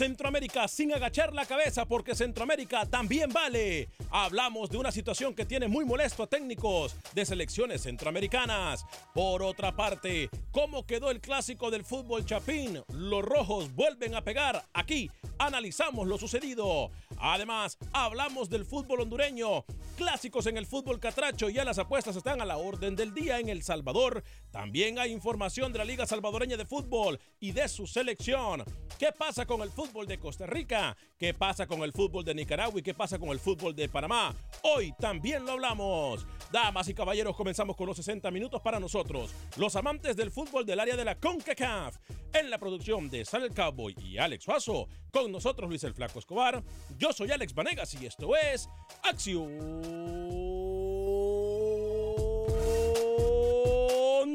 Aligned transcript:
Centroamérica 0.00 0.66
sin 0.66 0.94
agachar 0.94 1.34
la 1.34 1.44
cabeza 1.44 1.84
porque 1.84 2.14
Centroamérica 2.14 2.86
también 2.86 3.30
vale. 3.30 3.90
Hablamos 4.10 4.70
de 4.70 4.78
una 4.78 4.90
situación 4.90 5.34
que 5.34 5.44
tiene 5.44 5.68
muy 5.68 5.84
molesto 5.84 6.22
a 6.22 6.26
técnicos 6.26 6.96
de 7.12 7.26
selecciones 7.26 7.82
centroamericanas. 7.82 8.86
Por 9.12 9.42
otra 9.42 9.76
parte, 9.76 10.30
¿cómo 10.52 10.86
quedó 10.86 11.10
el 11.10 11.20
clásico 11.20 11.70
del 11.70 11.84
fútbol 11.84 12.24
chapín? 12.24 12.82
Los 12.92 13.24
rojos 13.24 13.74
vuelven 13.74 14.14
a 14.14 14.22
pegar. 14.22 14.64
Aquí 14.72 15.10
analizamos 15.38 16.06
lo 16.06 16.18
sucedido. 16.18 16.90
Además, 17.18 17.78
hablamos 17.92 18.48
del 18.48 18.64
fútbol 18.64 19.00
hondureño, 19.00 19.64
clásicos 19.96 20.46
en 20.46 20.56
el 20.56 20.66
fútbol 20.66 20.98
catracho 20.98 21.50
ya 21.50 21.64
las 21.64 21.78
apuestas 21.78 22.16
están 22.16 22.40
a 22.40 22.46
la 22.46 22.56
orden 22.56 22.96
del 22.96 23.12
día 23.12 23.38
en 23.38 23.48
El 23.48 23.62
Salvador. 23.62 24.24
También 24.50 24.98
hay 24.98 25.12
información 25.12 25.72
de 25.72 25.78
la 25.78 25.84
Liga 25.84 26.06
Salvadoreña 26.06 26.56
de 26.56 26.64
Fútbol 26.64 27.20
y 27.38 27.52
de 27.52 27.68
su 27.68 27.86
selección. 27.86 28.64
¿Qué 28.98 29.12
pasa 29.12 29.46
con 29.46 29.62
el 29.62 29.70
fútbol 29.70 30.06
de 30.06 30.18
Costa 30.18 30.46
Rica? 30.46 30.96
¿Qué 31.18 31.34
pasa 31.34 31.66
con 31.66 31.82
el 31.82 31.92
fútbol 31.92 32.24
de 32.24 32.34
Nicaragua 32.34 32.80
y 32.80 32.82
qué 32.82 32.94
pasa 32.94 33.18
con 33.18 33.30
el 33.30 33.40
fútbol 33.40 33.74
de 33.74 33.88
Panamá? 33.88 34.34
Hoy 34.62 34.92
también 34.98 35.44
lo 35.44 35.52
hablamos. 35.52 36.26
Damas 36.50 36.88
y 36.88 36.94
caballeros, 36.94 37.36
comenzamos 37.36 37.76
con 37.76 37.86
los 37.86 37.96
60 37.96 38.30
minutos 38.30 38.60
para 38.60 38.80
nosotros, 38.80 39.30
los 39.56 39.76
amantes 39.76 40.16
del 40.16 40.30
fútbol 40.30 40.39
del 40.64 40.80
área 40.80 40.96
de 40.96 41.04
la 41.04 41.16
CONCACAF. 41.16 41.96
En 42.32 42.48
la 42.48 42.58
producción 42.58 43.10
de 43.10 43.24
Sal 43.24 43.44
el 43.44 43.54
Cowboy 43.54 43.94
y 44.02 44.18
Alex 44.18 44.44
Suazo, 44.44 44.88
con 45.10 45.30
nosotros 45.30 45.68
Luis 45.68 45.84
el 45.84 45.94
Flaco 45.94 46.18
Escobar. 46.18 46.62
Yo 46.98 47.12
soy 47.12 47.30
Alex 47.30 47.54
Vanegas 47.54 47.94
y 48.00 48.06
esto 48.06 48.34
es 48.36 48.68
Acción 49.02 50.30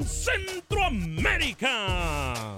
Centroamérica. 0.06 2.56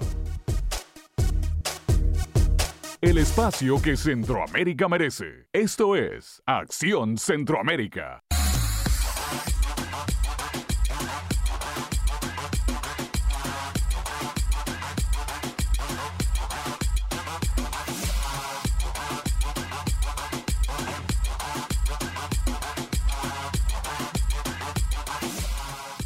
El 3.00 3.18
espacio 3.18 3.80
que 3.80 3.96
Centroamérica 3.96 4.88
merece. 4.88 5.46
Esto 5.52 5.96
es 5.96 6.42
Acción 6.46 7.16
Centroamérica. 7.16 8.22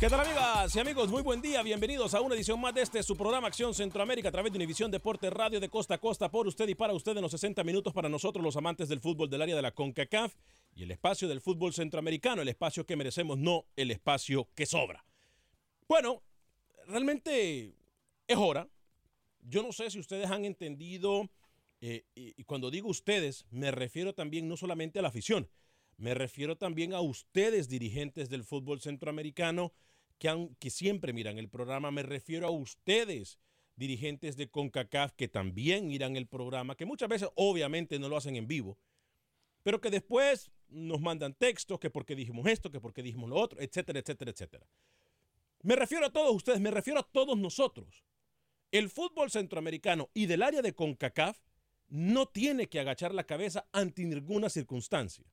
¿Qué 0.03 0.11
tal 0.11 0.19
amigas 0.19 0.75
y 0.75 0.81
amigos? 0.81 1.11
Muy 1.11 1.23
buen 1.23 1.41
día, 1.41 1.63
bienvenidos 1.63 2.13
a 2.15 2.21
una 2.21 2.35
edición 2.35 2.61
más 2.61 2.75
de 2.75 2.83
este 2.83 3.05
su 3.05 3.17
programa 3.17 3.47
Acción 3.47 3.73
Centroamérica 3.73 4.31
a 4.31 4.33
través 4.33 4.51
de 4.51 4.59
Univisión 4.59 4.91
Deporte 4.91 5.31
Radio 5.31 5.61
de 5.61 5.69
Costa 5.69 5.95
a 5.95 5.99
Costa 5.99 6.29
por 6.29 6.49
usted 6.49 6.67
y 6.67 6.75
para 6.75 6.93
usted 6.93 7.17
en 7.17 7.23
los 7.23 7.31
60 7.31 7.63
minutos 7.63 7.93
para 7.95 8.09
nosotros 8.09 8.45
los 8.45 8.57
amantes 8.57 8.89
del 8.89 8.99
fútbol 8.99 9.31
del 9.31 9.43
área 9.43 9.55
de 9.55 9.63
la 9.63 9.71
CONCACAF 9.71 10.35
y 10.75 10.83
el 10.83 10.91
espacio 10.91 11.29
del 11.29 11.41
fútbol 11.41 11.73
centroamericano, 11.73 12.43
el 12.43 12.49
espacio 12.49 12.85
que 12.85 12.97
merecemos, 12.97 13.39
no 13.39 13.67
el 13.77 13.93
espacio 13.93 14.49
que 14.57 14.67
sobra. 14.67 15.05
Bueno, 15.87 16.25
realmente 16.89 17.73
es 18.27 18.37
hora. 18.37 18.69
Yo 19.41 19.63
no 19.63 19.71
sé 19.71 19.89
si 19.89 20.01
ustedes 20.01 20.29
han 20.33 20.45
entendido, 20.45 21.31
eh, 21.81 22.07
y, 22.17 22.35
y 22.37 22.43
cuando 22.43 22.73
digo 22.73 22.89
ustedes, 22.89 23.47
me 23.53 23.71
refiero 23.71 24.17
también 24.17 24.49
no 24.49 24.57
solamente 24.57 24.99
a 24.99 25.03
la 25.03 25.09
afición, 25.11 25.49
me 25.97 26.15
refiero 26.15 26.57
también 26.57 26.93
a 26.93 27.01
ustedes 27.01 27.69
dirigentes 27.69 28.29
del 28.29 28.43
fútbol 28.43 28.81
centroamericano 28.81 29.73
que, 30.59 30.71
siempre 30.71 31.13
miran 31.13 31.39
el 31.39 31.49
programa, 31.49 31.91
me 31.91 32.05
refiero 32.05 32.47
a 32.47 32.51
ustedes, 32.51 33.41
dirigentes 33.75 34.37
de 34.37 34.49
CONCACAF, 34.49 35.13
que 35.17 35.27
también 35.27 35.89
miran 35.89 36.17
el 36.17 36.29
programa, 36.29 36.77
que 36.77 36.87
muchas 36.87 37.09
veces 37.09 37.29
obviamente 37.35 37.99
no 37.99 38.09
lo 38.09 38.17
hacen 38.17 38.37
en 38.37 38.47
vivo, 38.47 38.79
pero 39.65 39.81
que 39.81 39.91
después 39.91 40.53
nos 40.69 41.01
mandan 41.01 41.35
textos, 41.35 41.81
que 41.81 41.91
porque 41.91 42.15
dijimos 42.15 42.47
esto, 42.47 42.71
que 42.71 42.81
porque 42.81 43.03
dijimos 43.03 43.29
lo 43.29 43.37
otro, 43.37 43.61
etcétera, 43.61 43.99
etcétera, 43.99 44.31
etcétera. 44.31 44.67
Me 45.63 45.75
refiero 45.75 46.07
a 46.07 46.13
todos 46.13 46.35
ustedes, 46.35 46.61
me 46.61 46.71
refiero 46.71 47.01
a 47.01 47.09
todos 47.11 47.37
nosotros. 47.37 48.05
El 48.71 48.91
fútbol 48.91 49.31
centroamericano 49.31 50.09
y 50.15 50.27
del 50.27 50.43
área 50.43 50.63
de 50.63 50.75
CONCACAF 50.75 51.39
no 51.89 52.27
tiene 52.27 52.69
que 52.69 52.79
agachar 52.79 53.13
la 53.13 53.25
cabeza 53.25 53.67
ante 53.73 54.05
ninguna 54.05 54.49
circunstancia. 54.49 55.27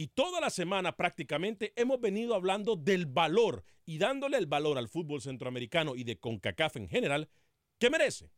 Y 0.00 0.06
toda 0.06 0.40
la 0.40 0.48
semana 0.48 0.96
prácticamente 0.96 1.72
hemos 1.74 2.00
venido 2.00 2.36
hablando 2.36 2.76
del 2.76 3.06
valor 3.06 3.64
y 3.84 3.98
dándole 3.98 4.36
el 4.36 4.46
valor 4.46 4.78
al 4.78 4.86
fútbol 4.86 5.20
centroamericano 5.20 5.96
y 5.96 6.04
de 6.04 6.20
CONCACAF 6.20 6.76
en 6.76 6.88
general 6.88 7.28
que 7.80 7.90
merece. 7.90 8.30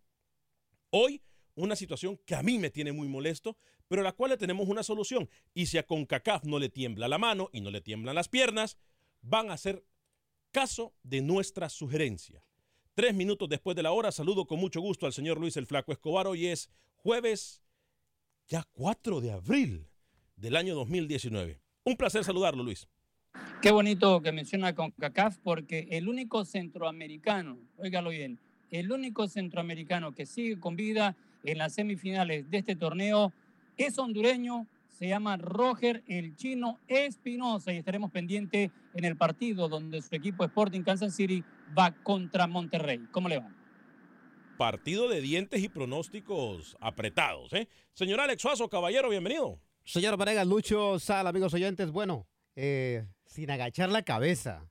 Hoy, 0.88 1.22
una 1.56 1.76
situación 1.76 2.18
que 2.24 2.34
a 2.34 2.42
mí 2.42 2.58
me 2.58 2.70
tiene 2.70 2.92
muy 2.92 3.08
molesto, 3.08 3.58
pero 3.88 4.00
a 4.00 4.04
la 4.04 4.12
cual 4.12 4.30
le 4.30 4.38
tenemos 4.38 4.70
una 4.70 4.82
solución. 4.82 5.28
Y 5.52 5.66
si 5.66 5.76
a 5.76 5.86
CONCACAF 5.86 6.44
no 6.44 6.58
le 6.58 6.70
tiembla 6.70 7.08
la 7.08 7.18
mano 7.18 7.50
y 7.52 7.60
no 7.60 7.70
le 7.70 7.82
tiemblan 7.82 8.14
las 8.14 8.30
piernas, 8.30 8.78
van 9.20 9.50
a 9.50 9.52
hacer 9.52 9.84
caso 10.52 10.94
de 11.02 11.20
nuestra 11.20 11.68
sugerencia. 11.68 12.42
Tres 12.94 13.14
minutos 13.14 13.50
después 13.50 13.76
de 13.76 13.82
la 13.82 13.92
hora, 13.92 14.12
saludo 14.12 14.46
con 14.46 14.58
mucho 14.58 14.80
gusto 14.80 15.04
al 15.04 15.12
señor 15.12 15.38
Luis 15.38 15.58
el 15.58 15.66
Flaco 15.66 15.92
Escobar. 15.92 16.26
Hoy 16.26 16.46
es 16.46 16.70
jueves 16.94 17.62
Ya 18.48 18.66
4 18.72 19.20
de 19.20 19.32
abril 19.32 19.89
del 20.40 20.56
año 20.56 20.74
2019. 20.74 21.60
Un 21.84 21.96
placer 21.96 22.24
saludarlo, 22.24 22.62
Luis. 22.62 22.88
Qué 23.62 23.70
bonito 23.70 24.22
que 24.22 24.32
menciona 24.32 24.74
con 24.74 24.90
CACAF 24.92 25.38
porque 25.38 25.86
el 25.90 26.08
único 26.08 26.44
centroamericano, 26.44 27.58
óigalo 27.76 28.10
bien, 28.10 28.40
el 28.70 28.90
único 28.90 29.28
centroamericano 29.28 30.14
que 30.14 30.26
sigue 30.26 30.58
con 30.58 30.76
vida 30.76 31.16
en 31.44 31.58
las 31.58 31.74
semifinales 31.74 32.50
de 32.50 32.58
este 32.58 32.76
torneo 32.76 33.32
es 33.76 33.98
hondureño, 33.98 34.66
se 34.88 35.08
llama 35.08 35.36
Roger 35.36 36.02
el 36.06 36.36
Chino 36.36 36.78
Espinosa 36.88 37.72
y 37.72 37.78
estaremos 37.78 38.10
pendientes 38.10 38.70
en 38.94 39.04
el 39.04 39.16
partido 39.16 39.68
donde 39.68 40.02
su 40.02 40.14
equipo 40.14 40.44
Sporting 40.44 40.82
Kansas 40.82 41.14
City 41.14 41.44
va 41.78 41.92
contra 42.02 42.46
Monterrey. 42.46 43.06
¿Cómo 43.10 43.28
le 43.28 43.38
va? 43.38 43.48
Partido 44.58 45.08
de 45.08 45.20
dientes 45.20 45.62
y 45.62 45.68
pronósticos 45.68 46.76
apretados, 46.80 47.52
¿eh? 47.52 47.68
Señor 47.94 48.20
Alex 48.20 48.42
Suazo, 48.42 48.68
caballero, 48.68 49.08
bienvenido. 49.08 49.58
Señor 49.90 50.16
Varegas, 50.16 50.46
Lucho, 50.46 51.00
Sal, 51.00 51.26
amigos 51.26 51.52
oyentes, 51.52 51.90
bueno, 51.90 52.28
eh, 52.54 53.06
sin 53.26 53.50
agachar 53.50 53.88
la 53.90 54.02
cabeza. 54.02 54.70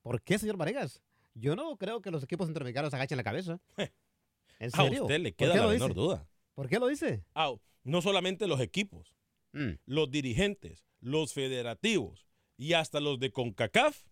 ¿Por 0.00 0.22
qué, 0.22 0.38
señor 0.38 0.56
Varegas? 0.56 1.02
Yo 1.34 1.56
no 1.56 1.76
creo 1.76 2.00
que 2.00 2.12
los 2.12 2.22
equipos 2.22 2.46
centroamericanos 2.46 2.94
agachen 2.94 3.16
la 3.16 3.24
cabeza. 3.24 3.58
¿En 4.60 4.70
serio? 4.70 5.00
A 5.00 5.02
usted 5.02 5.18
le 5.18 5.32
¿Por 5.32 5.48
queda 5.48 5.56
la 5.56 5.66
menor 5.72 5.88
dice? 5.90 6.00
duda. 6.00 6.28
¿Por 6.54 6.68
qué 6.68 6.78
lo 6.78 6.86
dice? 6.86 7.24
Ah, 7.34 7.52
no 7.82 8.00
solamente 8.00 8.46
los 8.46 8.60
equipos, 8.60 9.16
Mm. 9.52 9.70
los 9.86 10.08
dirigentes, 10.12 10.84
los 11.00 11.32
federativos 11.32 12.28
y 12.56 12.74
hasta 12.74 13.00
los 13.00 13.18
de 13.18 13.32
CONCACAF 13.32 14.04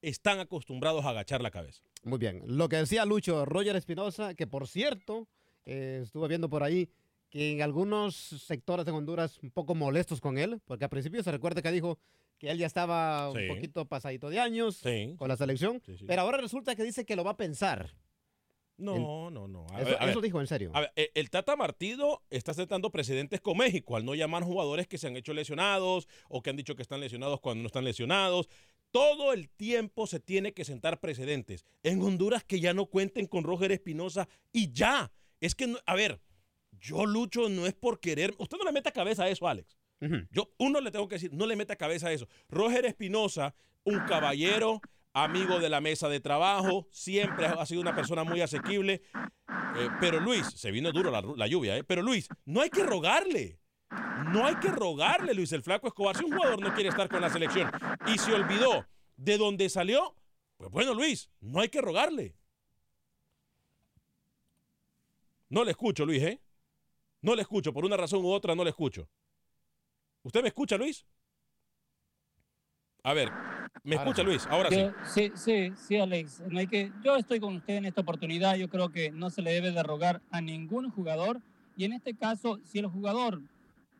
están 0.00 0.40
acostumbrados 0.40 1.04
a 1.04 1.10
agachar 1.10 1.42
la 1.42 1.50
cabeza. 1.50 1.82
Muy 2.04 2.18
bien. 2.18 2.42
Lo 2.46 2.70
que 2.70 2.76
decía 2.76 3.04
Lucho, 3.04 3.44
Roger 3.44 3.76
Espinosa, 3.76 4.32
que 4.34 4.46
por 4.46 4.66
cierto, 4.66 5.28
eh, 5.66 6.00
estuve 6.02 6.28
viendo 6.28 6.48
por 6.48 6.62
ahí 6.62 6.88
que 7.30 7.52
en 7.52 7.62
algunos 7.62 8.14
sectores 8.16 8.84
de 8.84 8.92
Honduras 8.92 9.38
un 9.42 9.50
poco 9.50 9.74
molestos 9.74 10.20
con 10.20 10.36
él, 10.36 10.60
porque 10.66 10.84
al 10.84 10.90
principio 10.90 11.22
se 11.22 11.30
recuerda 11.32 11.62
que 11.62 11.70
dijo 11.70 11.98
que 12.38 12.50
él 12.50 12.58
ya 12.58 12.66
estaba 12.66 13.30
Sí. 13.32 13.38
un 13.48 13.54
poquito 13.54 13.84
pasadito 13.86 14.28
de 14.30 14.40
años 14.40 14.76
Sí. 14.76 15.14
con 15.16 15.28
la 15.28 15.36
selección, 15.36 15.80
Sí, 15.86 16.04
pero 16.06 16.22
ahora 16.22 16.38
resulta 16.38 16.74
que 16.74 16.82
dice 16.82 17.04
que 17.04 17.16
lo 17.16 17.24
va 17.24 17.32
a 17.32 17.36
pensar. 17.36 17.94
No, 18.76 19.30
no, 19.30 19.46
no. 19.46 19.66
A 19.72 19.82
Eso, 19.82 19.90
ver, 20.00 20.20
dijo 20.22 20.40
en 20.40 20.46
serio. 20.46 20.70
A 20.72 20.80
ver, 20.80 20.92
eh, 20.96 21.10
el 21.14 21.28
Tata 21.28 21.54
Martido 21.54 22.22
está 22.30 22.54
sentando 22.54 22.90
precedentes 22.90 23.40
con 23.42 23.58
México 23.58 23.94
al 23.94 24.06
no 24.06 24.14
llamar 24.14 24.42
jugadores 24.42 24.86
que 24.88 24.96
se 24.96 25.06
han 25.06 25.16
hecho 25.18 25.34
lesionados 25.34 26.08
o 26.30 26.40
que 26.42 26.48
han 26.48 26.56
dicho 26.56 26.74
que 26.74 26.80
están 26.82 27.00
lesionados 27.00 27.40
cuando 27.40 27.60
no 27.62 27.66
están 27.66 27.84
lesionados. 27.84 28.48
Todo 28.90 29.34
el 29.34 29.50
tiempo 29.50 30.06
se 30.06 30.18
tiene 30.18 30.54
que 30.54 30.64
sentar 30.64 30.98
precedentes. 30.98 31.66
En 31.82 32.00
Honduras 32.00 32.42
que 32.42 32.58
ya 32.58 32.72
no 32.72 32.86
cuenten 32.86 33.26
con 33.26 33.44
Roger 33.44 33.70
Espinosa 33.70 34.26
y 34.50 34.72
ya. 34.72 35.12
Es 35.40 35.54
que, 35.54 35.76
a 35.84 35.94
ver, 35.94 36.18
yo 36.80 37.06
lucho 37.06 37.48
no 37.48 37.66
es 37.66 37.74
por 37.74 38.00
querer. 38.00 38.34
Usted 38.38 38.58
no 38.58 38.64
le 38.64 38.72
meta 38.72 38.90
cabeza 38.92 39.24
a 39.24 39.28
eso, 39.28 39.46
Alex. 39.46 39.78
Yo, 40.30 40.54
uno 40.58 40.80
le 40.80 40.90
tengo 40.90 41.08
que 41.08 41.16
decir, 41.16 41.32
no 41.32 41.46
le 41.46 41.56
meta 41.56 41.76
cabeza 41.76 42.08
a 42.08 42.12
eso. 42.12 42.26
Roger 42.48 42.86
Espinosa, 42.86 43.54
un 43.84 43.98
caballero, 44.00 44.80
amigo 45.12 45.58
de 45.58 45.68
la 45.68 45.82
mesa 45.82 46.08
de 46.08 46.20
trabajo, 46.20 46.88
siempre 46.90 47.46
ha 47.46 47.66
sido 47.66 47.82
una 47.82 47.94
persona 47.94 48.24
muy 48.24 48.40
asequible. 48.40 49.02
Eh, 49.76 49.88
pero 50.00 50.18
Luis, 50.20 50.46
se 50.46 50.70
vino 50.70 50.90
duro 50.90 51.10
la, 51.10 51.20
la 51.36 51.46
lluvia, 51.46 51.76
¿eh? 51.76 51.84
Pero 51.84 52.00
Luis, 52.00 52.28
no 52.46 52.62
hay 52.62 52.70
que 52.70 52.82
rogarle. 52.82 53.60
No 54.32 54.46
hay 54.46 54.54
que 54.56 54.68
rogarle, 54.68 55.34
Luis 55.34 55.52
el 55.52 55.62
Flaco 55.62 55.88
Escobar. 55.88 56.16
Si 56.16 56.24
un 56.24 56.32
jugador 56.32 56.60
no 56.60 56.72
quiere 56.72 56.88
estar 56.88 57.08
con 57.08 57.20
la 57.20 57.28
selección 57.28 57.70
y 58.06 58.16
se 58.18 58.32
olvidó 58.32 58.86
de 59.16 59.36
dónde 59.36 59.68
salió, 59.68 60.14
pues 60.56 60.70
bueno, 60.70 60.94
Luis, 60.94 61.30
no 61.40 61.60
hay 61.60 61.68
que 61.68 61.80
rogarle. 61.80 62.36
No 65.48 65.64
le 65.64 65.72
escucho, 65.72 66.06
Luis, 66.06 66.22
¿eh? 66.22 66.40
No 67.22 67.34
le 67.34 67.42
escucho, 67.42 67.72
por 67.72 67.84
una 67.84 67.96
razón 67.96 68.24
u 68.24 68.28
otra 68.30 68.54
no 68.54 68.64
le 68.64 68.70
escucho. 68.70 69.08
¿Usted 70.22 70.42
me 70.42 70.48
escucha, 70.48 70.76
Luis? 70.76 71.06
A 73.02 73.14
ver, 73.14 73.30
¿me 73.82 73.96
Ahora 73.96 74.10
escucha. 74.10 74.22
Luis? 74.22 74.46
Ahora 74.46 74.68
sí. 74.70 74.76
Yo- 74.76 74.92
sí, 75.04 75.32
sí, 75.34 75.72
sí, 75.76 75.96
Alex. 75.96 76.42
No 76.48 76.58
hay 76.58 76.66
que, 76.66 76.92
yo 77.02 77.16
estoy 77.16 77.40
con 77.40 77.56
usted 77.56 77.76
en 77.76 77.86
esta 77.86 78.02
oportunidad. 78.02 78.56
Yo 78.56 78.68
creo 78.68 78.90
que 78.90 79.10
no 79.10 79.30
se 79.30 79.42
le 79.42 79.52
debe 79.52 79.70
de 79.72 79.82
rogar 79.82 80.20
a 80.30 80.40
ningún 80.40 80.90
jugador. 80.90 81.40
Y 81.76 81.84
en 81.84 81.92
este 81.94 82.14
caso, 82.14 82.58
si 82.64 82.78
el 82.78 82.86
jugador 82.86 83.40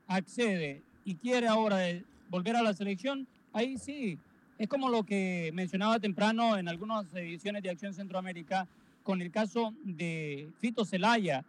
accede 0.07 0.83
y 1.05 1.15
quiere 1.15 1.49
ahora 1.49 1.89
eh, 1.89 2.05
volver 2.29 2.57
a 2.57 2.63
la 2.63 2.75
selección, 2.75 3.27
ahí 3.53 3.79
sí. 3.79 4.19
Es 4.59 4.69
como 4.69 4.91
lo 4.91 5.05
que 5.05 5.51
mencionaba 5.55 5.99
temprano 5.99 6.59
en 6.59 6.69
algunas 6.69 7.15
ediciones 7.15 7.63
de 7.63 7.71
Acción 7.71 7.95
Centroamérica 7.95 8.69
con 9.03 9.23
el 9.23 9.31
caso 9.31 9.73
de 9.83 10.51
Fito 10.59 10.85
Celaya, 10.85 11.43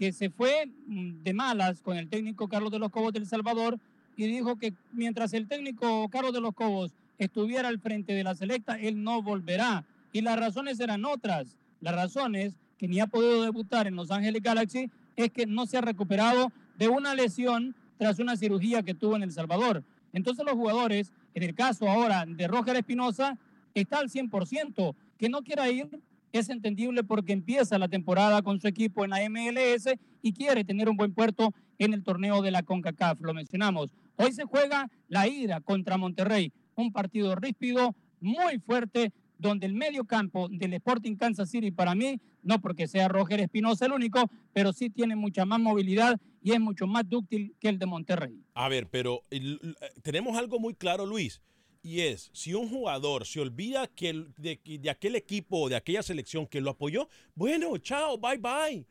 que 0.00 0.14
se 0.14 0.30
fue 0.30 0.64
mm, 0.86 1.22
de 1.22 1.34
malas 1.34 1.82
con 1.82 1.98
el 1.98 2.08
técnico 2.08 2.48
Carlos 2.48 2.72
de 2.72 2.78
los 2.78 2.88
Cobos 2.88 3.12
del 3.12 3.26
Salvador 3.26 3.78
y 4.16 4.26
dijo 4.26 4.56
que 4.56 4.72
mientras 4.92 5.34
el 5.34 5.46
técnico 5.46 6.08
Carlos 6.08 6.32
de 6.32 6.40
los 6.40 6.54
Cobos 6.54 6.94
estuviera 7.18 7.68
al 7.68 7.80
frente 7.80 8.14
de 8.14 8.24
la 8.24 8.34
selecta, 8.34 8.80
él 8.80 9.02
no 9.04 9.20
volverá. 9.20 9.84
Y 10.10 10.22
las 10.22 10.40
razones 10.40 10.80
eran 10.80 11.04
otras. 11.04 11.58
Las 11.82 11.94
razones 11.94 12.54
que 12.78 12.88
ni 12.88 12.98
ha 12.98 13.08
podido 13.08 13.42
debutar 13.42 13.86
en 13.86 13.94
Los 13.94 14.10
Ángeles 14.10 14.42
Galaxy 14.42 14.90
es 15.16 15.30
que 15.32 15.44
no 15.44 15.66
se 15.66 15.76
ha 15.76 15.82
recuperado 15.82 16.50
de 16.78 16.88
una 16.88 17.14
lesión 17.14 17.74
tras 17.98 18.18
una 18.20 18.38
cirugía 18.38 18.82
que 18.82 18.94
tuvo 18.94 19.16
en 19.16 19.22
El 19.22 19.32
Salvador. 19.32 19.84
Entonces 20.14 20.46
los 20.46 20.54
jugadores, 20.54 21.12
en 21.34 21.42
el 21.42 21.54
caso 21.54 21.86
ahora 21.86 22.24
de 22.24 22.48
Roger 22.48 22.74
Espinosa, 22.76 23.36
está 23.74 23.98
al 23.98 24.08
100%. 24.08 24.94
Que 25.18 25.28
no 25.28 25.42
quiera 25.42 25.70
ir 25.70 25.90
es 26.32 26.48
entendible 26.48 27.04
porque 27.04 27.32
empieza 27.32 27.78
la 27.78 27.88
temporada 27.88 28.42
con 28.42 28.60
su 28.60 28.68
equipo 28.68 29.04
en 29.04 29.10
la 29.10 29.28
MLS 29.28 29.88
y 30.22 30.32
quiere 30.32 30.64
tener 30.64 30.88
un 30.88 30.96
buen 30.96 31.14
puerto 31.14 31.54
en 31.78 31.94
el 31.94 32.04
torneo 32.04 32.42
de 32.42 32.50
la 32.50 32.62
CONCACAF. 32.62 33.20
Lo 33.20 33.34
mencionamos. 33.34 33.92
Hoy 34.16 34.32
se 34.32 34.44
juega 34.44 34.88
la 35.08 35.28
ida 35.28 35.60
contra 35.60 35.96
Monterrey, 35.96 36.52
un 36.74 36.92
partido 36.92 37.34
ríspido, 37.34 37.94
muy 38.20 38.58
fuerte, 38.58 39.12
donde 39.38 39.66
el 39.66 39.74
medio 39.74 40.04
campo 40.04 40.48
del 40.50 40.74
Sporting 40.74 41.16
Kansas 41.16 41.50
City 41.50 41.70
para 41.70 41.94
mí, 41.94 42.20
no 42.42 42.60
porque 42.60 42.86
sea 42.86 43.08
Roger 43.08 43.40
Espinosa 43.40 43.86
el 43.86 43.92
único, 43.92 44.30
pero 44.52 44.72
sí 44.72 44.90
tiene 44.90 45.16
mucha 45.16 45.46
más 45.46 45.58
movilidad 45.58 46.20
y 46.42 46.52
es 46.52 46.60
mucho 46.60 46.86
más 46.86 47.08
dúctil 47.08 47.54
que 47.58 47.70
el 47.70 47.78
de 47.78 47.86
Monterrey. 47.86 48.44
A 48.54 48.68
ver, 48.68 48.88
pero 48.88 49.22
eh, 49.30 49.58
tenemos 50.02 50.36
algo 50.36 50.60
muy 50.60 50.74
claro, 50.74 51.06
Luis, 51.06 51.40
y 51.82 52.00
es, 52.00 52.30
si 52.32 52.54
un 52.54 52.68
jugador 52.68 53.26
se 53.26 53.40
olvida 53.40 53.86
que 53.86 54.10
el- 54.10 54.34
de, 54.36 54.60
de 54.64 54.90
aquel 54.90 55.16
equipo 55.16 55.60
o 55.60 55.68
de 55.68 55.76
aquella 55.76 56.02
selección 56.02 56.46
que 56.46 56.60
lo 56.60 56.70
apoyó, 56.70 57.08
bueno, 57.34 57.76
chao, 57.78 58.18
bye 58.18 58.36
bye. 58.38 58.86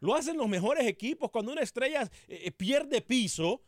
Lo 0.00 0.14
hacen 0.14 0.36
los 0.36 0.48
mejores 0.48 0.86
equipos 0.86 1.30
cuando 1.30 1.52
una 1.52 1.62
estrella 1.62 2.02
eh, 2.28 2.42
eh, 2.44 2.50
pierde 2.52 3.00
piso. 3.00 3.62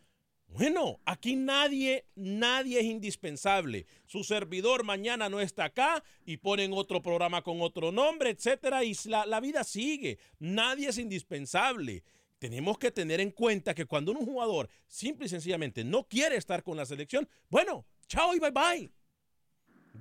Bueno, 0.48 1.00
aquí 1.04 1.36
nadie, 1.36 2.06
nadie 2.14 2.80
es 2.80 2.86
indispensable. 2.86 3.86
Su 4.06 4.24
servidor 4.24 4.82
mañana 4.82 5.28
no 5.28 5.40
está 5.40 5.64
acá 5.64 6.02
y 6.24 6.38
ponen 6.38 6.72
otro 6.72 7.02
programa 7.02 7.42
con 7.42 7.60
otro 7.60 7.92
nombre, 7.92 8.30
etcétera, 8.30 8.82
y 8.84 8.94
la, 9.04 9.26
la 9.26 9.40
vida 9.40 9.62
sigue. 9.64 10.18
Nadie 10.38 10.88
es 10.88 10.96
indispensable. 10.98 12.02
Tenemos 12.38 12.78
que 12.78 12.90
tener 12.90 13.20
en 13.20 13.30
cuenta 13.30 13.74
que 13.74 13.84
cuando 13.84 14.12
un 14.12 14.24
jugador 14.24 14.70
simple 14.86 15.26
y 15.26 15.28
sencillamente 15.28 15.84
no 15.84 16.04
quiere 16.08 16.36
estar 16.36 16.62
con 16.62 16.76
la 16.76 16.86
selección, 16.86 17.28
bueno, 17.50 17.84
chao 18.08 18.34
y 18.34 18.40
bye 18.40 18.50
bye. 18.50 18.90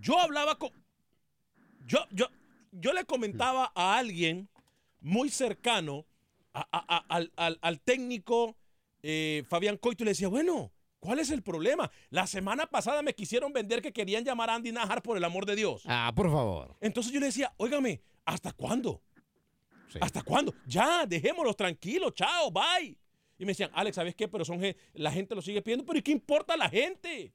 Yo 0.01 0.19
hablaba 0.19 0.57
con. 0.57 0.71
Yo, 1.85 1.99
yo, 2.11 2.27
yo 2.71 2.93
le 2.93 3.05
comentaba 3.05 3.71
a 3.75 3.97
alguien 3.97 4.49
muy 4.99 5.29
cercano 5.29 6.05
a- 6.53 6.67
a- 6.71 6.97
a- 6.97 7.05
al, 7.15 7.31
al- 7.35 7.59
al 7.61 7.79
técnico 7.81 8.55
eh, 9.03 9.43
Fabián 9.47 9.77
Coito 9.77 10.03
y 10.03 10.05
le 10.05 10.11
decía, 10.11 10.27
bueno, 10.27 10.71
¿cuál 10.99 11.19
es 11.19 11.29
el 11.31 11.43
problema? 11.43 11.89
La 12.09 12.27
semana 12.27 12.65
pasada 12.67 13.01
me 13.03 13.13
quisieron 13.13 13.53
vender 13.53 13.81
que 13.81 13.93
querían 13.93 14.25
llamar 14.25 14.49
a 14.49 14.55
Andy 14.55 14.71
Najar 14.71 15.01
por 15.01 15.15
el 15.17 15.23
amor 15.23 15.45
de 15.45 15.55
Dios. 15.55 15.83
Ah, 15.85 16.11
por 16.15 16.29
favor. 16.29 16.75
Entonces 16.81 17.13
yo 17.13 17.19
le 17.19 17.27
decía, 17.27 17.53
óigame, 17.57 18.01
¿hasta 18.25 18.51
cuándo? 18.51 19.01
¿Hasta 20.01 20.21
cuándo? 20.23 20.53
Ya, 20.65 21.05
dejémoslos 21.05 21.55
tranquilos, 21.55 22.13
chao, 22.13 22.51
bye. 22.51 22.97
Y 23.39 23.45
me 23.45 23.51
decían, 23.51 23.69
Alex, 23.73 23.95
¿sabes 23.95 24.15
qué? 24.15 24.27
Pero 24.27 24.43
son, 24.43 24.61
la 24.93 25.11
gente 25.11 25.33
lo 25.35 25.41
sigue 25.41 25.61
pidiendo, 25.61 25.85
pero 25.85 25.99
¿y 25.99 26.01
qué 26.01 26.11
importa 26.11 26.57
la 26.57 26.69
gente? 26.69 27.31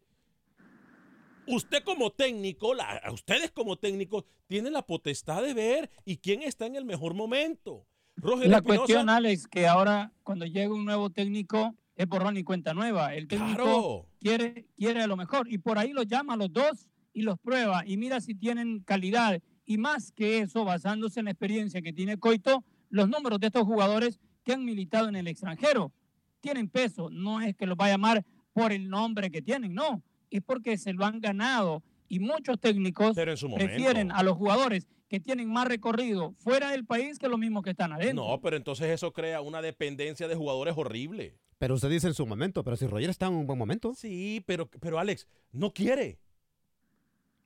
Usted 1.46 1.82
como 1.82 2.10
técnico, 2.10 2.74
la- 2.74 3.00
ustedes 3.12 3.50
como 3.50 3.76
técnicos, 3.76 4.24
tienen 4.46 4.72
la 4.72 4.82
potestad 4.86 5.42
de 5.42 5.54
ver 5.54 5.90
y 6.04 6.18
quién 6.18 6.42
está 6.42 6.66
en 6.66 6.76
el 6.76 6.84
mejor 6.84 7.14
momento. 7.14 7.86
Roger 8.16 8.48
La 8.48 8.60
cuestión, 8.60 9.08
Alex, 9.08 9.46
que 9.48 9.66
ahora 9.66 10.12
cuando 10.22 10.44
llega 10.46 10.72
un 10.72 10.84
nuevo 10.84 11.10
técnico 11.10 11.74
es 11.96 12.06
borrón 12.06 12.36
y 12.36 12.44
cuenta 12.44 12.74
nueva. 12.74 13.14
El 13.14 13.26
técnico 13.26 13.54
Claro. 13.62 14.06
quiere, 14.20 14.66
quiere 14.76 15.06
lo 15.06 15.16
mejor 15.16 15.50
y 15.50 15.58
por 15.58 15.78
ahí 15.78 15.92
los 15.92 16.06
llama 16.06 16.34
a 16.34 16.36
los 16.36 16.52
dos 16.52 16.88
y 17.12 17.22
los 17.22 17.38
prueba 17.38 17.82
y 17.86 17.96
mira 17.96 18.20
si 18.20 18.34
tienen 18.34 18.80
calidad. 18.80 19.40
Y 19.64 19.78
más 19.78 20.12
que 20.12 20.38
eso, 20.38 20.64
basándose 20.64 21.20
en 21.20 21.24
la 21.26 21.30
experiencia 21.32 21.82
que 21.82 21.92
tiene 21.92 22.18
Coito, 22.18 22.64
los 22.90 23.08
números 23.08 23.40
de 23.40 23.46
estos 23.48 23.64
jugadores 23.64 24.20
que 24.44 24.52
han 24.52 24.64
militado 24.64 25.08
en 25.08 25.16
el 25.16 25.26
extranjero 25.26 25.92
tienen 26.40 26.68
peso. 26.68 27.08
No 27.10 27.40
es 27.40 27.56
que 27.56 27.66
los 27.66 27.76
va 27.78 27.86
a 27.86 27.90
llamar 27.90 28.24
por 28.52 28.72
el 28.72 28.88
nombre 28.88 29.30
que 29.30 29.40
tienen, 29.42 29.72
no. 29.74 30.02
Es 30.32 30.42
porque 30.42 30.76
se 30.78 30.92
lo 30.92 31.04
han 31.04 31.20
ganado. 31.20 31.82
Y 32.08 32.18
muchos 32.18 32.58
técnicos 32.60 33.14
prefieren 33.54 34.10
a 34.12 34.22
los 34.22 34.36
jugadores 34.36 34.86
que 35.08 35.20
tienen 35.20 35.48
más 35.50 35.66
recorrido 35.68 36.32
fuera 36.38 36.70
del 36.70 36.84
país 36.84 37.18
que 37.18 37.28
los 37.28 37.38
mismos 37.38 37.62
que 37.62 37.70
están 37.70 37.92
adentro. 37.92 38.26
No, 38.28 38.40
pero 38.40 38.56
entonces 38.56 38.88
eso 38.90 39.12
crea 39.12 39.40
una 39.40 39.62
dependencia 39.62 40.26
de 40.28 40.34
jugadores 40.34 40.74
horrible. 40.76 41.38
Pero 41.58 41.74
usted 41.74 41.88
dice 41.90 42.08
en 42.08 42.14
su 42.14 42.26
momento, 42.26 42.64
pero 42.64 42.76
si 42.76 42.86
Roger 42.86 43.08
está 43.10 43.26
en 43.26 43.34
un 43.34 43.46
buen 43.46 43.58
momento. 43.58 43.94
Sí, 43.94 44.42
pero, 44.46 44.68
pero 44.68 44.98
Alex, 44.98 45.26
no 45.52 45.72
quiere. 45.72 46.18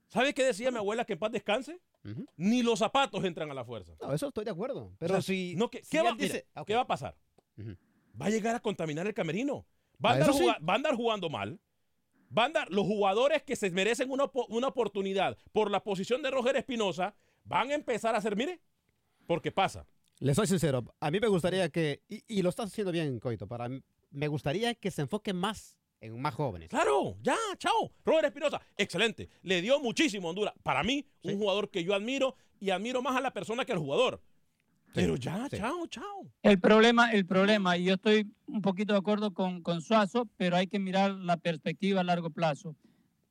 ¿Sabe 0.09 0.33
qué 0.35 0.45
decía 0.45 0.71
mi 0.71 0.79
abuela 0.79 1.05
que 1.05 1.15
en 1.15 1.19
paz 1.19 1.33
descanse? 1.33 1.81
Ni 2.37 2.63
los 2.63 2.79
zapatos 2.79 3.25
entran 3.25 3.51
a 3.51 3.55
la 3.55 3.65
fuerza. 3.65 3.95
No, 4.01 4.13
eso 4.13 4.29
estoy 4.29 4.45
de 4.45 4.53
acuerdo. 4.53 4.95
Pero 4.99 5.15
O 5.15 5.21
sea, 5.21 5.23
si. 5.23 5.55
no, 5.57 5.69
¿qué, 5.71 5.83
si 5.83 5.91
qué 5.91 6.03
va, 6.03 6.11
él 6.11 6.17
dice- 6.17 6.47
mira, 6.49 6.63
Ok. 6.63 6.67
¿qué 6.69 6.75
va 6.77 6.83
a 6.83 6.87
pasar? 6.87 7.17
Va 8.21 8.27
a 8.27 8.31
llegar 8.31 8.55
a 8.55 8.61
contaminar 8.61 9.07
el 9.09 9.15
camerino. 9.15 9.67
Va 10.05 10.11
a, 10.11 10.13
Ah, 10.13 10.17
andar, 10.19 10.33
sí. 10.35 10.45
va 10.47 10.73
a 10.73 10.77
andar 10.77 10.95
jugando 10.95 11.29
mal. 11.29 11.59
Va 12.37 12.43
a 12.43 12.47
andar, 12.47 12.71
los 12.71 12.87
jugadores 12.87 13.43
que 13.43 13.57
se 13.57 13.71
merecen 13.71 14.11
una, 14.11 14.31
una 14.49 14.69
oportunidad 14.69 15.37
por 15.53 15.71
la 15.71 15.83
posición 15.83 16.23
de 16.23 16.31
Roger 16.31 16.57
Espinosa 16.57 17.15
van 17.45 17.71
a 17.71 17.75
empezar 17.75 18.15
a 18.15 18.19
hacer, 18.19 18.37
mire, 18.37 18.61
porque 19.27 19.53
pasa. 19.53 19.87
Le 20.19 20.35
soy 20.35 20.47
sincero, 20.47 20.85
a 20.99 21.11
mí 21.11 21.21
me 21.21 21.29
gustaría 21.29 21.69
que, 21.69 22.03
y, 22.09 22.23
y 22.27 22.43
lo 22.43 22.49
estás 22.49 22.67
haciendo 22.67 22.91
bien, 22.91 23.21
Coito, 23.21 23.47
para 23.47 23.69
me 24.11 24.29
gustaría 24.29 24.75
que 24.75 24.91
se 24.91 25.03
enfoque 25.03 25.33
más 25.33 25.77
en 26.01 26.21
más 26.21 26.35
jóvenes. 26.35 26.69
Claro, 26.69 27.17
ya, 27.23 27.37
chao. 27.59 27.93
Roger 28.05 28.27
Espinosa, 28.27 28.61
excelente. 28.77 29.29
Le 29.43 29.61
dio 29.63 29.81
muchísimo 29.81 30.29
a 30.29 30.31
Honduras. 30.31 30.55
Para 30.63 30.83
mí, 30.83 31.07
un 31.23 31.39
jugador 31.39 31.71
que 31.71 31.85
yo 31.85 31.95
admiro 31.95 32.37
y 32.61 32.71
admiro 32.71 33.03
más 33.03 33.17
a 33.17 33.21
la 33.21 33.33
persona 33.33 33.65
que 33.65 33.73
al 33.73 33.79
jugador. 33.79 34.21
Pero 34.97 35.15
ya, 35.17 35.47
chao, 35.51 35.87
chao. 35.89 36.33
El 36.43 36.59
problema, 36.59 37.13
el 37.13 37.27
problema, 37.27 37.77
y 37.77 37.85
yo 37.85 37.95
estoy 37.95 38.33
un 38.47 38.63
poquito 38.63 38.95
de 38.95 38.99
acuerdo 38.99 39.35
con, 39.35 39.61
con 39.61 39.83
Suazo, 39.83 40.27
pero 40.39 40.57
hay 40.57 40.69
que 40.69 40.79
mirar 40.79 41.11
la 41.11 41.37
perspectiva 41.37 42.01
a 42.01 42.05
largo 42.05 42.31
plazo. 42.31 42.75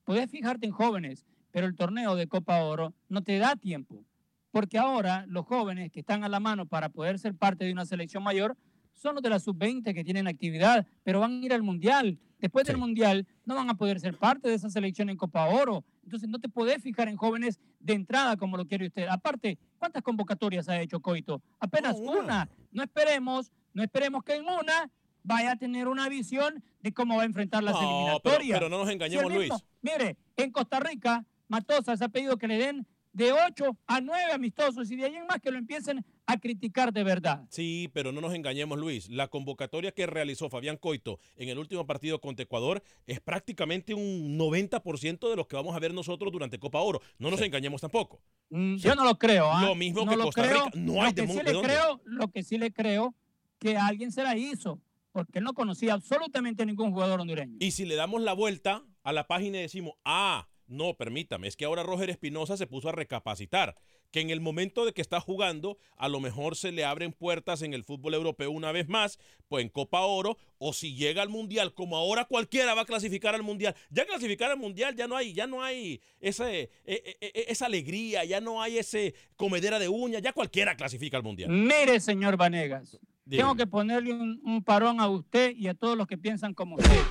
Puedes 0.04 0.30
fijarte 0.30 0.68
en 0.68 0.72
jóvenes, 0.72 1.26
pero 1.50 1.66
el 1.66 1.76
torneo 1.76 2.16
de 2.16 2.28
Copa 2.28 2.64
Oro 2.64 2.94
no 3.10 3.24
te 3.24 3.40
da 3.40 3.56
tiempo. 3.56 4.06
Porque 4.52 4.78
ahora 4.78 5.26
los 5.28 5.48
jóvenes 5.48 5.92
que 5.92 6.02
están 6.02 6.24
a 6.24 6.30
la 6.30 6.40
mano 6.40 6.68
para 6.68 6.90
poder 6.90 7.18
ser 7.18 7.34
parte 7.34 7.66
de 7.66 7.74
una 7.74 7.88
selección 7.88 8.22
mayor 8.22 8.56
son 8.94 9.16
los 9.16 9.24
de 9.24 9.32
la 9.32 9.40
sub-20 9.40 9.92
que 9.96 10.04
tienen 10.04 10.28
actividad, 10.28 10.86
pero 11.04 11.20
van 11.20 11.32
a 11.32 11.46
ir 11.46 11.52
al 11.52 11.64
Mundial. 11.64 12.20
Después 12.40 12.68
del 12.68 12.78
Mundial 12.78 13.26
no 13.46 13.56
van 13.56 13.70
a 13.72 13.76
poder 13.76 14.00
ser 14.00 14.18
parte 14.18 14.50
de 14.50 14.54
esa 14.54 14.70
selección 14.70 15.10
en 15.10 15.18
Copa 15.18 15.48
Oro. 15.48 15.84
Entonces 16.04 16.30
no 16.30 16.38
te 16.38 16.48
podés 16.48 16.84
fijar 16.84 17.08
en 17.08 17.18
jóvenes 17.18 17.60
de 17.80 17.94
entrada 17.94 18.38
como 18.38 18.56
lo 18.56 18.66
quiere 18.66 18.86
usted. 18.86 19.08
Aparte, 19.10 19.58
¿cuántas 19.86 20.02
convocatorias 20.02 20.68
ha 20.68 20.82
hecho 20.82 21.00
Coito? 21.00 21.44
Apenas 21.60 21.96
una. 22.00 22.50
No 22.72 22.82
esperemos, 22.82 23.52
no 23.74 23.84
esperemos 23.84 24.24
que 24.24 24.34
en 24.36 24.44
una 24.46 24.90
vaya 25.22 25.52
a 25.52 25.56
tener 25.58 25.88
una 25.88 26.10
visión 26.10 26.64
de 26.82 26.92
cómo 26.92 27.18
va 27.18 27.22
a 27.22 27.26
enfrentar 27.26 27.64
las 27.64 27.74
No, 27.76 27.80
pero- 27.80 27.92
eliminatorias. 27.92 28.60
pero 28.60 28.70
no 28.70 28.80
nos 28.80 28.90
engañemos, 28.90 29.26
mismo- 29.32 29.38
Luis. 29.38 29.54
Mire, 29.84 30.18
en 30.38 30.52
Costa 30.52 30.80
Rica, 30.80 31.24
Matosas 31.48 32.02
ha 32.02 32.10
pedido 32.10 32.38
que 32.38 32.48
le 32.48 32.58
den 32.58 32.88
de 33.16 33.32
8 33.32 33.78
a 33.88 34.02
9 34.02 34.34
amistosos 34.34 34.92
y 34.92 34.98
de 34.98 35.06
ahí 35.06 35.16
en 35.16 35.26
más 35.26 35.40
que 35.40 35.50
lo 35.50 35.58
empiecen 35.58 36.06
a 36.26 36.38
criticar 36.38 36.92
de 36.92 37.02
verdad. 37.04 37.46
Sí, 37.50 37.90
pero 37.94 38.12
no 38.12 38.20
nos 38.20 38.34
engañemos, 38.34 38.78
Luis. 38.78 39.08
La 39.10 39.30
convocatoria 39.30 39.94
que 39.94 40.06
realizó 40.06 40.50
Fabián 40.50 40.76
Coito 40.76 41.18
en 41.38 41.48
el 41.48 41.58
último 41.58 41.88
partido 41.88 42.20
contra 42.20 42.44
Ecuador 42.44 42.84
es 43.08 43.22
prácticamente 43.22 43.94
un 43.94 44.38
90% 44.38 45.30
de 45.30 45.36
los 45.38 45.48
que 45.48 45.56
vamos 45.56 45.74
a 45.74 45.80
ver 45.80 45.94
nosotros 45.94 46.30
durante 46.30 46.60
Copa 46.60 46.80
Oro. 46.82 47.00
No 47.18 47.32
nos 47.32 47.40
engañemos 47.40 47.80
tampoco. 47.80 48.20
Mm, 48.50 48.76
Yo 48.76 48.96
no 48.96 49.06
lo 49.06 49.18
creo. 49.18 49.50
¿ah? 49.50 49.62
Lo 49.62 49.76
mismo 49.76 50.04
No 50.04 50.12
que 50.12 50.18
lo 50.18 50.24
Costa 50.26 50.44
creo. 50.44 50.66
Rica. 50.66 50.78
No 50.80 51.02
hay 51.02 51.14
de 51.14 51.26
sí 51.26 51.40
le 51.42 51.62
creo, 51.62 52.02
Lo 52.04 52.28
que 52.30 52.44
sí 52.44 52.58
le 52.58 52.74
creo 52.74 53.16
que 53.60 53.78
alguien 53.78 54.12
se 54.12 54.24
la 54.24 54.36
hizo, 54.36 54.82
porque 55.14 55.40
él 55.40 55.46
no 55.46 55.54
conocía 55.54 55.94
absolutamente 55.94 56.64
a 56.64 56.66
ningún 56.66 56.92
jugador 56.92 57.22
hondureño. 57.22 57.56
Y 57.62 57.72
si 57.72 57.86
le 57.86 57.96
damos 57.96 58.22
la 58.22 58.34
vuelta 58.34 58.84
a 59.04 59.14
la 59.14 59.26
página 59.26 59.60
y 59.60 59.62
decimos, 59.62 59.94
ah, 60.04 60.50
no, 60.68 60.96
permítame, 60.96 61.48
es 61.48 61.56
que 61.56 61.66
ahora 61.66 61.84
Roger 61.84 62.10
Espinosa 62.10 62.58
se 62.58 62.68
puso 62.68 62.90
a 62.90 62.92
recapacitar, 62.92 63.76
que 64.12 64.22
en 64.22 64.30
el 64.30 64.40
momento 64.40 64.86
de 64.86 64.94
que 64.94 65.02
está 65.02 65.20
jugando, 65.20 65.78
a 65.98 66.08
lo 66.08 66.20
mejor 66.20 66.56
se 66.56 66.72
le 66.72 66.86
abren 66.86 67.12
puertas 67.12 67.62
en 67.62 67.74
el 67.74 67.84
fútbol 67.84 68.14
europeo 68.14 68.50
una 68.50 68.72
vez 68.72 68.88
más, 68.88 69.20
pues 69.48 69.64
en 69.64 69.70
Copa 69.70 70.02
Oro, 70.02 70.38
o 70.58 70.74
si 70.74 70.96
llega 70.96 71.22
al 71.22 71.30
Mundial, 71.30 71.74
como 71.74 71.98
ahora 71.98 72.26
cualquiera 72.26 72.74
va 72.74 72.82
a 72.82 72.86
clasificar 72.86 73.36
al 73.36 73.44
Mundial. 73.44 73.76
Ya 73.90 74.06
clasificar 74.06 74.52
al 74.52 74.58
Mundial 74.58 74.96
ya 74.96 75.08
no 75.08 75.18
hay, 75.18 75.34
ya 75.34 75.48
no 75.48 75.62
hay 75.64 76.02
ese, 76.20 76.62
e- 76.62 76.70
e- 76.86 77.18
e- 77.22 77.46
esa 77.50 77.66
alegría, 77.66 78.24
ya 78.24 78.40
no 78.40 78.62
hay 78.62 78.78
ese 78.78 79.14
comedera 79.36 79.80
de 79.80 79.90
uñas, 79.90 80.22
ya 80.22 80.32
cualquiera 80.34 80.76
clasifica 80.76 81.18
al 81.18 81.24
Mundial. 81.24 81.50
Mire, 81.52 82.00
señor 82.00 82.38
Vanegas, 82.38 82.98
Dígame. 83.26 83.44
tengo 83.44 83.56
que 83.56 83.68
ponerle 83.68 84.14
un, 84.14 84.40
un 84.46 84.64
parón 84.64 85.02
a 85.02 85.10
usted 85.10 85.54
y 85.56 85.68
a 85.68 85.74
todos 85.74 85.98
los 85.98 86.08
que 86.08 86.18
piensan 86.18 86.54
como 86.54 86.76
usted. 86.78 87.02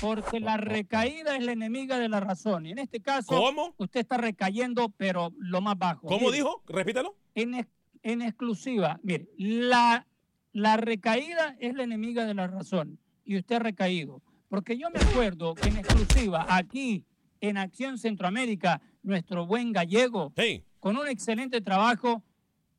Porque 0.00 0.40
la 0.40 0.56
recaída 0.56 1.36
es 1.36 1.44
la 1.44 1.52
enemiga 1.52 1.98
de 1.98 2.08
la 2.08 2.20
razón. 2.20 2.66
Y 2.66 2.70
en 2.72 2.78
este 2.78 3.00
caso, 3.00 3.34
¿Cómo? 3.36 3.74
usted 3.78 4.00
está 4.00 4.16
recayendo, 4.16 4.88
pero 4.96 5.32
lo 5.38 5.60
más 5.60 5.76
bajo. 5.78 6.06
¿Cómo 6.06 6.26
Mire, 6.26 6.38
dijo? 6.38 6.62
Repítalo. 6.66 7.16
En, 7.34 7.68
en 8.02 8.22
exclusiva, 8.22 8.98
mire, 9.02 9.28
la, 9.36 10.06
la 10.52 10.76
recaída 10.76 11.56
es 11.58 11.74
la 11.74 11.82
enemiga 11.84 12.24
de 12.24 12.34
la 12.34 12.46
razón. 12.46 12.98
Y 13.24 13.36
usted 13.36 13.56
ha 13.56 13.60
recaído. 13.60 14.22
Porque 14.48 14.76
yo 14.76 14.88
me 14.90 14.98
acuerdo 15.00 15.54
que 15.54 15.68
en 15.68 15.76
exclusiva, 15.76 16.46
aquí 16.48 17.04
en 17.40 17.56
Acción 17.56 17.98
Centroamérica, 17.98 18.80
nuestro 19.02 19.46
buen 19.46 19.72
gallego, 19.72 20.32
con 20.80 20.96
un 20.96 21.06
excelente 21.08 21.60
trabajo, 21.60 22.24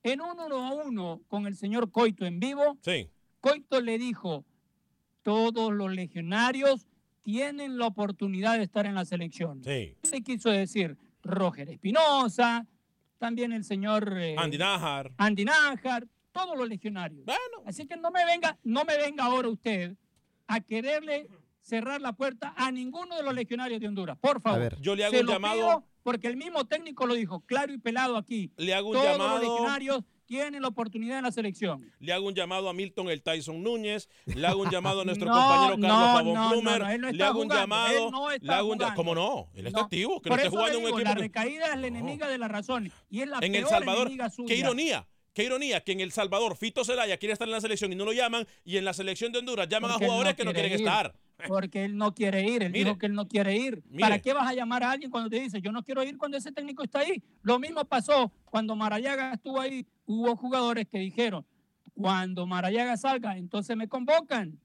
en 0.04 0.22
un 0.22 0.40
uno 0.40 0.66
a 0.66 0.74
uno 0.74 1.22
con 1.28 1.46
el 1.48 1.56
señor 1.56 1.92
Coito 1.92 2.25
en 2.25 2.40
vivo, 2.40 2.78
Sí. 2.82 3.10
Coito 3.40 3.80
le 3.80 3.98
dijo, 3.98 4.44
todos 5.24 5.72
los 5.72 5.92
legionarios 5.94 6.88
tienen 7.22 7.78
la 7.78 7.88
oportunidad 7.88 8.58
de 8.58 8.63
estar 8.63 8.86
en 8.86 8.96
la 8.96 9.06
selección. 9.06 9.63
Sí. 9.63 9.96
Se 10.04 10.22
quiso 10.22 10.50
decir 10.50 10.98
Roger 11.24 11.70
Espinosa, 11.70 12.66
también 13.18 13.51
el 13.54 13.63
señor 13.63 14.13
eh, 14.18 14.36
Andy 14.38 14.58
Nájar. 14.58 15.12
Andy 15.18 15.46
Nájar, 15.46 16.08
todos 16.32 16.58
los 16.58 16.68
legionarios. 16.68 17.24
Así 17.66 17.86
que 17.86 17.96
no 17.98 18.10
me 18.12 18.25
venga, 18.25 18.58
no 18.63 18.84
me 18.86 18.98
venga 18.98 19.25
ahora 19.25 19.50
usted 19.50 19.96
a 20.48 20.60
quererle 20.62 21.28
cerrar 21.62 22.01
la 22.01 22.13
puerta 22.13 22.54
a 22.58 22.72
ninguno 22.72 23.16
de 23.16 23.24
los 23.24 23.34
legionarios 23.36 23.80
de 23.80 23.88
Honduras. 23.88 24.18
Por 24.20 24.42
favor. 24.42 24.60
ver. 24.60 24.78
Yo 24.82 24.96
le 24.96 25.06
hago 25.06 25.16
Se 25.16 25.22
un 25.22 25.28
llamado- 25.28 25.56
pido 25.56 25.86
porque 26.04 26.28
el 26.28 26.36
mismo 26.38 26.66
técnico 26.66 27.06
lo 27.06 27.13
dijo, 27.13 27.42
claro 27.42 27.72
y 27.72 27.78
pelado 27.78 28.18
aquí. 28.18 28.51
Le 28.58 28.74
hago 28.74 28.88
un 28.90 28.94
todos 28.96 29.06
llamado- 29.06 29.38
los 29.38 29.42
legionarios 29.48 30.04
tienen 30.32 30.62
la 30.62 30.70
oportunidad 30.70 31.18
en 31.18 31.26
la 31.26 31.32
selección. 31.34 31.92
Le 32.00 32.14
hago 32.14 32.26
un 32.26 32.34
llamado 32.34 32.70
a 32.70 32.74
Milton 32.74 33.10
el 33.10 33.22
Tyson 33.22 33.62
Núñez, 33.62 34.08
le 34.26 34.48
hago 34.48 34.62
un 34.62 34.70
llamado 34.70 35.02
a 35.02 35.06
nuestro 35.06 35.28
No, 35.28 35.34
compañero 35.34 35.72
Carlos 35.82 35.90
Pavón 36.14 36.34
no, 36.34 36.50
Plumer, 36.50 36.80
no, 36.80 36.86
no, 36.86 36.92
él 36.94 37.02
no 37.02 37.12
le 37.12 37.24
hago 37.26 37.40
un 37.42 37.48
jugando, 37.50 37.62
llamado, 37.62 37.94
le 38.40 38.54
hago 38.54 38.68
un 38.70 38.78
jugando. 38.78 38.96
¿Cómo 38.96 39.14
no? 39.14 39.50
Él 39.56 39.68
está 39.68 39.82
activo, 39.82 40.22
que 40.22 40.30
Por 40.30 40.38
no 40.40 40.44
esté 40.46 40.50
jugando 40.50 40.78
en 40.78 40.84
un 40.84 40.86
digo, 40.86 41.00
equipo. 41.00 41.10
la 41.10 41.16
que- 41.16 41.22
recaída 41.22 41.66
es 41.74 41.80
la 41.82 41.88
enemiga 41.88 42.28
de 42.30 42.38
la 42.38 42.48
razón 42.48 42.90
y 43.10 43.20
es 43.20 43.28
la 43.28 43.40
en 43.40 43.56
El 43.56 43.62
peor 43.64 43.70
Salvador, 43.70 44.02
enemiga 44.08 44.30
suya. 44.30 44.48
qué 44.48 44.56
ironía, 44.56 45.08
qué 45.34 45.44
ironía 45.44 45.82
que 45.84 45.92
en 45.92 46.00
El 46.00 46.14
Salvador 46.14 46.56
Fito 46.56 46.86
Zelaya 46.86 47.18
quiere 47.18 47.34
estar 47.34 47.46
en 47.50 47.52
la 47.52 47.60
selección 47.60 47.92
y 47.92 47.96
no 47.96 48.06
lo 48.06 48.14
llaman 48.14 48.48
y 48.64 48.78
en 48.78 48.86
la 48.86 48.94
selección 48.94 49.34
de 49.34 49.40
Honduras 49.40 49.68
llaman 49.68 49.92
Porque 49.92 50.06
a 50.06 50.08
jugadores 50.08 50.36
que 50.36 50.46
no 50.46 50.54
quiere 50.54 50.70
quieren 50.70 50.82
ir, 50.82 50.88
estar. 50.88 51.14
Porque 51.48 51.86
él 51.86 51.98
no 51.98 52.14
quiere 52.14 52.44
ir, 52.44 52.62
él 52.62 52.72
Mire. 52.72 52.86
dijo 52.86 53.00
que 53.00 53.08
él 53.08 53.14
no 53.16 53.28
quiere 53.28 53.58
ir. 53.58 53.82
Mire. 53.90 54.02
¿Para 54.02 54.20
qué 54.20 54.32
vas 54.32 54.48
a 54.48 54.54
llamar 54.54 54.84
a 54.84 54.92
alguien 54.92 55.10
cuando 55.10 55.28
te 55.28 55.40
dice 55.40 55.60
yo 55.60 55.72
no 55.72 55.82
quiero 55.84 56.04
ir 56.04 56.16
cuando 56.20 56.38
ese 56.38 56.52
técnico 56.52 56.84
está 56.84 57.00
ahí? 57.00 57.24
Lo 57.42 57.58
mismo 57.58 57.84
pasó 57.86 58.32
cuando 58.46 58.76
Marayaga 58.76 59.34
estuvo 59.34 59.60
ahí. 59.60 59.88
Hubo 60.12 60.36
jugadores 60.36 60.88
que 60.89 61.00
dijeron, 61.00 61.46
cuando 61.94 62.46
Marayaga 62.46 62.98
salga, 62.98 63.38
entonces 63.38 63.77
me 63.77 63.88
convocan. 63.88 64.60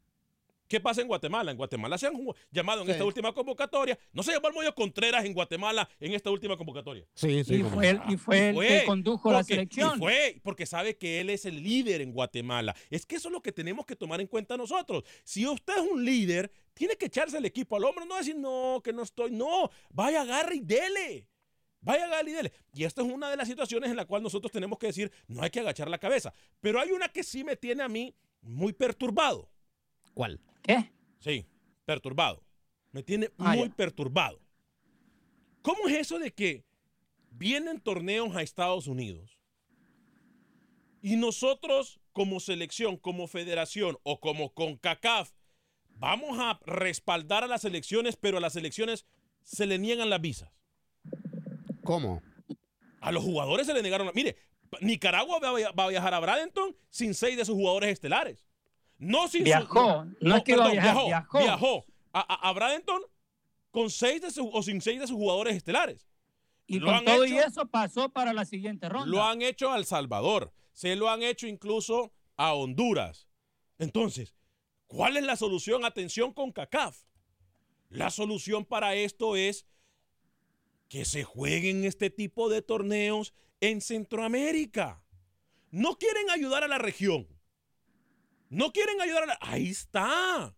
¿Qué 0.67 0.81
pasa 0.81 1.01
en 1.01 1.07
Guatemala? 1.07 1.53
En 1.53 1.57
Guatemala 1.57 1.97
se 1.97 2.09
han 2.09 2.15
llamado 2.51 2.81
en 2.81 2.87
Sí. 2.87 2.91
esta 2.95 3.05
última 3.05 3.33
convocatoria. 3.33 3.97
No 4.13 4.25
se 4.25 4.33
llamó 4.33 4.49
el 4.49 4.55
Moyo 4.55 4.75
Contreras 4.75 5.25
en 5.25 5.33
Guatemala 5.33 5.89
en 6.01 6.13
esta 6.15 6.29
última 6.33 6.57
convocatoria. 6.57 7.05
Sí, 7.15 7.29
Y 7.29 7.63
fue 7.63 7.91
él, 7.91 8.01
y 8.09 8.17
fue 8.17 8.49
él 8.49 8.59
que 8.59 8.83
condujo 8.85 9.31
la 9.31 9.45
selección. 9.45 9.95
Y 9.95 9.99
fue 10.01 10.41
porque 10.43 10.67
sabe 10.67 10.97
que 10.97 11.21
él 11.21 11.31
es 11.31 11.45
el 11.47 11.63
líder 11.63 12.01
en 12.01 12.13
Guatemala. 12.13 12.75
Es 12.91 13.07
que 13.07 13.15
eso 13.15 13.29
es 13.29 13.33
lo 13.33 13.41
que 13.43 13.53
tenemos 13.53 13.87
que 13.87 13.95
tomar 13.95 14.21
en 14.21 14.27
cuenta 14.27 14.57
nosotros. 14.57 15.05
Si 15.23 15.47
usted 15.47 15.75
es 15.77 15.89
un 15.89 16.05
líder, 16.05 16.51
tiene 16.75 16.97
que 16.97 17.07
echarse 17.07 17.39
el 17.39 17.45
equipo 17.45 17.77
al 17.77 17.85
hombro, 17.85 18.05
no 18.05 18.17
decir, 18.17 18.35
no, 18.37 18.81
que 18.83 18.93
no 18.93 19.05
estoy. 19.05 19.31
No, 19.31 19.71
vaya, 19.91 20.23
agarre 20.23 20.57
y 20.57 20.61
dele. 20.63 21.29
Vaya, 21.87 22.05
agarre 22.07 22.31
y 22.31 22.35
dele. 22.35 22.53
Y 22.75 22.83
esta 22.83 23.01
es 23.01 23.09
una 23.13 23.31
de 23.31 23.37
las 23.37 23.47
situaciones 23.47 23.89
en 23.91 23.97
la 23.97 24.05
cual 24.07 24.21
nosotros 24.21 24.51
tenemos 24.51 24.77
que 24.77 24.89
decir, 24.89 25.13
no 25.29 25.41
hay 25.43 25.51
que 25.51 25.61
agachar 25.61 25.89
la 25.89 25.99
cabeza. 25.99 26.35
Pero 26.61 26.81
hay 26.81 26.91
una 26.91 27.09
que 27.09 27.23
sí 27.23 27.45
me 27.45 27.55
tiene 27.57 27.85
a 27.85 27.89
mí 27.89 28.13
muy 28.43 28.73
perturbado. 28.73 29.49
¿Cuál? 30.13 30.41
¿Qué? 30.63 30.91
Sí, 31.21 31.47
perturbado. 31.85 32.43
Me 32.91 33.05
tiene 33.05 33.31
Ah, 33.39 33.55
muy 33.55 33.69
ya. 33.69 33.75
perturbado. 33.77 34.41
¿Cómo 35.63 35.87
es 35.89 35.95
eso 35.95 36.19
de 36.19 36.33
que 36.33 36.65
vienen 37.31 37.81
torneos 37.81 38.35
a 38.35 38.43
Estados 38.43 38.89
Unidos 38.89 39.39
y 41.03 41.15
nosotros 41.17 42.01
como 42.13 42.41
selección, 42.41 42.97
como 42.97 43.29
federación 43.29 43.97
o 44.03 44.19
como 44.19 44.53
CONCACAF 44.55 45.31
vamos 45.91 46.39
a 46.41 46.59
respaldar 46.67 47.45
a 47.45 47.47
las 47.47 47.65
elecciones, 47.65 48.17
pero 48.17 48.39
a 48.39 48.41
las 48.41 48.57
elecciones 48.57 49.07
se 49.43 49.67
le 49.67 49.79
niegan 49.79 50.11
las 50.11 50.21
visas? 50.21 50.51
¿Cómo? 51.87 52.23
A 53.01 53.13
los 53.13 53.23
jugadores 53.25 53.67
se 53.67 53.75
le 53.75 53.83
negaron. 53.83 54.11
Mire, 54.15 54.37
Nicaragua 54.81 55.39
va 55.41 55.85
a 55.85 55.89
viajar 55.89 56.13
a 56.15 56.21
Bradenton 56.21 56.77
sin 56.91 57.15
seis 57.15 57.37
de 57.37 57.45
sus 57.45 57.55
jugadores 57.55 57.91
estelares. 57.91 58.47
No 58.99 59.29
sin 59.29 59.41
su- 59.41 59.45
Viajó, 59.45 60.07
no 60.21 60.37
es 60.37 60.43
que 60.43 60.55
viajar, 60.55 60.73
viajó, 60.73 61.07
viajó. 61.07 61.39
viajó 61.39 61.87
a, 62.13 62.21
a, 62.21 62.49
a 62.49 62.53
Bradenton 62.53 63.03
con 63.71 63.91
seis 63.91 64.23
de 64.23 64.31
sus, 64.31 64.47
o 64.53 64.63
sin 64.63 64.81
seis 64.81 64.99
de 65.01 65.07
sus 65.07 65.17
jugadores 65.17 65.55
estelares. 65.55 66.09
Y 66.67 66.79
Lo 66.81 66.87
con 66.87 66.95
han 66.97 67.05
todo 67.05 67.25
hecho- 67.25 67.35
y 67.35 67.39
eso 67.39 67.67
pasó 67.67 68.09
para 68.09 68.33
la 68.33 68.45
siguiente 68.45 68.89
ronda. 68.89 69.07
Lo 69.07 69.23
han 69.23 69.43
hecho 69.43 69.71
a 69.71 69.77
El 69.77 69.85
Salvador, 69.85 70.53
se 70.73 70.97
lo 70.97 71.09
han 71.11 71.23
hecho 71.23 71.47
incluso 71.47 72.13
a 72.37 72.55
Honduras. 72.55 73.29
Entonces, 73.79 74.35
¿Cuál 74.89 75.17
es 75.17 75.25
la 75.25 75.35
solución? 75.35 75.85
Atención 75.85 76.33
con 76.33 76.53
CACAF. 76.53 76.97
La 77.89 78.09
solución 78.11 78.65
para 78.65 78.95
esto 78.95 79.35
es 79.35 79.67
que 80.89 81.05
se 81.05 81.25
jueguen 81.25 81.85
este 81.85 82.11
tipo 82.11 82.49
de 82.49 82.63
torneos 82.63 83.35
en 83.61 83.81
Centroamérica. 83.81 85.03
No 85.71 85.97
quieren 85.99 86.31
ayudar 86.31 86.65
a 86.65 86.69
la 86.69 86.79
región. 86.79 87.27
No 88.49 88.73
quieren 88.73 89.01
ayudar 89.01 89.25
a 89.25 89.27
la... 89.27 89.39
Ahí 89.41 89.69
está. 89.69 90.55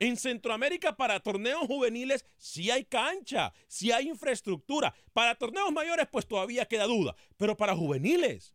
En 0.00 0.16
Centroamérica 0.16 0.96
para 0.96 1.20
torneos 1.20 1.66
juveniles 1.66 2.24
sí 2.36 2.70
hay 2.70 2.84
cancha, 2.84 3.52
sí 3.66 3.90
hay 3.90 4.08
infraestructura. 4.08 4.94
Para 5.12 5.34
torneos 5.34 5.72
mayores 5.72 6.06
pues 6.10 6.26
todavía 6.26 6.66
queda 6.66 6.86
duda. 6.86 7.14
Pero 7.36 7.56
para 7.56 7.74
juveniles, 7.74 8.54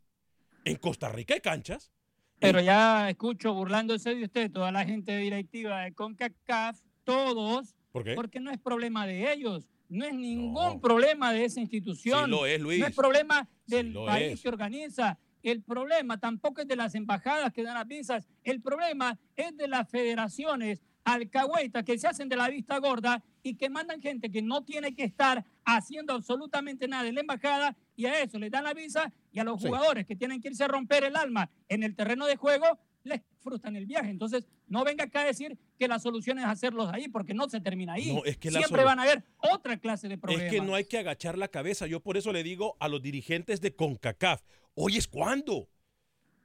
en 0.66 0.78
Costa 0.78 1.10
Rica 1.10 1.34
hay 1.34 1.42
canchas. 1.42 1.92
Pero 2.40 2.60
ya 2.60 3.10
escucho 3.10 3.54
burlándose 3.54 4.16
de 4.16 4.26
usted, 4.26 4.52
toda 4.52 4.72
la 4.72 4.86
gente 4.86 5.18
directiva 5.18 5.82
de 5.82 5.94
CONCACAF, 5.94 6.82
todos, 7.04 7.76
¿Por 7.92 8.04
qué? 8.04 8.16
porque 8.16 8.40
no 8.40 8.52
es 8.52 8.60
problema 8.60 9.08
de 9.08 9.32
ellos, 9.32 9.70
no 9.94 10.06
es 10.06 10.14
ningún 10.14 10.82
problema 10.82 11.32
de 11.32 11.46
esa 11.46 11.60
institución. 11.62 12.26
Sí 12.26 12.32
lo 12.32 12.46
es, 12.46 12.60
Luis. 12.60 12.80
No 12.80 12.88
es 12.88 12.96
problema 12.96 13.48
del 13.68 13.94
país 13.94 14.34
es. 14.34 14.42
que 14.42 14.50
organiza. 14.50 15.18
El 15.42 15.62
problema 15.62 16.20
tampoco 16.20 16.62
es 16.62 16.68
de 16.68 16.76
las 16.76 16.96
embajadas 16.96 17.52
que 17.54 17.64
dan 17.64 17.76
las 17.76 17.88
visas. 17.88 18.28
El 18.44 18.62
problema 18.62 19.20
es 19.36 19.56
de 19.58 19.68
las 19.68 19.90
federaciones 19.90 20.82
alcahuetas 21.04 21.84
que 21.84 21.98
se 21.98 22.08
hacen 22.08 22.30
de 22.30 22.38
la 22.38 22.48
vista 22.50 22.78
gorda 22.80 23.22
y 23.44 23.56
que 23.56 23.70
mandan 23.70 24.02
gente 24.02 24.32
que 24.32 24.42
no 24.42 24.64
tiene 24.64 24.96
que 24.96 25.04
estar 25.04 25.44
haciendo 25.66 26.14
absolutamente 26.14 26.88
nada 26.88 27.08
en 27.08 27.16
la 27.16 27.22
embajada 27.22 27.76
y 27.96 28.06
a 28.06 28.22
eso 28.24 28.40
les 28.40 28.50
dan 28.52 28.64
la 28.64 28.74
visa 28.74 29.12
y 29.32 29.40
a 29.40 29.44
los 29.44 29.62
Sí. 29.62 29.68
jugadores 29.68 30.06
que 30.06 30.16
tienen 30.16 30.42
que 30.42 30.48
irse 30.48 30.64
a 30.64 30.68
romper 30.70 31.04
el 31.04 31.18
alma 31.18 31.50
en 31.68 31.84
el 31.84 31.94
terreno 31.94 32.26
de 32.26 32.38
juego 32.38 32.80
les 33.04 33.22
frustran 33.40 33.76
el 33.76 33.86
viaje. 33.86 34.10
Entonces, 34.10 34.46
no 34.68 34.84
venga 34.84 35.04
acá 35.06 35.22
a 35.22 35.26
decir 35.26 35.58
que 35.78 35.88
la 35.88 36.00
solución 36.00 36.40
es 36.40 36.46
hacerlos 36.46 36.90
ahí 36.92 37.08
porque 37.08 37.34
no 37.34 37.50
se 37.50 37.60
termina 37.62 37.94
ahí. 37.94 38.14
No, 38.14 38.24
es 38.26 38.38
que 38.38 38.50
la 38.52 38.60
Siempre 38.60 38.82
solu- 38.82 38.86
van 38.86 39.00
a 39.00 39.04
haber 39.04 39.24
otra 39.52 39.78
clase 39.78 40.08
de 40.08 40.18
problemas. 40.18 40.46
Es 40.46 40.52
que 40.52 40.62
no 40.62 40.76
hay 40.76 40.86
que 40.86 40.98
agachar 40.98 41.38
la 41.38 41.48
cabeza. 41.50 41.88
Yo 41.88 42.00
por 42.00 42.18
eso 42.18 42.32
le 42.32 42.44
digo 42.44 42.76
a 42.80 42.88
los 42.88 43.02
dirigentes 43.02 43.62
de 43.62 43.76
CONCACAF, 43.76 44.42
hoy 44.76 44.98
es 44.98 45.08
cuando. 45.08 45.70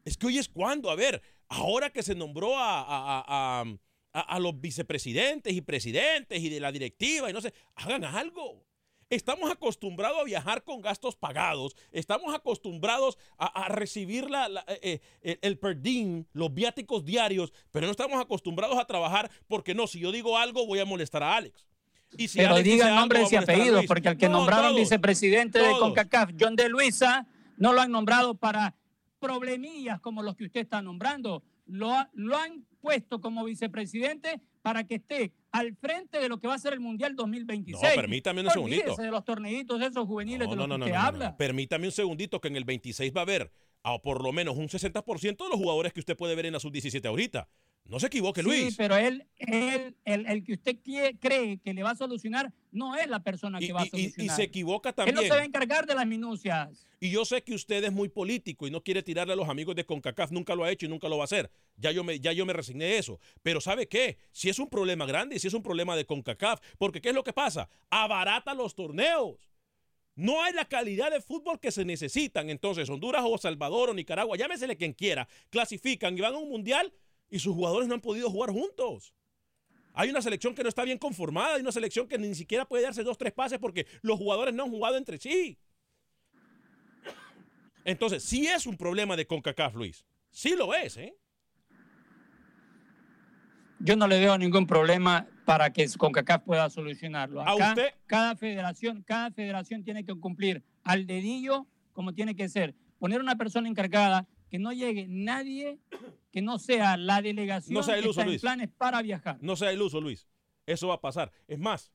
Es 0.05 0.17
que 0.17 0.27
hoy 0.27 0.39
es 0.39 0.49
cuando. 0.49 0.91
A 0.91 0.97
ver, 0.97 1.23
ahora 1.49 1.91
que 1.91 2.03
se 2.03 2.15
nombró 2.15 2.57
a- 2.59 2.81
a- 2.83 3.63
a- 3.63 4.21
a 4.21 4.39
los 4.41 4.61
vicepresidentes 4.61 5.53
y 5.53 5.61
presidentes 5.61 6.41
y 6.41 6.49
de 6.49 6.61
la 6.61 6.73
directiva 6.73 7.31
y 7.31 7.33
no 7.33 7.41
sé, 7.41 7.53
hagan 7.77 8.05
algo. 8.05 8.67
Estamos 9.11 9.51
acostumbrados 9.51 10.21
a 10.21 10.25
viajar 10.25 10.63
con 10.65 10.83
gastos 10.83 11.17
pagados, 11.17 11.75
estamos 11.93 12.35
acostumbrados 12.35 13.17
a, 13.39 13.47
a 13.47 13.69
recibir 13.69 14.29
la- 14.29 14.49
la- 14.51 14.65
eh, 14.83 15.01
eh, 15.23 15.39
el 15.41 15.59
per 15.59 15.81
diem, 15.81 16.25
los 16.35 16.53
viáticos 16.53 17.05
diarios, 17.07 17.53
pero 17.71 17.87
no 17.87 17.93
estamos 17.93 18.21
acostumbrados 18.21 18.79
a 18.79 18.85
trabajar 18.87 19.31
porque 19.47 19.75
no, 19.75 19.87
si 19.87 19.99
yo 19.99 20.13
digo 20.13 20.37
algo 20.37 20.67
voy 20.67 20.81
a 20.81 20.85
molestar 20.85 21.23
a 21.23 21.37
Alex. 21.37 21.67
Y 22.19 22.29
si 22.29 22.39
Pero 22.39 22.55
Alex 22.55 22.65
digan 22.69 22.95
nombres 22.97 23.33
y 23.33 23.37
apellidos, 23.37 23.87
porque 23.87 24.09
al 24.11 24.19
que 24.19 24.29
No, 24.29 24.39
nombraron 24.39 24.69
todos, 24.73 24.81
vicepresidente 24.81 25.59
de. 25.59 25.71
CONCACAF, 25.79 26.31
John 26.39 26.55
de 26.57 26.69
Luisa, 26.69 27.27
no 27.57 27.73
lo 27.73 27.81
han 27.81 27.91
nombrado 27.91 28.35
para 28.35 28.75
problemillas 29.21 30.01
como 30.01 30.23
los 30.23 30.37
que 30.37 30.45
usted 30.45 30.61
está 30.61 30.83
nombrando. 30.83 31.43
Lo 31.67 31.93
han 32.37 32.67
puesto 32.81 33.21
como 33.21 33.45
vicepresidente 33.45 34.41
para 34.63 34.85
que 34.85 34.97
esté 34.97 35.33
al 35.51 35.75
frente 35.77 36.19
de 36.19 36.29
lo 36.29 36.39
que 36.39 36.47
va 36.49 36.55
a 36.55 36.59
ser 36.59 36.73
el 36.75 36.81
Mundial 36.81 37.17
2026. 37.17 37.83
No, 37.83 38.01
permítame 38.01 38.43
un 38.43 38.51
segundito. 38.51 38.97
De 38.97 39.11
los 39.11 39.25
torneitos 39.25 39.81
esos 39.81 40.07
juveniles 40.07 40.47
No, 40.47 40.51
de 40.53 40.57
los 40.57 40.69
no, 40.69 40.75
que 40.75 40.79
no, 40.79 40.85
usted 40.87 40.97
habla. 40.97 41.31
no. 41.31 41.37
Permítame 41.37 41.87
un 41.87 41.93
segundito 41.93 42.41
que 42.41 42.49
en 42.49 42.57
el 42.57 42.65
26 42.65 43.13
va 43.17 43.21
a 43.21 43.23
haber 43.23 43.51
a 43.83 43.99
por 43.99 44.23
lo 44.23 44.33
menos 44.33 44.57
un 44.57 44.69
60% 44.69 45.37
de 45.37 45.49
los 45.49 45.57
jugadores 45.57 45.93
que 45.93 46.01
usted 46.01 46.17
puede 46.17 46.35
ver 46.35 46.47
en 46.47 46.53
la 46.53 46.61
sub-17 46.61 47.05
ahorita. 47.07 47.49
No 47.89 47.99
se 47.99 48.07
equivoque, 48.09 48.43
Luis. 48.43 48.69
Sí, 48.69 48.75
pero 48.77 48.97
él, 48.97 49.27
él 49.39 49.97
el, 50.05 50.27
el 50.27 50.45
que 50.45 50.53
usted 50.53 50.77
cree 51.19 51.59
que 51.59 51.73
le 51.73 51.83
va 51.83 51.93
a 51.93 51.97
solucionar 51.97 52.53
no 52.71 52.95
es 52.97 53.09
la 53.09 53.23
persona 53.23 53.59
que 53.59 53.65
Y- 53.67 53.71
va 53.73 53.81
a 53.81 53.85
y- 53.85 53.87
y- 53.87 53.91
solucionar. 53.91 54.27
y 54.27 54.37
se 54.37 54.43
equivoca 54.43 54.91
Él 54.91 54.95
también. 54.95 55.15
no 55.17 55.23
se 55.23 55.31
va 55.31 55.37
a 55.41 55.45
encargar 55.45 55.87
de 55.87 55.95
las 55.95 56.07
minucias. 56.07 56.87
Y 57.01 57.11
yo 57.11 57.25
sé 57.25 57.43
que 57.43 57.55
usted 57.55 57.83
es 57.85 57.93
muy 57.93 58.11
político 58.11 58.67
y 58.67 58.71
no 58.71 58.83
quiere 58.83 59.03
tirarle 59.03 59.33
a 59.33 59.37
los 59.37 59.49
amigos 59.49 59.75
de 59.75 59.87
CONCACAF, 59.87 60.33
nunca 60.33 60.55
lo 60.55 60.65
ha 60.65 60.71
hecho 60.71 60.85
y 60.85 60.91
nunca 60.91 61.09
lo 61.09 61.17
va 61.17 61.23
a 61.23 61.25
hacer. 61.25 61.51
Ya 61.77 61.91
yo 61.91 62.05
me, 62.05 62.21
ya 62.21 62.33
yo 62.33 62.45
me 62.45 62.53
resigné 62.53 62.85
de 62.85 62.99
eso. 62.99 63.19
Pero 63.43 63.61
¿sabe 63.63 63.89
qué? 63.89 64.19
Si 64.33 64.51
es 64.51 64.59
un 64.59 64.69
problema 64.69 65.07
grande, 65.07 65.39
si 65.39 65.47
es 65.49 65.55
un 65.55 65.63
problema 65.63 65.97
de 65.97 66.05
CONCACAF, 66.05 66.61
porque 66.77 67.01
¿qué 67.01 67.09
es 67.09 67.15
lo 67.15 67.25
que 67.25 67.33
pasa? 67.33 67.71
Abarata 67.89 68.53
los 68.53 68.75
torneos. 68.75 69.51
No 70.15 70.43
hay 70.43 70.53
la 70.53 70.67
calidad 70.67 71.11
de 71.13 71.21
fútbol 71.23 71.59
que 71.61 71.71
se 71.71 71.85
necesitan. 71.87 72.51
Entonces, 72.51 72.91
Honduras 72.91 73.23
o 73.25 73.39
Salvador 73.39 73.91
o 73.91 73.95
Nicaragua, 73.95 74.37
llámesele 74.37 74.77
quien 74.77 74.93
quiera, 74.93 75.27
clasifican 75.49 76.19
y 76.19 76.21
van 76.21 76.35
a 76.35 76.39
un 76.39 76.49
mundial 76.51 76.93
y 77.31 77.39
sus 77.39 77.55
jugadores 77.55 77.89
no 77.89 77.95
han 77.95 78.01
podido 78.01 78.31
jugar 78.31 78.51
juntos. 78.51 79.15
Hay 79.95 80.11
una 80.11 80.23
selección 80.23 80.55
que 80.55 80.63
no 80.63 80.69
está 80.69 80.85
bien 80.85 80.99
conformada, 80.99 81.57
hay 81.57 81.61
una 81.61 81.73
selección 81.73 82.07
que 82.07 82.19
ni 82.19 82.35
siquiera 82.35 82.65
puede 82.65 82.85
darse 82.85 83.03
dos, 83.03 83.19
tres 83.19 83.33
pases 83.33 83.59
porque 83.59 83.87
los 84.03 84.19
jugadores 84.19 84.55
no 84.55 84.65
han 84.65 84.71
jugado 84.71 84.97
entre 84.97 85.19
sí. 85.19 85.59
Entonces, 87.85 88.23
sí 88.23 88.47
es 88.47 88.67
un 88.67 88.77
problema 88.77 89.17
de 89.17 89.27
CONCACAF, 89.27 89.75
Luis. 89.75 90.05
Sí 90.31 90.55
lo 90.57 90.75
es, 90.75 90.97
¿eh? 90.99 91.17
Yo 93.81 93.97
no 93.97 94.07
le 94.07 94.19
veo 94.19 94.37
ningún 94.37 94.67
problema 94.67 95.27
para 95.45 95.73
que 95.73 95.89
CONCACAF 95.89 96.43
pueda 96.43 96.69
solucionarlo. 96.69 97.41
¿A 97.41 97.55
usted? 97.55 97.95
cada 98.07 98.37
federación, 98.37 99.03
cada 99.03 99.31
federación 99.31 99.85
tiene 99.85 100.05
que 100.05 100.15
cumplir 100.15 100.63
al 100.85 101.07
dedillo 101.07 101.67
como 101.93 102.13
tiene 102.13 102.37
que 102.37 102.49
ser. 102.49 102.75
Poner 102.99 103.21
una 103.21 103.37
persona 103.37 103.69
encargada 103.69 104.29
que 104.51 104.59
no 104.59 104.73
llegue 104.73 105.07
nadie 105.09 105.79
que 106.39 106.43
no 106.43 106.59
sea 106.59 106.97
la 106.97 107.21
delegación 107.23 107.75
No 107.75 107.83
sea 107.83 107.95
que 107.95 108.01
iluso, 108.01 108.21
está 108.21 108.23
en 108.23 108.29
Luis. 108.29 108.41
planes 108.41 108.69
para 108.77 109.03
viajar. 109.03 109.39
No 109.41 109.57
sea 109.57 109.73
iluso, 109.73 110.01
Luis. 110.01 110.27
Eso 110.67 110.89
va 110.89 110.95
a 110.95 111.01
pasar. 111.01 111.33
Es 111.47 111.59
más, 111.59 111.91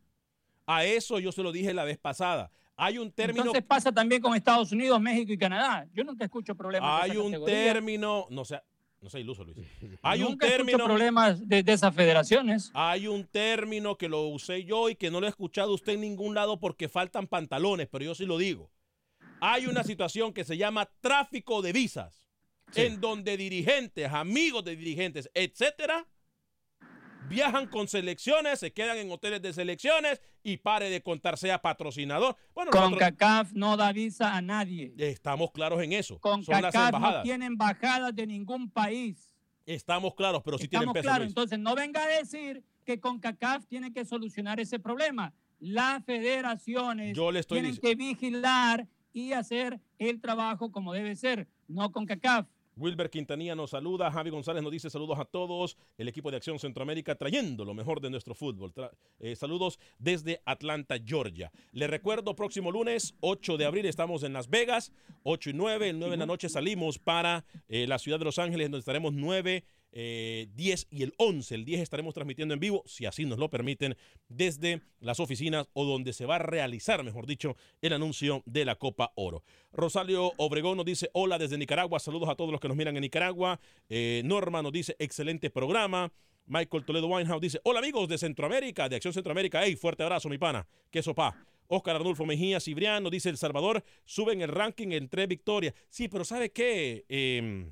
a 0.65 0.83
eso 0.85 1.19
yo 1.19 1.31
se 1.31 1.43
lo 1.43 1.51
dije 1.51 1.73
la 1.73 1.83
vez 1.83 1.97
pasada. 1.97 2.51
Hay 2.75 2.97
un 2.97 3.11
término. 3.11 3.41
Entonces 3.41 3.63
pasa 3.63 3.91
también 3.91 4.21
con 4.21 4.33
Estados 4.35 4.71
Unidos, 4.71 4.99
México 4.99 5.31
y 5.31 5.37
Canadá. 5.37 5.87
Yo 5.93 6.03
nunca 6.03 6.25
escucho 6.25 6.55
problemas. 6.55 6.97
de 6.97 7.03
hay 7.03 7.11
esa 7.11 7.19
un 7.21 7.31
categoría. 7.31 7.55
término. 7.73 8.27
No 8.31 8.43
sea, 8.45 8.63
no 8.99 9.09
sea 9.09 9.19
iluso, 9.19 9.43
Luis. 9.43 9.57
Hay 10.01 10.23
un 10.23 10.31
Nunca 10.31 10.47
término. 10.47 10.83
problemas 10.85 11.47
de, 11.47 11.61
de 11.61 11.71
esas 11.73 11.93
federaciones. 11.93 12.71
Hay 12.73 13.07
un 13.07 13.25
término 13.27 13.95
que 13.97 14.09
lo 14.09 14.23
usé 14.27 14.63
yo 14.65 14.89
y 14.89 14.95
que 14.95 15.11
no 15.11 15.19
lo 15.19 15.27
he 15.27 15.29
escuchado 15.29 15.73
usted 15.73 15.93
en 15.93 16.01
ningún 16.01 16.33
lado 16.33 16.59
porque 16.59 16.89
faltan 16.89 17.27
pantalones, 17.27 17.87
pero 17.91 18.05
yo 18.05 18.15
sí 18.15 18.25
lo 18.25 18.37
digo. 18.39 18.71
Hay 19.39 19.67
una 19.67 19.83
situación 19.83 20.33
que 20.33 20.43
se 20.43 20.57
llama 20.57 20.89
tráfico 21.01 21.61
de 21.61 21.73
visas, 21.73 22.22
en 22.75 22.99
donde 23.01 23.37
dirigentes, 23.37 24.11
amigos 24.11 24.63
de 24.63 24.75
dirigentes, 24.75 25.29
etcétera, 25.33 26.07
viajan 27.29 27.67
con 27.67 27.87
selecciones, 27.87 28.59
se 28.59 28.73
quedan 28.73 28.97
en 28.97 29.11
hoteles 29.11 29.41
de 29.41 29.53
selecciones 29.53 30.21
y 30.43 30.57
pare 30.57 30.89
de 30.89 31.01
contar, 31.01 31.37
sea 31.37 31.61
patrocinador. 31.61 32.35
Bueno, 32.53 32.71
nosotros 32.71 32.91
CONCACAF 32.99 33.53
no 33.53 33.77
da 33.77 33.91
visa 33.93 34.35
a 34.35 34.41
nadie. 34.41 34.93
estamos 34.97 35.51
claros 35.51 35.81
en 35.81 35.93
eso. 35.93 36.19
Son 36.21 36.39
las 36.41 36.45
CONCACAF 36.47 36.73
no 36.91 36.97
embajadas. 36.97 37.23
tiene 37.23 37.45
embajadas 37.45 38.15
de 38.15 38.27
ningún 38.27 38.69
país. 38.69 39.29
Estamos 39.65 40.13
claros, 40.15 40.41
pero 40.43 40.57
sí 40.57 40.67
tienen 40.67 40.89
Estamos 40.89 40.93
peso. 40.93 41.03
claros. 41.03 41.19
Luis. 41.19 41.29
Entonces, 41.31 41.59
no 41.59 41.73
venga 41.75 42.03
a 42.03 42.07
decir 42.07 42.63
que 42.85 42.99
CONCACAF 42.99 43.65
tiene 43.67 43.93
que 43.93 44.03
solucionar 44.03 44.59
ese 44.59 44.77
problema. 44.79 45.33
Las 45.59 46.03
federaciones 46.03 47.15
Yo 47.15 47.31
le 47.31 47.39
estoy 47.39 47.61
tienen 47.61 47.79
que 47.79 47.95
vigilar 47.95 48.85
y 49.13 49.31
hacer 49.31 49.79
el 49.97 50.19
trabajo 50.19 50.71
como 50.71 50.91
debe 50.91 51.15
ser, 51.15 51.47
no 51.69 51.91
CONCACAF. 51.93 52.47
Wilber 52.75 53.09
Quintanilla 53.09 53.55
nos 53.55 53.69
saluda, 53.71 54.11
Javi 54.11 54.29
González 54.29 54.63
nos 54.63 54.71
dice 54.71 54.89
saludos 54.89 55.19
a 55.19 55.25
todos, 55.25 55.77
el 55.97 56.07
equipo 56.07 56.31
de 56.31 56.37
Acción 56.37 56.57
Centroamérica 56.59 57.15
trayendo 57.15 57.65
lo 57.65 57.73
mejor 57.73 58.01
de 58.01 58.09
nuestro 58.09 58.33
fútbol. 58.33 58.73
Tra- 58.73 58.91
eh, 59.19 59.35
saludos 59.35 59.79
desde 59.99 60.41
Atlanta, 60.45 60.95
Georgia. 61.03 61.51
Le 61.71 61.87
recuerdo, 61.87 62.35
próximo 62.35 62.71
lunes, 62.71 63.15
8 63.19 63.57
de 63.57 63.65
abril, 63.65 63.85
estamos 63.85 64.23
en 64.23 64.33
Las 64.33 64.49
Vegas, 64.49 64.91
8 65.23 65.51
y 65.51 65.53
9, 65.53 65.89
el 65.89 65.99
9 65.99 66.11
de 66.13 66.17
la 66.17 66.25
noche 66.25 66.49
salimos 66.49 66.97
para 66.97 67.45
eh, 67.67 67.85
la 67.87 67.99
ciudad 67.99 68.17
de 68.19 68.25
Los 68.25 68.39
Ángeles, 68.39 68.65
donde 68.67 68.79
estaremos 68.79 69.13
9, 69.13 69.63
eh, 69.95 70.47
10 70.55 70.87
y 70.89 71.03
el 71.03 71.13
11. 71.17 71.55
El 71.55 71.65
10 71.65 71.81
estaremos 71.81 72.13
transmitiendo 72.13 72.53
en 72.53 72.59
vivo, 72.59 72.83
si 72.85 73.05
así 73.05 73.25
nos 73.25 73.37
lo 73.37 73.49
permiten, 73.49 73.95
desde 74.27 74.81
las 74.99 75.19
oficinas 75.19 75.67
o 75.73 75.85
donde 75.85 76.13
se 76.13 76.25
va 76.25 76.35
a 76.35 76.39
realizar, 76.39 77.03
mejor 77.03 77.27
dicho, 77.27 77.55
el 77.81 77.93
anuncio 77.93 78.41
de 78.45 78.65
la 78.65 78.75
Copa 78.75 79.13
Oro. 79.15 79.43
Rosario 79.71 80.33
Obregón 80.37 80.77
nos 80.77 80.85
dice 80.85 81.09
hola 81.13 81.37
desde 81.37 81.57
Nicaragua, 81.57 81.99
saludos 81.99 82.29
a 82.29 82.35
todos 82.35 82.51
los 82.51 82.59
que 82.59 82.67
nos 82.67 82.75
miran 82.75 82.97
en 82.97 83.01
Nicaragua. 83.01 83.59
Eh, 83.87 84.23
Norma 84.25 84.61
nos 84.61 84.71
dice 84.71 84.95
excelente 84.99 85.49
programa. 85.49 86.11
Michael 86.45 86.83
Toledo 86.83 87.07
Winehouse 87.07 87.41
dice 87.41 87.59
hola 87.63 87.79
amigos 87.79 88.09
de 88.09 88.17
Centroamérica, 88.17 88.89
de 88.89 88.95
Acción 88.95 89.13
Centroamérica. 89.13 89.63
Hey, 89.63 89.75
fuerte 89.75 90.03
abrazo 90.03 90.27
mi 90.27 90.39
pana, 90.39 90.67
qué 90.89 91.03
sopa. 91.03 91.35
Oscar 91.67 91.95
Arnulfo 91.95 92.25
Mejía 92.25 92.59
Cibrián 92.59 93.03
nos 93.03 93.11
dice 93.11 93.29
El 93.29 93.37
Salvador 93.37 93.83
sube 94.05 94.33
en 94.33 94.41
el 94.41 94.49
ranking 94.49 94.89
en 94.91 95.07
tres 95.07 95.27
victorias. 95.27 95.73
Sí, 95.89 96.07
pero 96.07 96.25
¿sabe 96.25 96.51
qué? 96.51 97.05
Eh, 97.07 97.71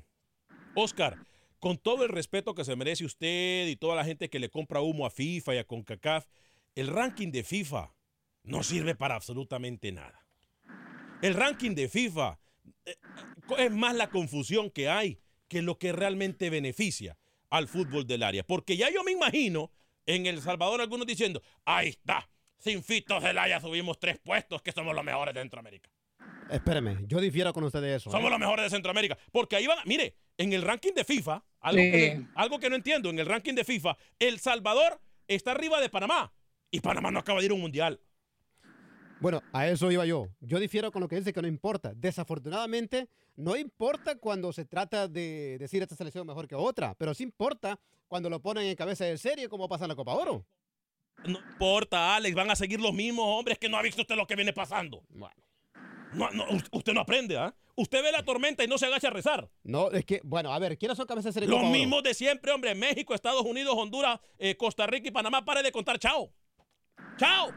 Oscar, 0.74 1.18
con 1.62 1.78
todo 1.78 2.02
el 2.02 2.08
respeto 2.08 2.56
que 2.56 2.64
se 2.64 2.74
merece 2.74 3.04
usted 3.04 3.68
y 3.68 3.76
toda 3.76 3.94
la 3.94 4.04
gente 4.04 4.28
que 4.28 4.40
le 4.40 4.50
compra 4.50 4.80
humo 4.80 5.06
a 5.06 5.10
FIFA 5.10 5.54
y 5.54 5.58
a 5.58 5.64
CONCACAF, 5.64 6.26
el 6.74 6.88
ranking 6.88 7.30
de 7.30 7.44
FIFA 7.44 7.94
no 8.42 8.64
sirve 8.64 8.96
para 8.96 9.14
absolutamente 9.14 9.92
nada. 9.92 10.26
El 11.22 11.34
ranking 11.34 11.76
de 11.76 11.88
FIFA 11.88 12.40
eh, 12.84 12.96
es 13.58 13.70
más 13.70 13.94
la 13.94 14.10
confusión 14.10 14.70
que 14.70 14.88
hay 14.88 15.20
que 15.46 15.62
lo 15.62 15.78
que 15.78 15.92
realmente 15.92 16.50
beneficia. 16.50 17.16
al 17.48 17.68
fútbol 17.68 18.08
del 18.08 18.24
área. 18.24 18.42
Porque 18.42 18.76
ya 18.76 18.90
yo 18.90 19.04
me 19.04 19.12
imagino 19.12 19.70
en 20.06 20.26
El 20.26 20.40
Salvador 20.40 20.80
algunos 20.80 21.06
diciendo, 21.06 21.42
ahí 21.64 21.90
está, 21.90 22.28
sin 22.58 22.82
Fito 22.82 23.20
Zelaya 23.20 23.60
subimos 23.60 24.00
tres 24.00 24.18
puestos, 24.18 24.62
que 24.62 24.72
somos 24.72 24.96
los 24.96 25.04
mejores 25.04 25.32
de 25.34 25.42
Centroamérica. 25.42 25.90
Espéreme, 26.50 26.98
yo 27.06 27.20
difiero 27.20 27.52
con 27.52 27.62
usted 27.62 27.82
de 27.82 27.94
eso. 27.94 28.10
Somos 28.10 28.26
¿eh? 28.26 28.30
los 28.30 28.40
mejores 28.40 28.64
de 28.64 28.70
Centroamérica. 28.70 29.16
Porque 29.30 29.56
ahí 29.56 29.66
van, 29.66 29.78
mire, 29.84 30.16
en 30.38 30.52
el 30.52 30.62
ranking 30.62 30.92
de 30.94 31.04
FIFA, 31.04 31.42
algo, 31.60 31.80
que, 31.82 32.16
Sí. 32.18 32.26
algo 32.34 32.58
que 32.58 32.70
no 32.70 32.76
entiendo, 32.76 33.10
en 33.10 33.18
el 33.18 33.26
ranking 33.26 33.54
de 33.54 33.64
FIFA, 33.64 33.96
El 34.18 34.38
Salvador 34.40 35.00
está 35.28 35.52
arriba 35.52 35.80
de 35.80 35.88
Panamá. 35.88 36.32
Y 36.70 36.80
Panamá 36.80 37.10
no 37.10 37.18
acaba 37.18 37.38
de 37.40 37.46
ir 37.46 37.50
a 37.50 37.54
un 37.54 37.60
mundial. 37.60 38.00
Bueno, 39.20 39.40
a 39.52 39.68
eso 39.68 39.90
iba 39.92 40.04
yo. 40.04 40.28
Yo 40.40 40.58
difiero 40.58 40.90
con 40.90 41.00
lo 41.00 41.06
que 41.08 41.16
dice 41.16 41.32
que 41.32 41.40
no 41.42 41.46
importa. 41.46 41.92
Desafortunadamente, 41.94 43.08
no 43.36 43.56
importa 43.56 44.16
cuando 44.16 44.52
se 44.52 44.64
trata 44.64 45.06
de 45.06 45.58
decir 45.60 45.80
esta 45.82 45.94
selección 45.94 46.26
mejor 46.26 46.48
que 46.48 46.56
otra, 46.56 46.94
pero 46.98 47.14
sí 47.14 47.22
importa 47.22 47.78
cuando 48.08 48.28
lo 48.28 48.40
ponen 48.40 48.64
en 48.66 48.74
cabeza 48.74 49.04
de 49.04 49.16
serie 49.18 49.48
como 49.48 49.68
pasa 49.68 49.84
en 49.84 49.90
la 49.90 49.94
Copa 49.94 50.14
Oro. 50.14 50.44
No 51.24 51.38
importa, 51.38 52.16
Alex, 52.16 52.34
van 52.34 52.50
a 52.50 52.56
seguir 52.56 52.80
los 52.80 52.92
mismos 52.92 53.24
hombres 53.28 53.58
que 53.58 53.68
no 53.68 53.76
ha 53.76 53.82
visto 53.82 54.00
usted 54.00 54.16
lo 54.16 54.26
que 54.26 54.34
viene 54.34 54.52
pasando. 54.52 55.04
Bueno. 55.10 55.34
No, 56.14 56.28
usted 56.72 56.92
no 56.92 57.00
aprende, 57.00 57.38
¿ah? 57.38 57.54
Usted 57.74 58.02
ve 58.02 58.12
la 58.12 58.24
tormenta 58.24 58.62
y 58.64 58.68
no 58.68 58.76
se 58.76 58.86
agacha 58.86 59.08
a 59.08 59.10
rezar. 59.10 59.50
No, 59.62 59.90
es 59.90 60.04
que, 60.04 60.20
bueno, 60.24 60.52
a 60.52 60.58
ver, 60.58 60.76
¿quiénes 60.76 60.96
son 60.96 61.06
cabezas 61.06 61.34
de 61.34 61.46
Los 61.46 61.64
mismos 61.64 62.02
de 62.02 62.12
siempre, 62.12 62.52
hombre. 62.52 62.74
México, 62.74 63.14
Estados 63.14 63.42
Unidos, 63.42 63.74
Honduras, 63.76 64.20
eh, 64.38 64.56
Costa 64.56 64.86
Rica 64.86 65.08
y 65.08 65.10
Panamá. 65.10 65.44
Pare 65.44 65.62
de 65.62 65.72
contar. 65.72 65.98
Chao. 65.98 66.32
Chao. 67.16 67.50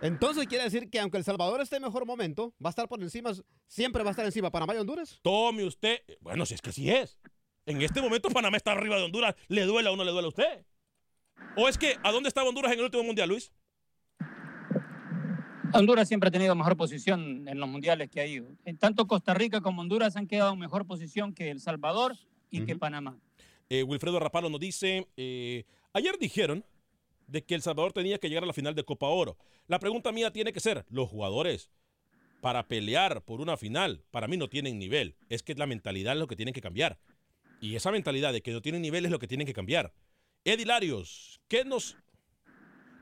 Entonces 0.00 0.46
quiere 0.46 0.64
decir 0.64 0.88
que 0.90 1.00
aunque 1.00 1.18
El 1.18 1.24
Salvador 1.24 1.60
esté 1.60 1.76
en 1.76 1.82
mejor 1.82 2.06
momento, 2.06 2.54
va 2.64 2.68
a 2.68 2.70
estar 2.70 2.88
por 2.88 3.02
encima, 3.02 3.32
siempre 3.66 4.02
va 4.02 4.10
a 4.10 4.12
estar 4.12 4.24
encima 4.24 4.50
Panamá 4.50 4.74
y 4.74 4.78
Honduras. 4.78 5.18
Tome 5.22 5.64
usted. 5.64 6.00
Bueno, 6.20 6.46
si 6.46 6.54
es 6.54 6.62
que 6.62 6.70
así 6.70 6.90
es. 6.90 7.18
En 7.66 7.82
este 7.82 8.00
momento 8.00 8.30
Panamá 8.30 8.56
está 8.56 8.72
arriba 8.72 8.96
de 8.96 9.02
Honduras. 9.02 9.34
¿Le 9.48 9.64
duela 9.64 9.90
o 9.90 9.96
no 9.96 10.04
le 10.04 10.12
duele 10.12 10.26
a 10.26 10.28
usted? 10.28 10.64
¿O 11.56 11.68
es 11.68 11.76
que 11.76 11.96
a 12.02 12.12
dónde 12.12 12.28
estaba 12.28 12.48
Honduras 12.48 12.72
en 12.72 12.78
el 12.78 12.84
último 12.84 13.02
mundial, 13.02 13.28
Luis? 13.28 13.52
Honduras 15.72 16.08
siempre 16.08 16.28
ha 16.28 16.30
tenido 16.30 16.54
mejor 16.54 16.76
posición 16.76 17.46
en 17.48 17.60
los 17.60 17.68
mundiales 17.68 18.08
que 18.10 18.20
ha 18.20 18.26
ido. 18.26 18.48
En 18.64 18.78
tanto 18.78 19.06
Costa 19.06 19.34
Rica 19.34 19.60
como 19.60 19.82
Honduras 19.82 20.16
han 20.16 20.26
quedado 20.26 20.52
en 20.52 20.58
mejor 20.58 20.86
posición 20.86 21.34
que 21.34 21.50
El 21.50 21.60
Salvador 21.60 22.16
y 22.50 22.64
que 22.64 22.76
Panamá. 22.76 23.18
Eh, 23.68 23.82
Wilfredo 23.82 24.18
Rapalo 24.18 24.48
nos 24.48 24.60
dice, 24.60 25.06
eh, 25.16 25.64
ayer 25.92 26.18
dijeron 26.18 26.64
de 27.26 27.44
que 27.44 27.54
El 27.54 27.62
Salvador 27.62 27.92
tenía 27.92 28.18
que 28.18 28.28
llegar 28.28 28.44
a 28.44 28.46
la 28.46 28.52
final 28.52 28.74
de 28.74 28.84
Copa 28.84 29.06
Oro. 29.08 29.36
La 29.66 29.78
pregunta 29.78 30.12
mía 30.12 30.32
tiene 30.32 30.52
que 30.52 30.60
ser, 30.60 30.86
los 30.88 31.08
jugadores 31.08 31.70
para 32.40 32.68
pelear 32.68 33.22
por 33.22 33.40
una 33.40 33.56
final, 33.56 34.02
para 34.10 34.28
mí 34.28 34.36
no 34.36 34.48
tienen 34.48 34.78
nivel. 34.78 35.16
Es 35.28 35.42
que 35.42 35.54
la 35.54 35.66
mentalidad 35.66 36.14
es 36.14 36.20
lo 36.20 36.28
que 36.28 36.36
tienen 36.36 36.54
que 36.54 36.60
cambiar. 36.60 36.98
Y 37.60 37.74
esa 37.74 37.90
mentalidad 37.90 38.32
de 38.32 38.42
que 38.42 38.52
no 38.52 38.62
tienen 38.62 38.82
nivel 38.82 39.04
es 39.04 39.10
lo 39.10 39.18
que 39.18 39.26
tienen 39.26 39.46
que 39.46 39.54
cambiar. 39.54 39.92
Eddie 40.44 40.66
Larios, 40.66 41.40
que 41.48 41.64
nos 41.64 41.96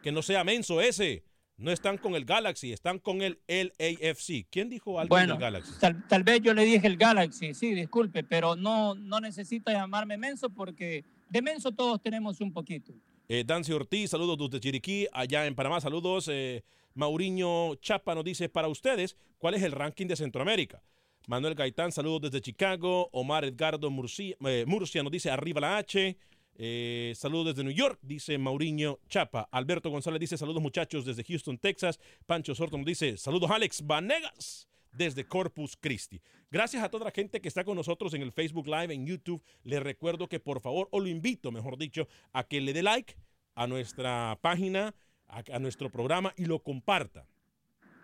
que 0.03 0.13
no 0.13 0.23
sea 0.23 0.45
menso 0.45 0.81
ese. 0.81 1.25
No 1.59 1.73
están 1.73 1.97
con 1.97 2.15
el 2.15 2.25
Galaxy, 2.27 2.73
están 2.73 2.99
con 2.99 3.23
el 3.23 3.39
LAFC. 3.49 4.47
¿Quién 4.51 4.69
dijo 4.69 5.01
algo 5.01 5.09
Bueno, 5.09 5.35
del 5.35 5.41
Galaxy? 5.41 5.73
tal, 5.81 6.07
tal 6.07 6.23
vez 6.23 6.43
yo 6.43 6.53
le 6.53 6.65
dije 6.65 6.87
el 6.87 6.99
Galaxy, 6.99 7.55
sí, 7.55 7.73
disculpe, 7.75 8.23
pero 8.25 8.57
no, 8.57 8.95
no 8.95 9.21
necesita 9.21 9.73
llamarme 9.73 10.19
menso 10.19 10.51
porque 10.51 11.05
de 11.31 11.41
menso 11.43 11.73
todos 11.73 12.03
tenemos 12.03 12.41
un 12.43 12.53
poquito. 12.53 12.93
Eh, 13.29 13.43
Dancy 13.45 13.73
Ortiz, 13.73 14.11
saludos 14.11 14.37
desde 14.39 14.61
Chiriquí, 14.61 15.07
allá 15.13 15.47
en 15.47 15.55
Panamá, 15.55 15.81
saludos. 15.81 16.29
Eh, 16.31 16.63
Mauriño 16.95 17.75
Chapa 17.77 18.15
nos 18.15 18.25
dice, 18.25 18.49
para 18.49 18.69
ustedes, 18.69 19.17
¿cuál 19.39 19.55
es 19.55 19.63
el 19.63 19.73
ranking 19.73 20.07
de 20.07 20.17
Centroamérica? 20.17 20.83
Manuel 21.27 21.55
Gaitán, 21.55 21.91
saludos 21.91 22.21
desde 22.31 22.41
Chicago. 22.41 23.09
Omar 23.13 23.45
Edgardo 23.45 23.91
Murcia, 23.91 24.37
eh, 24.47 24.65
Murcia 24.67 25.03
nos 25.03 25.11
dice, 25.11 25.31
arriba 25.31 25.61
la 25.61 25.79
H. 25.79 26.17
Eh, 26.59 27.13
saludos 27.15 27.55
desde 27.55 27.65
New 27.65 27.73
York, 27.73 27.99
dice 28.03 28.39
Mauriño 28.39 28.99
Chapa. 29.09 29.49
Alberto 29.53 29.91
González 29.91 30.21
dice, 30.21 30.39
saludos 30.39 30.63
muchachos 30.63 31.05
desde 31.05 31.23
Houston, 31.25 31.59
Texas. 31.59 32.01
Pancho 32.25 32.55
Sorto 32.55 32.79
nos 32.79 32.87
dice, 32.87 33.19
saludos 33.19 33.51
Alex 33.51 33.87
Vanegas 33.87 34.69
desde 34.93 35.27
Corpus 35.27 35.77
Christi. 35.77 36.23
Gracias 36.51 36.83
a 36.83 36.89
toda 36.89 37.05
la 37.05 37.11
gente 37.11 37.43
que 37.43 37.49
está 37.49 37.65
con 37.65 37.77
nosotros 37.77 38.15
en 38.15 38.23
el 38.23 38.33
Facebook 38.33 38.67
Live, 38.67 38.95
en 38.95 39.07
YouTube. 39.07 39.43
Les 39.65 39.83
recuerdo 39.83 40.29
que 40.29 40.41
por 40.41 40.61
favor, 40.61 40.89
o 40.93 41.01
lo 41.01 41.09
invito, 41.09 41.53
mejor 41.53 41.77
dicho, 41.77 42.09
a 42.33 42.45
que 42.45 42.63
le 42.63 42.73
dé 42.73 42.83
like 42.83 43.17
a 43.55 43.67
nuestra 43.67 44.39
página, 44.41 44.95
a, 45.29 45.43
a 45.53 45.59
nuestro 45.59 45.91
programa 45.91 46.33
y 46.39 46.47
lo 46.47 46.63
comparta. 46.63 47.27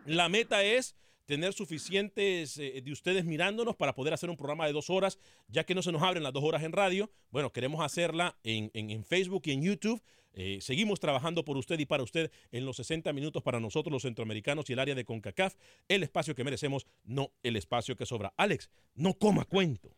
La 0.05 0.29
meta 0.29 0.63
es 0.63 0.95
tener 1.27 1.53
suficientes 1.53 2.59
eh, 2.59 2.81
de 2.83 2.93
ustedes 2.93 3.25
mirándonos 3.25 3.77
para 3.77 3.95
poder 3.95 4.13
hacer 4.15 4.29
un 4.31 4.37
programa 4.37 4.67
de 4.67 4.73
dos 4.73 4.91
horas, 4.91 5.19
ya 5.49 5.65
que 5.65 5.75
no 5.75 5.83
se 5.83 5.93
nos 5.93 6.03
abren 6.03 6.23
las 6.23 6.33
dos 6.33 6.45
horas 6.45 6.63
en 6.63 6.73
radio. 6.73 7.11
Bueno, 7.31 7.53
queremos 7.53 7.85
hacerla 7.85 8.37
en, 8.43 8.71
en- 8.75 8.91
en 8.91 9.05
Facebook 9.05 9.43
y 9.47 9.53
en 9.53 9.63
YouTube. 9.63 10.03
Eh, 10.35 10.59
seguimos 10.63 10.99
trabajando 10.99 11.45
por 11.45 11.57
usted 11.59 11.79
y 11.79 11.85
para 11.85 12.03
usted 12.03 12.31
en 12.53 12.65
los 12.65 12.77
60 12.77 13.13
minutos 13.13 13.43
para 13.43 13.61
nosotros 13.61 13.93
los 13.93 14.03
centroamericanos 14.03 14.69
y 14.71 14.73
el 14.73 14.79
área 14.79 14.95
de 14.95 15.05
CONCACAF, 15.05 15.55
el 15.89 16.03
espacio 16.03 16.35
que 16.35 16.43
merecemos, 16.43 16.87
no 17.05 17.33
el 17.43 17.57
espacio 17.57 17.97
que 17.97 18.07
sobra. 18.07 18.33
Alex, 18.37 18.71
no 18.95 19.13
coma 19.15 19.45
cuento. 19.45 19.95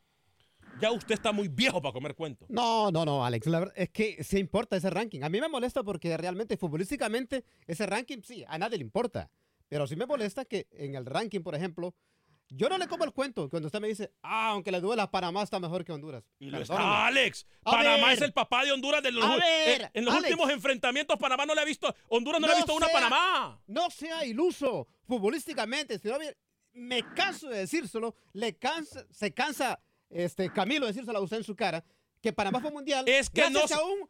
Ya 0.81 0.91
usted 0.91 1.15
está 1.15 1.31
muy 1.31 1.47
viejo 1.47 1.81
para 1.81 1.93
comer 1.93 2.17
cuento. 2.17 2.47
No, 2.49 2.91
no, 2.91 3.05
no, 3.05 3.25
Alex. 3.25 3.47
La 3.47 3.61
verdad 3.61 3.75
es 3.77 3.91
que 3.91 4.25
sí 4.25 4.39
importa 4.39 4.77
ese 4.77 4.91
ranking. 4.91 5.23
A 5.23 5.29
mí 5.29 5.41
me 5.41 5.49
molesta 5.49 5.85
porque 5.85 6.17
realmente 6.17 6.57
futbolísticamente 6.57 7.45
ese 7.69 7.87
ranking 7.87 8.19
sí, 8.25 8.45
a 8.49 8.59
nadie 8.59 8.79
le 8.79 8.83
importa. 8.85 9.31
Pero 9.75 9.89
sí 9.89 9.97
me 9.97 10.07
molesta 10.07 10.45
que 10.45 10.69
en 10.71 10.95
el 10.95 11.05
ranking, 11.05 11.41
por 11.41 11.57
ejemplo, 11.57 11.97
yo 12.49 12.69
no 12.69 12.79
le 12.79 12.87
como 12.87 13.03
el 13.03 13.11
cuento 13.13 13.51
cuando 13.51 13.67
usted 13.67 13.81
me 13.81 13.89
dice, 13.89 14.13
ah, 14.23 14.51
aunque 14.51 14.71
le 14.71 14.81
duela, 14.81 15.11
Panamá 15.11 15.43
está 15.43 15.59
mejor 15.59 15.85
que 15.85 15.91
Honduras. 15.91 16.23
Y 16.39 16.49
lo 16.49 16.61
está, 16.61 17.09
Alex. 17.09 17.45
A 17.65 17.73
Panamá 17.73 18.07
ver. 18.07 18.17
es 18.17 18.23
el 18.23 18.33
papá 18.33 18.65
de 18.65 18.71
Honduras 18.71 19.03
de 19.03 19.11
los 19.11 19.25
A 19.25 19.35
eh, 19.35 19.41
ver, 19.67 19.91
en 19.93 20.05
los 20.05 20.15
Alex. 20.15 20.31
últimos 20.31 20.53
enfrentamientos 20.53 21.19
Panamá 21.19 21.45
no 21.45 21.57
le 21.57 21.61
ha 21.63 21.65
visto 21.65 21.93
Honduras 22.07 22.41
no, 22.41 22.47
le 22.47 22.53
ha 22.53 22.57
visto 22.57 22.73
una 22.73 22.87
a 22.87 22.93
Panamá. 22.93 23.61
No 23.67 23.91
sea 23.91 24.25
iluso 24.25 24.87
futbolísticamente. 25.09 25.99
Si 25.99 26.07
no, 26.07 26.21
me- 26.21 26.37
me 26.75 27.03
canso 27.13 27.49
de 27.49 27.59
decírselo. 27.59 28.15
Le 28.33 28.57
cansa, 28.57 29.05
se 29.11 29.35
cansa 29.35 29.81
este, 30.09 30.53
Camilo 30.53 30.87
de 30.87 30.93
decírselo 30.93 31.19
a 31.19 31.23
usted 31.23 31.39
en 31.39 31.45
su 31.45 31.57
cara. 31.57 31.85
Que 32.25 32.33
Panamá 32.33 32.59
fue 32.59 32.71
mundial. 32.71 33.05
Es 33.07 33.29
que 33.29 33.51
no, 33.51 33.61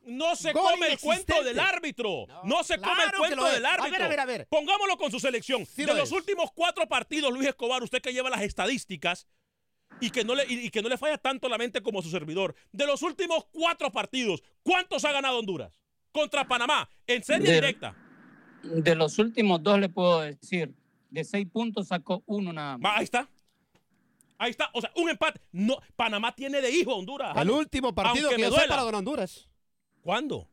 no 0.05 0.37
se 0.37 0.53
come 0.53 0.87
el 0.93 1.01
cuento 1.01 1.43
del 1.43 1.59
árbitro. 1.59 2.27
No, 2.45 2.63
se 2.63 2.79
come 2.79 3.03
el 3.03 3.11
cuento 3.19 3.45
del 3.47 3.67
A 3.67 3.71
ver, 3.73 3.81
árbitro. 3.81 4.05
a 4.05 4.09
ver, 4.09 4.21
a 4.21 4.25
ver. 4.25 4.47
Pongámoslo 4.49 4.97
con 4.97 5.11
su 5.11 5.19
selección. 5.19 5.67
Sí 5.67 5.83
de 5.83 5.89
lo 5.89 5.95
los 5.95 6.11
es. 6.11 6.13
últimos 6.13 6.51
cuatro 6.55 6.87
partidos, 6.87 7.33
Luis 7.33 7.49
Escobar, 7.49 7.83
usted 7.83 8.01
que 8.01 8.13
lleva 8.13 8.31
las 8.31 8.43
estadísticas 8.43 9.27
y 10.01 10.11
que, 10.11 10.23
no 10.23 10.37
le, 10.37 10.45
y, 10.49 10.67
y 10.67 10.71
que 10.71 10.81
no 10.81 10.89
le 10.89 10.97
falla 10.97 11.19
tanto 11.19 11.49
la 11.49 11.59
mente 11.59 11.83
como 11.83 12.03
su 12.03 12.09
servidor. 12.11 12.55
De 12.71 12.87
los 12.87 13.03
últimos 13.03 13.47
cuatro 13.51 13.91
partidos, 13.91 14.45
¿cuántos 14.63 15.05
ha 15.05 15.11
ganado 15.11 15.41
Honduras? 15.41 15.77
Contra 16.13 16.47
Panamá, 16.47 16.89
en 17.09 17.25
serie 17.25 17.49
De- 17.49 17.55
directa. 17.55 17.97
De 18.63 18.95
los 18.95 19.19
últimos 19.19 19.61
dos 19.61 19.81
le 19.81 19.89
puedo 19.89 20.21
decir, 20.21 20.73
de 21.11 21.25
seis 21.25 21.49
puntos 21.53 21.89
sacó 21.89 22.23
uno 22.27 22.53
nada 22.53 22.79
más. 22.79 22.93
Va, 22.93 22.97
Ahí 22.99 23.05
está. 23.05 23.29
Ahí 24.39 24.51
está. 24.51 24.71
O 24.75 24.81
sea, 24.81 24.91
un 24.97 25.09
empate. 25.11 25.41
No, 25.53 25.79
Panamá 25.97 26.35
tiene 26.35 26.61
de 26.61 26.71
hijo 26.71 26.93
a 26.93 26.97
Honduras. 26.97 27.37
El 27.37 27.51
último 27.51 27.95
partido 27.95 28.29
Aunque 28.29 28.43
que 28.43 28.51
yo 28.51 28.57
sepa 28.57 28.77
lo 28.77 28.87
ganó 28.87 28.99
Honduras. 28.99 29.49
¿Cuándo? 30.01 30.49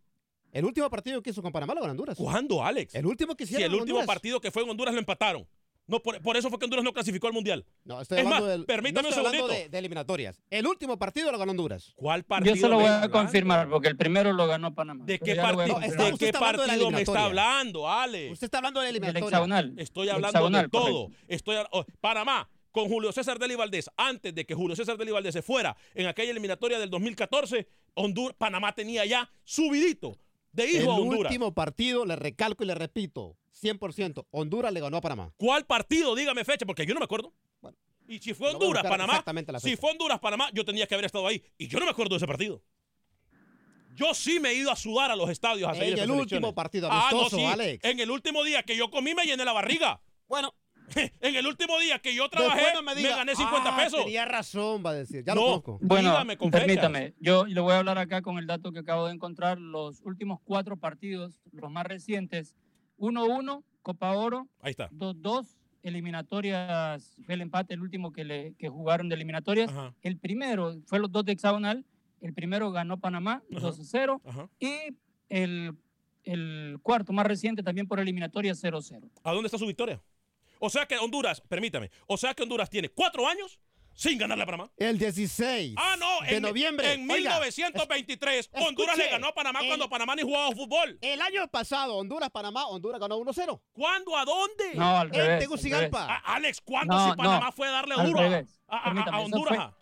El 0.52 0.66
último 0.66 0.90
partido 0.90 1.22
que 1.22 1.30
hizo 1.30 1.42
con 1.42 1.52
Panamá 1.52 1.74
lo 1.74 1.82
ganó 1.82 1.92
Honduras. 1.92 2.18
¿Cuándo, 2.18 2.64
Alex? 2.64 2.94
El 2.96 3.06
último 3.06 3.36
que 3.36 3.46
Si 3.46 3.54
hicieron 3.54 3.66
el 3.66 3.72
con 3.72 3.82
último 3.82 4.00
Honduras. 4.00 4.16
partido 4.16 4.42
que 4.42 4.52
fue 4.52 4.64
en 4.64 4.70
Honduras 4.70 4.94
lo 4.94 5.00
empataron. 5.00 5.48
No, 5.88 6.00
por, 6.02 6.22
por 6.22 6.38
eso 6.38 6.50
fue 6.50 6.58
que 6.60 6.66
Honduras 6.66 6.86
no 6.86 6.94
clasificó 6.94 7.28
al 7.28 7.34
Mundial. 7.34 7.66
No, 7.84 8.00
estoy 8.00 8.20
Es 8.20 8.26
hablando 8.26 8.46
más, 8.46 8.52
del. 8.52 8.66
permítame 8.66 9.02
no 9.02 9.08
un 9.10 9.14
estoy 9.14 9.26
hablando 9.26 9.48
de, 9.54 9.68
de 9.70 9.78
eliminatorias. 9.78 10.42
El 10.50 10.68
último 10.68 10.98
partido 10.98 11.32
lo 11.32 11.38
ganó 11.38 11.52
Honduras. 11.52 11.92
¿Cuál 11.96 12.24
partido? 12.24 12.56
Yo 12.56 12.62
se 12.62 12.68
lo 12.70 12.76
voy 12.76 12.86
a 12.86 12.96
hablando? 12.96 13.18
confirmar 13.18 13.70
porque 13.70 13.88
el 13.90 13.98
primero 13.98 14.32
lo 14.32 14.48
ganó 14.48 14.74
Panamá. 14.74 15.04
¿De 15.06 15.20
qué, 15.20 15.36
ya 15.36 15.48
lo 15.52 15.56
voy 15.56 15.66
a 15.66 15.68
partido, 15.68 15.74
confirmar. 15.76 16.06
¿de 16.08 16.14
usted 16.14 16.26
qué 16.26 16.30
está 16.30 16.40
de 16.52 16.58
la 16.58 16.66
partido 16.68 16.92
me 16.92 17.02
está 17.02 17.26
hablando, 17.26 17.90
Alex? 17.90 18.32
Usted 18.34 18.46
está 18.46 18.58
hablando 18.60 18.80
de 18.80 18.86
la 18.86 18.88
Del 18.88 18.96
eliminatoria. 18.98 19.28
hexagonal. 19.28 19.74
Estoy 19.78 20.10
hablando 20.10 20.28
hexagonal, 20.30 20.62
de 20.64 20.70
todo. 20.70 20.84
correcto. 21.08 21.26
Estoy 21.28 21.56
oh, 21.72 21.86
Panamá 22.00 22.50
con 22.72 22.88
Julio 22.88 23.12
César 23.12 23.40
Deli 23.40 23.56
Valdés. 23.56 23.90
Antes 23.98 24.34
de 24.34 24.46
que 24.46 24.54
Julio 24.54 24.76
César 24.76 24.98
Deli 24.98 25.12
Valdés 25.12 25.34
se 25.34 25.42
fuera 25.42 25.76
en 25.94 26.08
aquella 26.08 26.32
eliminatoria 26.32 26.80
del 26.80 26.90
2014, 26.90 27.68
Honduras, 27.96 28.36
Panamá 28.38 28.74
tenía 28.74 29.06
ya 29.06 29.30
subidito 29.44 30.18
de 30.52 30.64
El 30.64 30.82
hijo 30.82 30.92
a 30.92 30.96
Honduras. 30.96 31.32
último 31.32 31.54
partido, 31.54 32.06
le 32.06 32.16
recalco 32.16 32.64
y 32.64 32.68
le 32.68 32.76
repito, 32.76 33.38
100%, 33.62 34.26
Honduras 34.32 34.72
le 34.74 34.80
ganó 34.80 34.98
a 34.98 35.02
Panamá. 35.02 35.34
¿Cuál 35.38 35.66
partido? 35.66 36.16
Dígame 36.16 36.44
fecha, 36.46 36.66
porque 36.66 36.86
yo 36.86 36.94
no 36.94 37.00
me 37.00 37.06
acuerdo. 37.06 37.34
Bueno, 37.62 37.78
y 38.08 38.20
si 38.20 38.34
fue 38.34 38.50
Honduras, 38.52 38.84
Panamá, 38.84 39.24
si 39.60 39.76
fue 39.76 39.92
Honduras, 39.92 40.20
Panamá, 40.20 40.50
yo 40.54 40.66
tenía 40.66 40.88
que 40.88 40.96
haber 40.96 41.06
estado 41.06 41.28
ahí. 41.28 41.44
Y 41.58 41.68
yo 41.68 41.80
no 41.80 41.86
me 41.86 41.92
acuerdo 41.92 42.12
de 42.16 42.18
ese 42.18 42.28
partido. 42.28 42.62
Yo 43.94 44.14
sí 44.14 44.40
me 44.40 44.50
he 44.52 44.56
ido 44.56 44.72
a 44.72 44.76
sudar 44.76 45.12
a 45.12 45.16
los 45.16 45.30
estadios 45.30 45.70
a 45.70 45.74
seguir 45.76 45.94
En 46.00 46.00
el 46.06 46.12
último 46.12 46.56
partido 46.56 46.88
Ah, 46.90 47.10
no, 47.12 47.20
amistoso, 47.20 47.38
sí. 47.38 47.44
Alex. 47.44 47.84
En 47.84 48.00
el 48.00 48.10
último 48.10 48.44
día 48.44 48.64
que 48.64 48.76
yo 48.76 48.90
comí 48.90 49.14
me 49.14 49.26
llené 49.26 49.44
la 49.44 49.52
barriga. 49.52 50.02
Bueno, 50.28 50.56
En 51.22 51.36
el 51.36 51.46
último 51.48 51.78
día 51.80 52.00
que 52.00 52.14
yo 52.16 52.28
trabajé 52.30 52.74
no 52.74 52.82
me, 52.84 52.94
me, 52.96 53.02
diga, 53.02 53.16
gané 53.18 53.36
50 53.36 53.74
"Ah, 53.76 53.78
pesos. 53.84 54.04
Tenía 54.04 54.26
razón, 54.26 54.84
va 54.86 54.92
a 54.92 54.94
decir. 54.94 55.24
Ya 55.26 55.34
No. 55.36 55.42
lo 55.42 55.48
conozco. 55.62 55.80
Bueno, 55.82 56.10
Dígame 56.12 56.38
con 56.38 56.52
fechas. 56.52 56.66
permítame, 56.68 57.14
yo 57.20 57.46
le 57.46 57.60
voy 57.62 57.74
a 57.74 57.80
hablar 57.80 57.98
acá 57.98 58.22
con 58.22 58.38
el 58.38 58.48
dato 58.48 58.72
que 58.72 58.80
acabo 58.80 59.08
de 59.08 59.14
encontrar. 59.14 59.60
Los 59.60 60.02
últimos 60.02 60.40
cuatro 60.44 60.78
partidos, 60.78 61.40
los 61.52 61.72
más 61.72 61.86
recientes, 61.86 62.56
1-1, 62.98 63.64
Copa 63.82 64.12
Oro, 64.14 64.48
Ahí 64.62 64.72
está. 64.72 64.90
2-2, 64.92 65.58
eliminatorias, 65.84 67.16
fue 67.26 67.36
el 67.36 67.42
empate, 67.42 67.74
el 67.74 67.82
último 67.82 68.12
que, 68.12 68.24
le, 68.24 68.54
que 68.56 68.70
jugaron 68.70 69.10
de 69.10 69.16
eliminatorias. 69.16 69.72
Ajá. 69.72 69.94
El 70.02 70.18
primero 70.18 70.76
fue 70.86 71.00
los 71.00 71.12
dos 71.12 71.26
de 71.26 71.32
hexagonal 71.34 71.86
El 72.22 72.34
primero 72.34 72.72
ganó 72.72 73.00
Panamá 73.00 73.42
2-0 73.50 74.50
y 74.60 74.96
el, 75.30 75.74
el 76.24 76.78
cuarto 76.84 77.14
más 77.14 77.26
reciente 77.26 77.64
también 77.64 77.88
por 77.88 78.00
eliminatoria 78.00 78.54
0-0. 78.54 79.10
¿A 79.24 79.32
dónde 79.32 79.48
está 79.48 79.58
su 79.58 79.66
victoria? 79.66 80.00
O 80.64 80.70
sea 80.70 80.86
que 80.86 80.96
Honduras, 81.00 81.42
permítame, 81.42 81.90
o 82.06 82.18
sea 82.18 82.36
que 82.36 82.44
Honduras 82.44 82.70
tiene 82.70 82.90
cuatro 82.90 83.28
años 83.28 83.60
sin 83.96 84.18
ganarle 84.18 84.44
a 84.44 84.46
Panamá. 84.46 84.72
El 84.78 84.98
16 85.00 85.74
Ah, 85.76 85.96
no, 86.00 86.22
de 86.26 86.36
en, 86.38 86.44
noviembre. 86.44 86.94
En 86.94 87.02
Oiga, 87.10 87.40
1923, 87.40 88.36
es- 88.40 88.50
Honduras 88.54 88.96
le 88.96 89.04
escuche, 89.04 89.10
ganó 89.12 89.28
a 89.30 89.34
Panamá 89.34 89.60
el- 89.62 89.68
cuando 89.68 89.90
Panamá 89.90 90.16
ni 90.16 90.22
jugaba 90.22 90.52
fútbol. 90.52 90.98
El 91.02 91.20
año 91.22 91.48
pasado, 91.50 91.98
Honduras-Panamá, 91.98 92.68
Honduras 92.68 93.02
ganó 93.02 93.18
1-0. 93.18 93.60
¿Cuándo? 93.74 94.16
¿A 94.16 94.24
dónde? 94.24 94.76
No, 94.76 94.98
al 95.00 95.08
En 95.08 95.14
revés, 95.14 95.30
al 95.32 95.40
Tegucigalpa. 95.40 96.06
revés. 96.08 96.22
A- 96.26 96.34
Alex, 96.36 96.62
¿cuándo 96.62 96.94
No, 96.96 97.10
si 97.12 97.18
Panamá 97.18 97.46
no, 97.48 97.52
fue 97.52 97.68
a 97.68 97.72
darle 97.72 97.96
duro 97.96 98.20
a, 98.68 98.78
a- 98.78 98.92
a- 99.16 99.20
Honduras? 99.20 99.74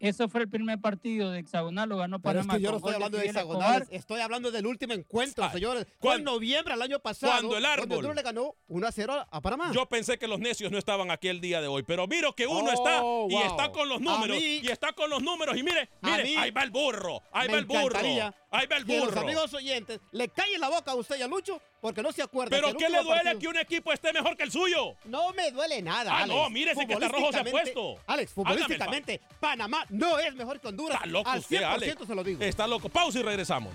Eso 0.00 0.30
fue 0.30 0.40
el 0.40 0.48
primer 0.48 0.80
partido 0.80 1.30
de 1.30 1.40
hexagonal, 1.40 1.86
lo 1.86 1.98
ganó 1.98 2.20
Pero 2.20 2.40
es 2.40 2.46
Panamá. 2.46 2.58
que 2.58 2.64
yo 2.64 2.70
no 2.70 2.78
estoy 2.78 2.94
hablando 2.94 3.18
de 3.18 3.22
Fidel 3.24 3.36
hexagonales, 3.36 3.80
Escobar. 3.82 3.96
estoy 4.00 4.20
hablando 4.22 4.50
del 4.50 4.66
último 4.66 4.94
encuentro, 4.94 5.50
señores. 5.50 5.86
Fue 6.00 6.14
en 6.14 6.24
noviembre 6.24 6.72
del 6.72 6.82
año 6.82 6.98
pasado. 7.00 7.30
cuando 7.34 7.56
el 7.58 7.66
árbol- 7.66 8.14
le 8.16 8.22
ganó 8.22 8.54
1-0 8.68 9.26
a 9.30 9.40
Panamá. 9.42 9.70
Yo 9.74 9.86
pensé 9.90 10.18
que 10.18 10.26
los 10.26 10.38
necios 10.40 10.72
no 10.72 10.78
estaban 10.78 11.10
aquí 11.10 11.28
el 11.28 11.42
día 11.42 11.60
de 11.60 11.68
hoy, 11.68 11.82
pero 11.82 12.06
miro 12.06 12.34
que 12.34 12.46
uno 12.46 12.70
Oh, 12.70 12.72
está 12.72 12.96
y 12.96 13.34
wow. 13.34 13.42
está 13.44 13.72
con 13.72 13.88
los 13.90 13.98
A 13.98 14.00
números 14.00 14.38
mí- 14.38 14.60
y 14.62 14.68
está 14.68 14.92
con 14.94 15.10
los 15.10 15.22
números 15.22 15.54
y 15.58 15.62
mire, 15.62 15.90
A 16.00 16.10
mire, 16.10 16.22
mí 16.24 16.34
ahí 16.36 16.50
va 16.50 16.62
el 16.62 16.70
burro, 16.70 17.20
ahí 17.30 17.48
va 17.48 17.58
el 17.58 17.66
burro, 17.66 17.82
encantaría 17.88 18.34
ahí 18.50 18.66
va 18.66 18.76
el 18.76 18.84
que 18.86 18.96
los 18.96 19.06
burro. 19.06 19.20
amigos 19.20 19.54
oyentes 19.54 20.00
le 20.12 20.28
callen 20.28 20.60
la 20.60 20.68
boca 20.68 20.92
a 20.92 20.94
usted 20.94 21.16
y 21.18 21.22
a 21.22 21.26
Lucho 21.28 21.60
porque 21.80 22.02
no 22.02 22.12
se 22.12 22.22
acuerda. 22.22 22.50
Pero 22.50 22.76
¿qué 22.76 22.88
le 22.88 23.02
duele 23.02 23.22
partido- 23.22 23.38
que 23.38 23.48
un 23.48 23.56
equipo 23.56 23.92
esté 23.92 24.12
mejor 24.12 24.36
que 24.36 24.42
el 24.42 24.52
suyo? 24.52 24.94
No 25.04 25.32
me 25.32 25.50
duele 25.50 25.80
nada. 25.82 26.12
Ah, 26.12 26.22
Alex. 26.24 26.34
no, 26.38 26.50
mírese 26.50 26.86
que 26.86 26.94
hasta 26.94 27.08
rojo 27.08 27.32
se 27.32 27.38
ha 27.38 27.44
puesto. 27.44 27.96
Alex, 28.06 28.32
futbolísticamente, 28.32 29.20
Panamá 29.40 29.84
no 29.90 30.18
es 30.18 30.34
mejor 30.34 30.60
que 30.60 30.68
Honduras. 30.68 30.96
Está 30.96 31.06
loco 31.06 31.30
Al 31.30 31.38
usted, 31.40 31.58
100% 31.58 31.64
Alex. 31.74 32.06
se 32.06 32.14
lo 32.14 32.24
digo. 32.24 32.42
Está 32.42 32.66
loco. 32.66 32.88
Pausa 32.88 33.18
y 33.18 33.22
regresamos. 33.22 33.74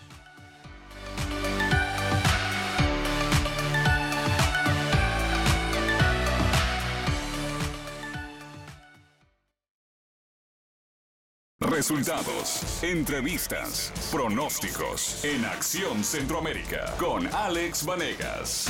Resultados, 11.69 12.83
entrevistas, 12.83 13.91
pronósticos 14.11 15.23
en 15.25 15.45
Acción 15.45 16.03
Centroamérica 16.03 16.93
con 16.99 17.27
Alex 17.33 17.83
Vanegas. 17.85 18.67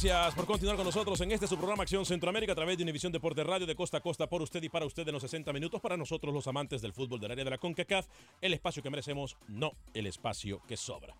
Gracias 0.00 0.32
por 0.36 0.46
continuar 0.46 0.76
con 0.76 0.84
nosotros 0.86 1.20
en 1.22 1.32
este 1.32 1.48
su 1.48 1.56
programa 1.56 1.82
Acción 1.82 2.06
Centroamérica 2.06 2.52
a 2.52 2.54
través 2.54 2.76
de 2.76 2.84
Univisión 2.84 3.10
Deporte 3.10 3.42
Radio 3.42 3.66
de 3.66 3.74
costa 3.74 3.96
a 3.96 4.00
costa 4.00 4.28
por 4.28 4.40
usted 4.42 4.62
y 4.62 4.68
para 4.68 4.86
usted 4.86 5.04
en 5.08 5.12
los 5.12 5.22
60 5.22 5.52
minutos 5.52 5.80
para 5.80 5.96
nosotros 5.96 6.32
los 6.32 6.46
amantes 6.46 6.80
del 6.80 6.92
fútbol 6.92 7.18
del 7.18 7.32
área 7.32 7.42
de 7.44 7.50
la 7.50 7.58
CONCACAF, 7.58 8.06
el 8.40 8.54
espacio 8.54 8.80
que 8.80 8.90
merecemos, 8.90 9.36
no 9.48 9.72
el 9.94 10.06
espacio 10.06 10.62
que 10.68 10.76
sobra. 10.76 11.16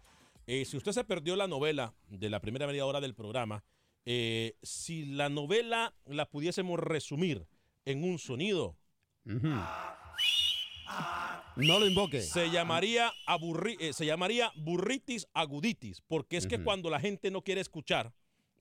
Eh, 0.46 0.64
si 0.64 0.76
usted 0.76 0.92
se 0.92 1.02
perdió 1.02 1.34
la 1.34 1.48
novela 1.48 1.92
de 2.08 2.30
la 2.30 2.38
primera 2.40 2.68
media 2.68 2.86
hora 2.86 3.00
del 3.00 3.16
programa, 3.16 3.64
eh, 4.06 4.54
si 4.62 5.06
la 5.06 5.28
novela 5.28 5.92
la 6.06 6.26
pudiésemos 6.30 6.78
resumir 6.78 7.48
en 7.84 8.04
un 8.04 8.20
sonido, 8.20 8.76
No 9.24 9.66
lo 11.80 11.86
invoque. 11.88 12.20
se 12.22 12.48
llamaría, 12.50 13.12
aburri- 13.26 13.76
eh, 13.80 13.92
se 13.92 14.06
llamaría 14.06 14.52
burritis 14.54 15.26
aguditis, 15.34 16.00
porque 16.02 16.36
es 16.36 16.46
que 16.46 16.54
Ujú. 16.56 16.64
cuando 16.64 16.90
la 16.90 17.00
gente 17.00 17.32
no 17.32 17.42
quiere 17.42 17.60
escuchar, 17.60 18.12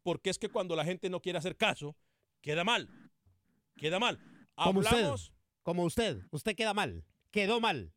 porque 0.08 0.30
es 0.30 0.40
que 0.40 0.48
cuando 0.48 0.74
la 0.74 0.86
gente 0.86 1.10
no 1.10 1.22
quiere 1.22 1.38
hacer 1.38 1.58
caso, 1.58 1.94
queda 2.40 2.64
mal. 2.64 2.88
Queda 3.76 4.00
mal. 4.00 4.18
Como 4.56 4.80
usted. 4.80 4.96
Hablamos. 4.96 5.34
Como 5.64 5.84
usted. 5.84 6.22
Usted 6.32 6.56
queda 6.56 6.74
mal. 6.74 7.04
Quedó 7.30 7.60
mal. 7.60 7.92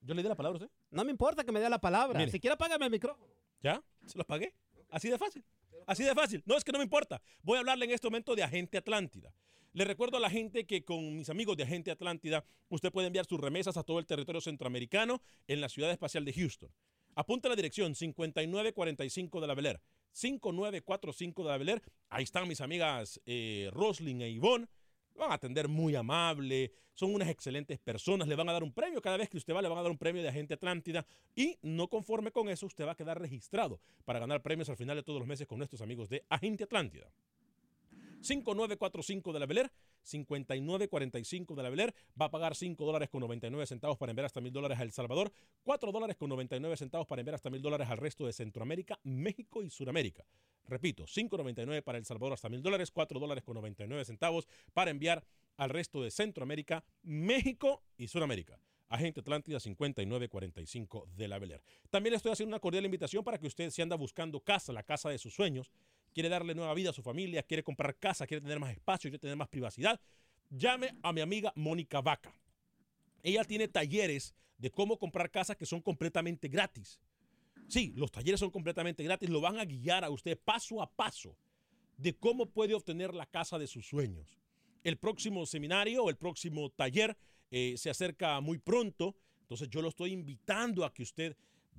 ¿Yo 0.00 0.14
le 0.14 0.22
di 0.22 0.28
la 0.28 0.36
palabra 0.36 0.60
a 0.60 0.62
usted? 0.62 0.76
No 0.92 1.02
me 1.02 1.10
importa 1.10 1.42
que 1.42 1.50
me 1.50 1.58
dé 1.58 1.68
la 1.68 1.80
palabra. 1.80 2.16
Mire. 2.16 2.30
Si 2.30 2.38
quiere, 2.38 2.54
apágame 2.54 2.84
el 2.84 2.92
micrófono. 2.92 3.26
¿Ya? 3.60 3.82
¿Se 4.06 4.16
los 4.16 4.24
pagué? 4.24 4.54
Así 4.88 5.08
de 5.08 5.18
fácil. 5.18 5.44
Así 5.84 6.04
de 6.04 6.14
fácil. 6.14 6.44
No, 6.46 6.56
es 6.56 6.62
que 6.62 6.70
no 6.70 6.78
me 6.78 6.84
importa. 6.84 7.20
Voy 7.42 7.56
a 7.56 7.58
hablarle 7.58 7.86
en 7.86 7.90
este 7.90 8.06
momento 8.06 8.36
de 8.36 8.44
Agente 8.44 8.78
Atlántida. 8.78 9.34
Le 9.72 9.84
recuerdo 9.84 10.18
a 10.18 10.20
la 10.20 10.30
gente 10.30 10.64
que 10.64 10.84
con 10.84 11.16
mis 11.16 11.28
amigos 11.28 11.56
de 11.56 11.64
Agente 11.64 11.90
Atlántida, 11.90 12.44
usted 12.68 12.92
puede 12.92 13.08
enviar 13.08 13.26
sus 13.26 13.40
remesas 13.40 13.76
a 13.76 13.82
todo 13.82 13.98
el 13.98 14.06
territorio 14.06 14.40
centroamericano 14.40 15.22
en 15.48 15.60
la 15.60 15.68
ciudad 15.68 15.90
espacial 15.90 16.24
de 16.24 16.34
Houston. 16.34 16.70
Apunta 17.16 17.48
la 17.48 17.56
dirección 17.56 17.96
5945 17.96 19.40
de 19.40 19.46
la 19.48 19.54
Air. 19.54 19.80
5945 20.18 21.44
de 21.44 21.48
la 21.48 21.58
Bel 21.58 21.68
Air. 21.68 21.82
Ahí 22.08 22.24
están 22.24 22.48
mis 22.48 22.60
amigas 22.60 23.20
eh, 23.24 23.70
Roslyn 23.72 24.22
e 24.22 24.30
Ivonne. 24.30 24.66
Van 25.14 25.30
a 25.30 25.34
atender 25.34 25.68
muy 25.68 25.96
amable, 25.96 26.72
son 26.94 27.14
unas 27.14 27.28
excelentes 27.28 27.78
personas, 27.78 28.28
le 28.28 28.36
van 28.36 28.48
a 28.48 28.52
dar 28.52 28.62
un 28.62 28.72
premio. 28.72 29.00
Cada 29.02 29.16
vez 29.16 29.28
que 29.28 29.36
usted 29.36 29.52
va, 29.52 29.62
le 29.62 29.68
van 29.68 29.78
a 29.78 29.82
dar 29.82 29.90
un 29.90 29.98
premio 29.98 30.22
de 30.22 30.28
Agente 30.28 30.54
Atlántida. 30.54 31.06
Y 31.34 31.56
no 31.62 31.88
conforme 31.88 32.30
con 32.30 32.48
eso, 32.48 32.66
usted 32.66 32.86
va 32.86 32.92
a 32.92 32.96
quedar 32.96 33.20
registrado 33.20 33.80
para 34.04 34.18
ganar 34.18 34.42
premios 34.42 34.68
al 34.68 34.76
final 34.76 34.96
de 34.96 35.02
todos 35.02 35.18
los 35.18 35.28
meses 35.28 35.46
con 35.46 35.58
nuestros 35.58 35.80
amigos 35.80 36.08
de 36.08 36.24
Agente 36.28 36.64
Atlántida. 36.64 37.10
5945 38.20 39.32
de 39.32 39.40
la 39.40 39.46
Bel 39.46 39.58
Air, 39.58 39.72
5945 40.02 41.54
de 41.54 41.62
la 41.62 41.70
Bel 41.70 41.80
Air, 41.80 41.94
va 42.20 42.26
a 42.26 42.30
pagar 42.30 42.54
5 42.54 42.84
dólares 42.84 43.08
con 43.08 43.20
99 43.20 43.66
centavos 43.66 43.96
para 43.98 44.10
enviar 44.10 44.26
hasta 44.26 44.40
1000 44.40 44.52
dólares 44.52 44.78
a 44.78 44.82
El 44.82 44.92
Salvador, 44.92 45.32
4 45.62 45.92
dólares 45.92 46.16
con 46.16 46.28
99 46.30 46.76
centavos 46.76 47.06
para 47.06 47.20
enviar 47.20 47.34
hasta 47.34 47.50
1000 47.50 47.62
dólares 47.62 47.88
al 47.88 47.98
resto 47.98 48.26
de 48.26 48.32
Centroamérica, 48.32 48.98
México 49.04 49.62
y 49.62 49.70
Sudamérica. 49.70 50.24
Repito, 50.66 51.04
5.99 51.04 51.82
para 51.82 51.98
El 51.98 52.04
Salvador 52.04 52.34
hasta 52.34 52.48
1000 52.48 52.62
dólares, 52.62 52.90
4 52.90 53.18
dólares 53.18 53.44
con 53.44 53.54
99 53.54 54.04
centavos 54.04 54.46
para 54.74 54.90
enviar 54.90 55.24
al 55.56 55.70
resto 55.70 56.02
de 56.02 56.10
Centroamérica, 56.10 56.84
México 57.02 57.82
y 57.96 58.08
Sudamérica. 58.08 58.60
Agente 58.90 59.20
Atlántida 59.20 59.60
5945 59.60 61.08
de 61.14 61.28
la 61.28 61.38
Bel 61.38 61.52
Air. 61.52 61.62
También 61.90 62.12
le 62.12 62.16
estoy 62.16 62.32
haciendo 62.32 62.54
una 62.54 62.60
cordial 62.60 62.84
invitación 62.86 63.22
para 63.22 63.38
que 63.38 63.46
usted 63.46 63.70
si 63.70 63.82
anda 63.82 63.96
buscando 63.96 64.40
casa, 64.40 64.72
la 64.72 64.82
casa 64.82 65.10
de 65.10 65.18
sus 65.18 65.34
sueños, 65.34 65.70
quiere 66.12 66.28
darle 66.28 66.54
nueva 66.54 66.74
vida 66.74 66.90
a 66.90 66.92
su 66.92 67.02
familia, 67.02 67.42
quiere 67.42 67.62
comprar 67.62 67.96
casa, 67.98 68.26
quiere 68.26 68.40
tener 68.40 68.58
más 68.58 68.72
espacio, 68.72 69.10
quiere 69.10 69.20
tener 69.20 69.36
más 69.36 69.48
privacidad, 69.48 70.00
llame 70.50 70.96
a 71.02 71.12
mi 71.12 71.20
amiga 71.20 71.52
Mónica 71.56 72.00
Vaca. 72.00 72.32
Ella 73.22 73.44
tiene 73.44 73.68
talleres 73.68 74.34
de 74.58 74.70
cómo 74.70 74.98
comprar 74.98 75.30
casas 75.30 75.56
que 75.56 75.66
son 75.66 75.80
completamente 75.80 76.48
gratis. 76.48 77.00
Sí, 77.68 77.92
los 77.96 78.10
talleres 78.10 78.40
son 78.40 78.50
completamente 78.50 79.04
gratis, 79.04 79.28
lo 79.28 79.40
van 79.40 79.58
a 79.58 79.64
guiar 79.64 80.04
a 80.04 80.10
usted 80.10 80.38
paso 80.38 80.80
a 80.80 80.90
paso 80.90 81.36
de 81.96 82.16
cómo 82.16 82.46
puede 82.46 82.74
obtener 82.74 83.14
la 83.14 83.26
casa 83.26 83.58
de 83.58 83.66
sus 83.66 83.86
sueños. 83.86 84.38
El 84.84 84.96
próximo 84.96 85.44
seminario 85.46 86.04
o 86.04 86.10
el 86.10 86.16
próximo 86.16 86.70
taller 86.70 87.16
eh, 87.50 87.74
se 87.76 87.90
acerca 87.90 88.40
muy 88.40 88.58
pronto, 88.58 89.16
entonces 89.40 89.68
yo 89.68 89.82
lo 89.82 89.88
estoy 89.88 90.12
invitando 90.12 90.84
a 90.84 90.94
que 90.94 91.02
usted 91.02 91.36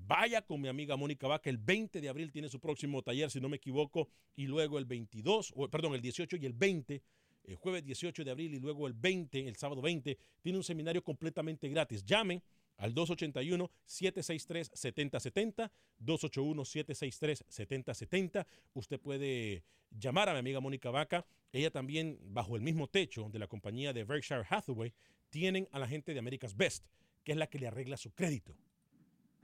vaya 0.08 0.42
con 0.42 0.62
mi 0.62 0.68
amiga 0.68 0.96
Mónica 0.96 1.28
Vaca. 1.28 1.50
El 1.50 1.58
20 1.58 2.00
de 2.02 2.10
abril 2.10 2.32
tiene 2.32 2.50
su 2.50 2.60
próximo 2.60 3.02
taller, 3.02 3.32
si 3.32 3.40
no 3.40 3.50
me 3.50 3.58
equivoco, 3.58 4.10
y 4.36 4.46
luego 4.48 4.80
el 4.80 4.86
22, 4.86 5.54
o, 5.56 5.70
perdón, 5.70 5.96
el 5.96 6.02
18 6.02 6.38
y 6.38 6.46
el 6.46 6.54
20, 6.54 7.02
el 7.46 7.56
jueves 7.56 7.84
18 7.84 8.24
de 8.24 8.32
abril 8.32 8.54
y 8.54 8.60
luego 8.60 8.88
el 8.88 8.94
20, 8.94 9.48
el 9.48 9.56
sábado 9.56 9.82
20, 9.82 10.18
tiene 10.42 10.58
un 10.58 10.64
seminario 10.64 11.04
completamente 11.04 11.68
gratis. 11.70 12.04
Llamen 12.06 12.42
al 12.78 12.96
281-763-7070, 12.96 15.72
281-763-7070. 16.00 18.46
Usted 18.74 19.00
puede 19.00 19.64
llamar 19.92 20.30
a 20.30 20.34
mi 20.34 20.40
amiga 20.40 20.60
Mónica 20.60 20.90
Vaca. 20.92 21.26
Ella 21.52 21.72
también, 21.72 22.20
bajo 22.22 22.56
el 22.56 22.62
mismo 22.62 22.88
techo 22.88 23.28
de 23.30 23.40
la 23.40 23.48
compañía 23.48 23.92
de 23.94 24.06
Berkshire 24.06 24.46
Hathaway, 24.50 24.94
tienen 25.30 25.68
a 25.72 25.80
la 25.80 25.88
gente 25.88 26.14
de 26.14 26.20
America's 26.20 26.56
Best, 26.56 26.86
que 27.24 27.32
es 27.34 27.38
la 27.38 27.48
que 27.48 27.60
le 27.60 27.68
arregla 27.68 27.98
su 27.98 28.12
crédito. 28.12 28.56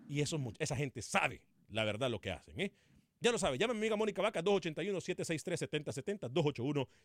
Y 0.07 0.21
eso, 0.21 0.39
esa 0.59 0.75
gente 0.75 1.01
sabe 1.01 1.41
la 1.69 1.83
verdad 1.83 2.09
lo 2.09 2.19
que 2.19 2.31
hacen. 2.31 2.59
¿eh? 2.59 2.71
Ya 3.21 3.31
lo 3.31 3.39
sabe, 3.39 3.57
llame 3.57 3.71
a 3.71 3.73
mi 3.73 3.79
amiga 3.79 3.95
Mónica 3.95 4.21
Vaca, 4.21 4.43
281-763-7070, 4.43 6.29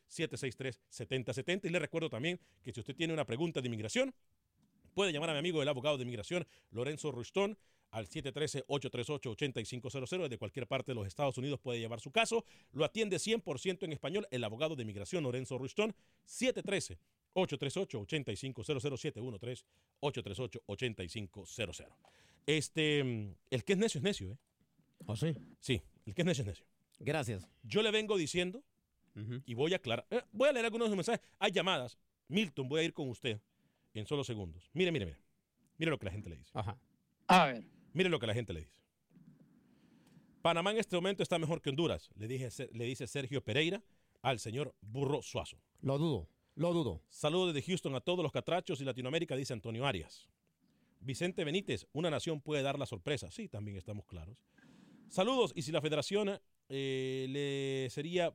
281-763-7070. 0.08 1.64
Y 1.64 1.68
le 1.70 1.78
recuerdo 1.78 2.10
también 2.10 2.40
que 2.62 2.72
si 2.72 2.80
usted 2.80 2.94
tiene 2.94 3.14
una 3.14 3.24
pregunta 3.24 3.60
de 3.60 3.68
inmigración, 3.68 4.12
puede 4.94 5.12
llamar 5.12 5.30
a 5.30 5.34
mi 5.34 5.38
amigo 5.38 5.62
el 5.62 5.68
abogado 5.68 5.96
de 5.96 6.02
inmigración, 6.02 6.44
Lorenzo 6.70 7.12
Rustón, 7.12 7.56
al 7.90 8.08
713-838-8500. 8.08 10.22
Desde 10.22 10.38
cualquier 10.38 10.66
parte 10.66 10.90
de 10.92 10.96
los 10.96 11.06
Estados 11.06 11.38
Unidos 11.38 11.60
puede 11.60 11.78
llevar 11.78 12.00
su 12.00 12.10
caso. 12.10 12.44
Lo 12.72 12.84
atiende 12.84 13.16
100% 13.16 13.84
en 13.84 13.92
español 13.92 14.26
el 14.30 14.42
abogado 14.44 14.76
de 14.76 14.82
inmigración, 14.82 15.24
Lorenzo 15.24 15.56
Rustón, 15.58 15.94
713-838-8500, 17.34 19.64
713-838-8500. 20.00 21.86
Este, 22.46 23.04
mm, 23.04 23.34
el 23.50 23.64
que 23.64 23.72
es 23.74 23.78
necio 23.78 23.98
es 23.98 24.02
necio, 24.02 24.32
¿eh? 24.32 24.38
¿O 25.06 25.16
sí? 25.16 25.34
Sí, 25.60 25.82
el 26.06 26.14
que 26.14 26.22
es 26.22 26.26
necio 26.26 26.42
es 26.42 26.48
necio. 26.48 26.64
Gracias. 26.98 27.46
Yo 27.62 27.82
le 27.82 27.90
vengo 27.90 28.16
diciendo 28.16 28.62
y 29.44 29.54
voy 29.54 29.74
a 29.74 29.76
aclarar. 29.76 30.06
eh, 30.10 30.22
voy 30.32 30.48
a 30.48 30.52
leer 30.52 30.64
algunos 30.64 30.86
de 30.86 30.90
sus 30.90 30.96
mensajes. 30.96 31.20
Hay 31.38 31.52
llamadas. 31.52 31.98
Milton, 32.28 32.68
voy 32.68 32.80
a 32.80 32.84
ir 32.84 32.94
con 32.94 33.08
usted 33.08 33.40
en 33.92 34.06
solo 34.06 34.24
segundos. 34.24 34.70
Mire, 34.72 34.92
mire, 34.92 35.06
mire. 35.06 35.18
Mire 35.76 35.90
lo 35.90 35.98
que 35.98 36.06
la 36.06 36.12
gente 36.12 36.30
le 36.30 36.36
dice. 36.36 36.50
Ajá. 36.54 36.78
A 37.26 37.46
ver. 37.46 37.64
Mire 37.92 38.08
lo 38.08 38.18
que 38.18 38.26
la 38.26 38.34
gente 38.34 38.52
le 38.52 38.60
dice. 38.60 38.80
Panamá 40.42 40.70
en 40.70 40.78
este 40.78 40.96
momento 40.96 41.22
está 41.22 41.38
mejor 41.38 41.60
que 41.60 41.70
Honduras, 41.70 42.10
le, 42.16 42.26
dije, 42.26 42.48
le 42.72 42.84
dice 42.84 43.06
Sergio 43.06 43.44
Pereira 43.44 43.82
al 44.22 44.38
señor 44.38 44.74
Burro 44.80 45.22
Suazo. 45.22 45.58
Lo 45.82 45.98
dudo, 45.98 46.28
lo 46.54 46.72
dudo. 46.72 47.02
Saludos 47.08 47.54
desde 47.54 47.66
Houston 47.66 47.94
a 47.94 48.00
todos 48.00 48.22
los 48.22 48.32
catrachos 48.32 48.80
y 48.80 48.84
Latinoamérica, 48.84 49.36
dice 49.36 49.52
Antonio 49.52 49.86
Arias. 49.86 50.28
Vicente 51.00 51.44
Benítez, 51.44 51.86
una 51.92 52.10
nación 52.10 52.40
puede 52.40 52.62
dar 52.62 52.78
la 52.78 52.86
sorpresa. 52.86 53.30
Sí, 53.30 53.48
también 53.48 53.76
estamos 53.76 54.04
claros. 54.06 54.36
Saludos, 55.08 55.52
y 55.56 55.62
si 55.62 55.72
la 55.72 55.80
federación 55.80 56.40
eh, 56.68 57.26
le 57.28 57.90
sería 57.90 58.34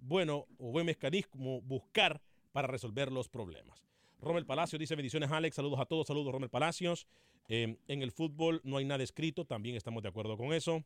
bueno 0.00 0.46
o 0.58 0.70
buen 0.70 0.86
mecanismo 0.86 1.62
buscar 1.62 2.20
para 2.52 2.68
resolver 2.68 3.12
los 3.12 3.28
problemas. 3.28 3.86
Rommel 4.20 4.44
Palacios 4.44 4.78
dice 4.78 4.96
bendiciones 4.96 5.30
Alex, 5.30 5.56
saludos 5.56 5.80
a 5.80 5.86
todos, 5.86 6.06
saludos 6.06 6.32
Rommel 6.32 6.50
Palacios. 6.50 7.06
Eh, 7.48 7.76
en 7.88 8.02
el 8.02 8.12
fútbol 8.12 8.60
no 8.64 8.76
hay 8.76 8.84
nada 8.84 9.02
escrito, 9.02 9.44
también 9.44 9.76
estamos 9.76 10.02
de 10.02 10.08
acuerdo 10.08 10.36
con 10.36 10.52
eso. 10.52 10.84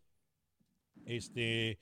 Este, 1.04 1.78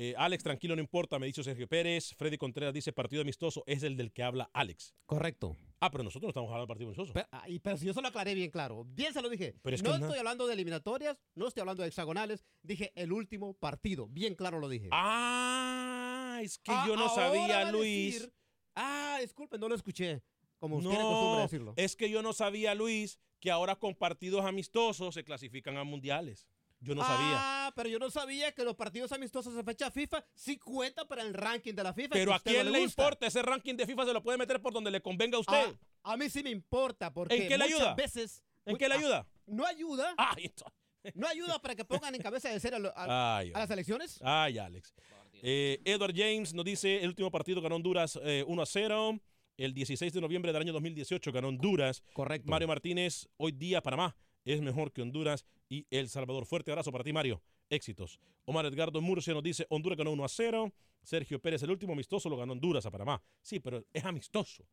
eh, 0.00 0.14
Alex, 0.16 0.44
tranquilo, 0.44 0.76
no 0.76 0.80
importa, 0.80 1.18
me 1.18 1.26
dice 1.26 1.42
Sergio 1.42 1.66
Pérez. 1.68 2.14
Freddy 2.16 2.38
Contreras 2.38 2.72
dice 2.72 2.92
partido 2.92 3.20
amistoso, 3.22 3.64
es 3.66 3.82
el 3.82 3.96
del 3.96 4.12
que 4.12 4.22
habla 4.22 4.48
Alex. 4.54 4.94
Correcto. 5.06 5.56
Ah, 5.80 5.90
pero 5.90 6.04
nosotros 6.04 6.28
no 6.28 6.30
estamos 6.30 6.48
hablando 6.48 6.66
de 6.66 6.68
partido 6.68 6.88
amistoso. 6.88 7.12
Pero, 7.12 7.26
ah, 7.32 7.48
y- 7.48 7.58
pero 7.58 7.76
si 7.76 7.86
yo 7.86 7.92
se 7.92 8.00
lo 8.00 8.08
aclaré 8.08 8.34
bien 8.34 8.50
claro, 8.50 8.84
bien 8.84 9.12
se 9.12 9.20
lo 9.22 9.28
dije. 9.28 9.54
Pero 9.62 9.74
es 9.76 9.82
no 9.82 9.90
na- 9.90 10.06
estoy 10.06 10.18
hablando 10.18 10.46
de 10.46 10.54
eliminatorias, 10.54 11.18
no 11.34 11.46
estoy 11.48 11.60
hablando 11.62 11.82
de 11.82 11.88
hexagonales, 11.88 12.44
dije 12.62 12.92
el 12.94 13.12
último 13.12 13.54
partido, 13.54 14.06
bien 14.08 14.34
claro 14.36 14.60
lo 14.60 14.68
dije. 14.68 14.88
Ah, 14.92 16.40
es 16.42 16.58
que 16.58 16.70
Ah, 16.72 16.84
yo 16.86 16.96
no 16.96 17.08
sabía, 17.08 17.70
Luis. 17.70 18.14
decir, 18.14 18.32
ah, 18.76 19.18
disculpe, 19.20 19.58
no 19.58 19.68
lo 19.68 19.74
escuché, 19.74 20.22
como 20.58 20.76
usted 20.76 20.90
tiene 20.90 21.04
costumbre 21.04 21.30
No, 21.30 21.36
de 21.36 21.42
decirlo. 21.42 21.74
es 21.76 21.96
que 21.96 22.10
yo 22.10 22.22
no 22.22 22.32
sabía, 22.32 22.74
Luis, 22.74 23.18
que 23.40 23.50
ahora 23.50 23.76
con 23.76 23.94
partidos 23.94 24.44
amistosos 24.44 25.14
se 25.14 25.24
clasifican 25.24 25.76
a 25.76 25.84
mundiales. 25.84 26.46
Yo 26.80 26.94
no 26.94 27.02
sabía. 27.02 27.36
Ah, 27.66 27.72
pero 27.74 27.88
yo 27.88 27.98
no 27.98 28.10
sabía 28.10 28.52
que 28.52 28.62
los 28.64 28.76
partidos 28.76 29.10
amistosos 29.12 29.54
de 29.54 29.64
fecha 29.64 29.90
FIFA 29.90 30.24
sí 30.34 30.58
cuentan 30.58 31.08
para 31.08 31.22
el 31.22 31.34
ranking 31.34 31.74
de 31.74 31.82
la 31.82 31.92
FIFA. 31.92 32.14
Pero 32.14 32.32
a 32.32 32.36
no 32.36 32.42
quién 32.44 32.70
le 32.70 32.80
importa 32.80 33.26
ese 33.26 33.42
ranking 33.42 33.74
de 33.74 33.86
FIFA, 33.86 34.06
se 34.06 34.12
lo 34.12 34.22
puede 34.22 34.38
meter 34.38 34.60
por 34.62 34.72
donde 34.72 34.90
le 34.90 35.00
convenga 35.00 35.36
a 35.36 35.40
usted. 35.40 35.76
Ah, 36.04 36.12
a 36.12 36.16
mí 36.16 36.30
sí 36.30 36.42
me 36.42 36.50
importa, 36.50 37.12
porque 37.12 37.34
¿En 37.34 37.48
qué 37.48 37.58
le 37.58 37.64
muchas 37.64 37.80
ayuda? 37.80 37.94
veces... 37.94 38.42
¿En 38.64 38.76
qué 38.76 38.88
le 38.88 38.94
Ah, 38.94 38.98
ayuda? 38.98 39.26
No 39.46 39.66
ayuda. 39.66 40.14
Ay, 40.16 40.44
ento- 40.44 40.72
No 41.14 41.26
ayuda 41.26 41.58
para 41.60 41.74
que 41.74 41.84
pongan 41.84 42.14
en 42.14 42.20
cabeza 42.22 42.50
de 42.50 42.60
serie 42.60 42.78
a, 42.94 43.42
las 43.52 43.70
elecciones. 43.70 44.20
Ay, 44.22 44.58
Alex. 44.58 44.94
Eh, 45.42 45.80
Edward 45.84 46.12
James 46.14 46.52
nos 46.54 46.64
dice, 46.64 46.98
el 47.02 47.08
último 47.08 47.30
partido 47.30 47.60
ganó 47.60 47.76
Honduras 47.76 48.18
eh, 48.22 48.44
1 48.46 48.62
a 48.62 48.66
0. 48.66 49.20
El 49.56 49.74
16 49.74 50.12
de 50.12 50.20
noviembre 50.20 50.52
del 50.52 50.62
año 50.62 50.72
2018 50.72 51.32
ganó 51.32 51.48
Honduras. 51.48 52.02
Correcto. 52.12 52.48
Mario 52.48 52.68
Martínez, 52.68 53.28
hoy 53.36 53.52
día 53.52 53.80
Panamá 53.82 54.16
es 54.52 54.60
mejor 54.60 54.92
que 54.92 55.02
Honduras 55.02 55.44
y 55.68 55.86
El 55.90 56.08
Salvador. 56.08 56.46
Fuerte 56.46 56.70
abrazo 56.70 56.90
para 56.92 57.04
ti, 57.04 57.12
Mario. 57.12 57.42
Éxitos. 57.70 58.18
Omar 58.44 58.64
Edgardo 58.66 59.00
Murcia 59.00 59.34
nos 59.34 59.42
dice, 59.42 59.66
Honduras 59.68 59.98
ganó 59.98 60.12
1 60.12 60.24
a 60.24 60.28
0. 60.28 60.72
Sergio 61.02 61.40
Pérez, 61.40 61.62
el 61.62 61.70
último 61.70 61.92
amistoso, 61.92 62.28
lo 62.28 62.36
ganó 62.36 62.52
Honduras 62.52 62.84
a 62.86 62.90
Panamá. 62.90 63.22
Sí, 63.42 63.60
pero 63.60 63.84
es 63.92 64.04
amistoso. 64.04 64.64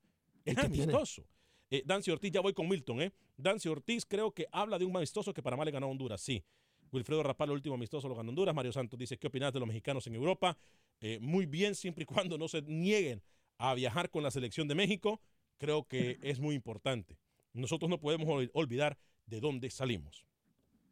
Es 0.43 0.55
tiene? 0.55 0.83
amistoso. 0.83 1.23
Eh, 1.69 1.81
Dancy 1.85 2.11
Ortiz, 2.11 2.31
ya 2.31 2.41
voy 2.41 2.53
con 2.53 2.69
Milton, 2.69 3.01
¿eh? 3.01 3.11
Dancy 3.37 3.67
Ortiz 3.69 4.05
creo 4.05 4.31
que 4.31 4.47
habla 4.51 4.77
de 4.77 4.85
un 4.85 4.95
amistoso 4.95 5.33
que 5.33 5.41
Panamá 5.41 5.65
le 5.65 5.71
ganó 5.71 5.87
a 5.87 5.89
Honduras, 5.89 6.21
sí. 6.21 6.43
Wilfredo 6.91 7.23
Rapal, 7.23 7.49
el 7.49 7.55
último 7.55 7.75
amistoso, 7.75 8.07
lo 8.07 8.15
ganó 8.15 8.29
Honduras. 8.29 8.53
Mario 8.55 8.71
Santos 8.71 8.97
dice, 8.97 9.17
¿qué 9.17 9.27
opinas 9.27 9.51
de 9.51 9.59
los 9.59 9.67
mexicanos 9.67 10.05
en 10.07 10.15
Europa? 10.15 10.57
Eh, 11.01 11.19
muy 11.19 11.45
bien, 11.45 11.75
siempre 11.75 12.03
y 12.03 12.05
cuando 12.05 12.37
no 12.37 12.47
se 12.47 12.61
nieguen 12.61 13.21
a 13.57 13.73
viajar 13.73 14.09
con 14.09 14.23
la 14.23 14.31
selección 14.31 14.67
de 14.67 14.75
México. 14.75 15.19
Creo 15.57 15.87
que 15.87 16.19
es 16.21 16.39
muy 16.39 16.53
importante. 16.55 17.17
Nosotros 17.53 17.89
no 17.89 17.99
podemos 17.99 18.27
ol- 18.27 18.51
olvidar 18.53 18.97
de 19.25 19.39
dónde 19.39 19.69
salimos. 19.69 20.25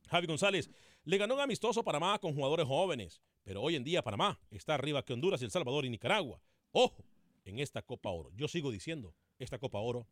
Javi 0.07 0.27
González, 0.27 0.69
le 1.05 1.17
ganó 1.17 1.35
un 1.35 1.41
amistoso 1.41 1.83
Panamá 1.83 2.19
con 2.19 2.33
jugadores 2.33 2.67
jóvenes, 2.67 3.21
pero 3.43 3.61
hoy 3.61 3.75
en 3.75 3.83
día 3.83 4.01
Panamá 4.01 4.39
está 4.51 4.75
arriba 4.75 5.03
que 5.03 5.13
Honduras, 5.13 5.41
El 5.41 5.51
Salvador 5.51 5.85
y 5.85 5.89
Nicaragua. 5.89 6.41
Ojo, 6.71 7.05
en 7.45 7.59
esta 7.59 7.81
Copa 7.81 8.09
Oro. 8.09 8.31
Yo 8.35 8.47
sigo 8.47 8.71
diciendo, 8.71 9.15
esta 9.37 9.57
Copa 9.57 9.79
Oro, 9.79 10.07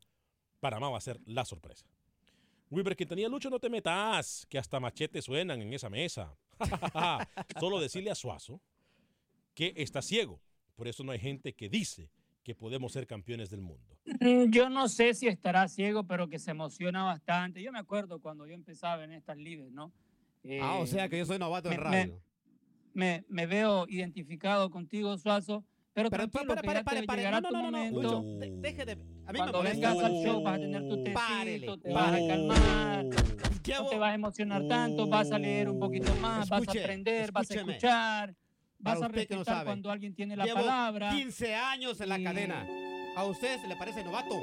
Panamá 0.59 0.89
va 0.89 0.97
a 0.97 1.01
ser 1.01 1.19
la 1.25 1.45
sorpresa. 1.45 1.85
Wilber 2.69 2.95
Quintanilla, 2.95 3.27
Lucho, 3.27 3.49
no 3.49 3.59
te 3.59 3.69
metas, 3.69 4.45
que 4.49 4.57
hasta 4.57 4.79
machetes 4.79 5.25
suenan 5.25 5.61
en 5.61 5.73
esa 5.73 5.89
mesa. 5.89 6.37
Solo 7.59 7.79
decirle 7.79 8.11
a 8.11 8.15
Suazo 8.15 8.61
que 9.53 9.73
está 9.75 10.01
ciego. 10.01 10.41
Por 10.75 10.87
eso 10.87 11.03
no 11.03 11.11
hay 11.11 11.19
gente 11.19 11.53
que 11.53 11.69
dice 11.69 12.09
que 12.43 12.55
podemos 12.55 12.91
ser 12.91 13.05
campeones 13.07 13.49
del 13.49 13.61
mundo. 13.61 13.97
Mm, 14.05 14.49
Yo 14.51 14.69
no 14.69 14.87
sé 14.89 15.13
si 15.13 15.27
estará 15.27 15.67
ciego, 15.67 16.03
pero 16.05 16.27
que 16.27 16.39
se 16.39 16.51
emociona 16.51 17.03
bastante. 17.03 17.61
Yo 17.61 17.71
me 17.71 17.79
acuerdo 17.79 18.19
cuando 18.19 18.45
yo 18.47 18.53
empezaba 18.53 19.03
en 19.03 19.11
estas 19.13 19.37
ligas, 19.37 19.71
¿no? 19.71 19.91
ah, 20.61 20.77
o 20.79 20.83
Eh, 20.83 20.87
sea 20.87 21.07
que 21.07 21.17
yo 21.19 21.25
soy 21.25 21.37
novato 21.37 21.69
en 21.69 21.77
me- 21.77 21.83
radio. 21.83 22.21
me, 22.93 23.23
me 23.29 23.45
veo 23.45 23.85
identificado 23.87 24.69
contigo, 24.71 25.17
Suazo. 25.17 25.63
Pero, 25.93 26.09
Pero, 26.09 26.29
tranquilo, 26.29 26.55
pare, 26.55 26.61
que 26.61 26.67
pare, 26.67 26.79
ya 26.79 26.83
pare, 26.85 27.05
te 27.05 27.15
llegará 27.17 27.41
No, 27.41 27.51
no, 27.51 27.61
no, 27.63 27.71
no, 27.71 27.77
momento. 27.77 28.01
Lucho, 28.01 28.23
de- 28.39 28.51
deje 28.61 28.85
de... 28.85 28.91
A 29.25 29.33
mí 29.33 29.37
Cuando 29.37 29.61
me 29.61 29.71
vengas 29.73 29.99
al 29.99 30.13
show 30.15 30.41
vas 30.41 30.55
a 30.55 30.59
tener 30.59 30.87
tu 30.87 31.03
tecito, 31.03 31.13
Párele. 31.19 31.77
te 31.77 31.93
vas 31.93 32.13
a 32.13 32.27
calmar, 32.27 33.05
no 33.05 33.87
te 33.89 33.97
vas 33.97 34.11
a 34.11 34.13
emocionar 34.15 34.67
tanto, 34.67 35.07
vas 35.07 35.31
a 35.31 35.37
leer 35.37 35.69
un 35.69 35.77
poquito 35.79 36.15
más, 36.15 36.49
vas 36.49 36.59
a 36.59 36.63
Escuche, 36.63 36.79
aprender, 36.81 37.31
vas 37.31 37.51
a 37.51 37.53
escuchar, 37.53 38.35
vas 38.81 38.95
Para 38.95 39.05
a 39.05 39.09
no 39.09 39.15
respetar 39.15 39.45
sabe, 39.45 39.65
cuando 39.65 39.91
alguien 39.91 40.13
tiene 40.13 40.35
la 40.35 40.45
Llevo 40.45 40.59
palabra. 40.59 41.11
15 41.11 41.55
años 41.55 41.99
en 42.01 42.09
la 42.09 42.19
y- 42.19 42.23
cadena. 42.23 42.67
¿A 43.15 43.25
usted 43.25 43.59
se 43.61 43.67
le 43.67 43.75
parece 43.75 44.03
novato? 44.03 44.35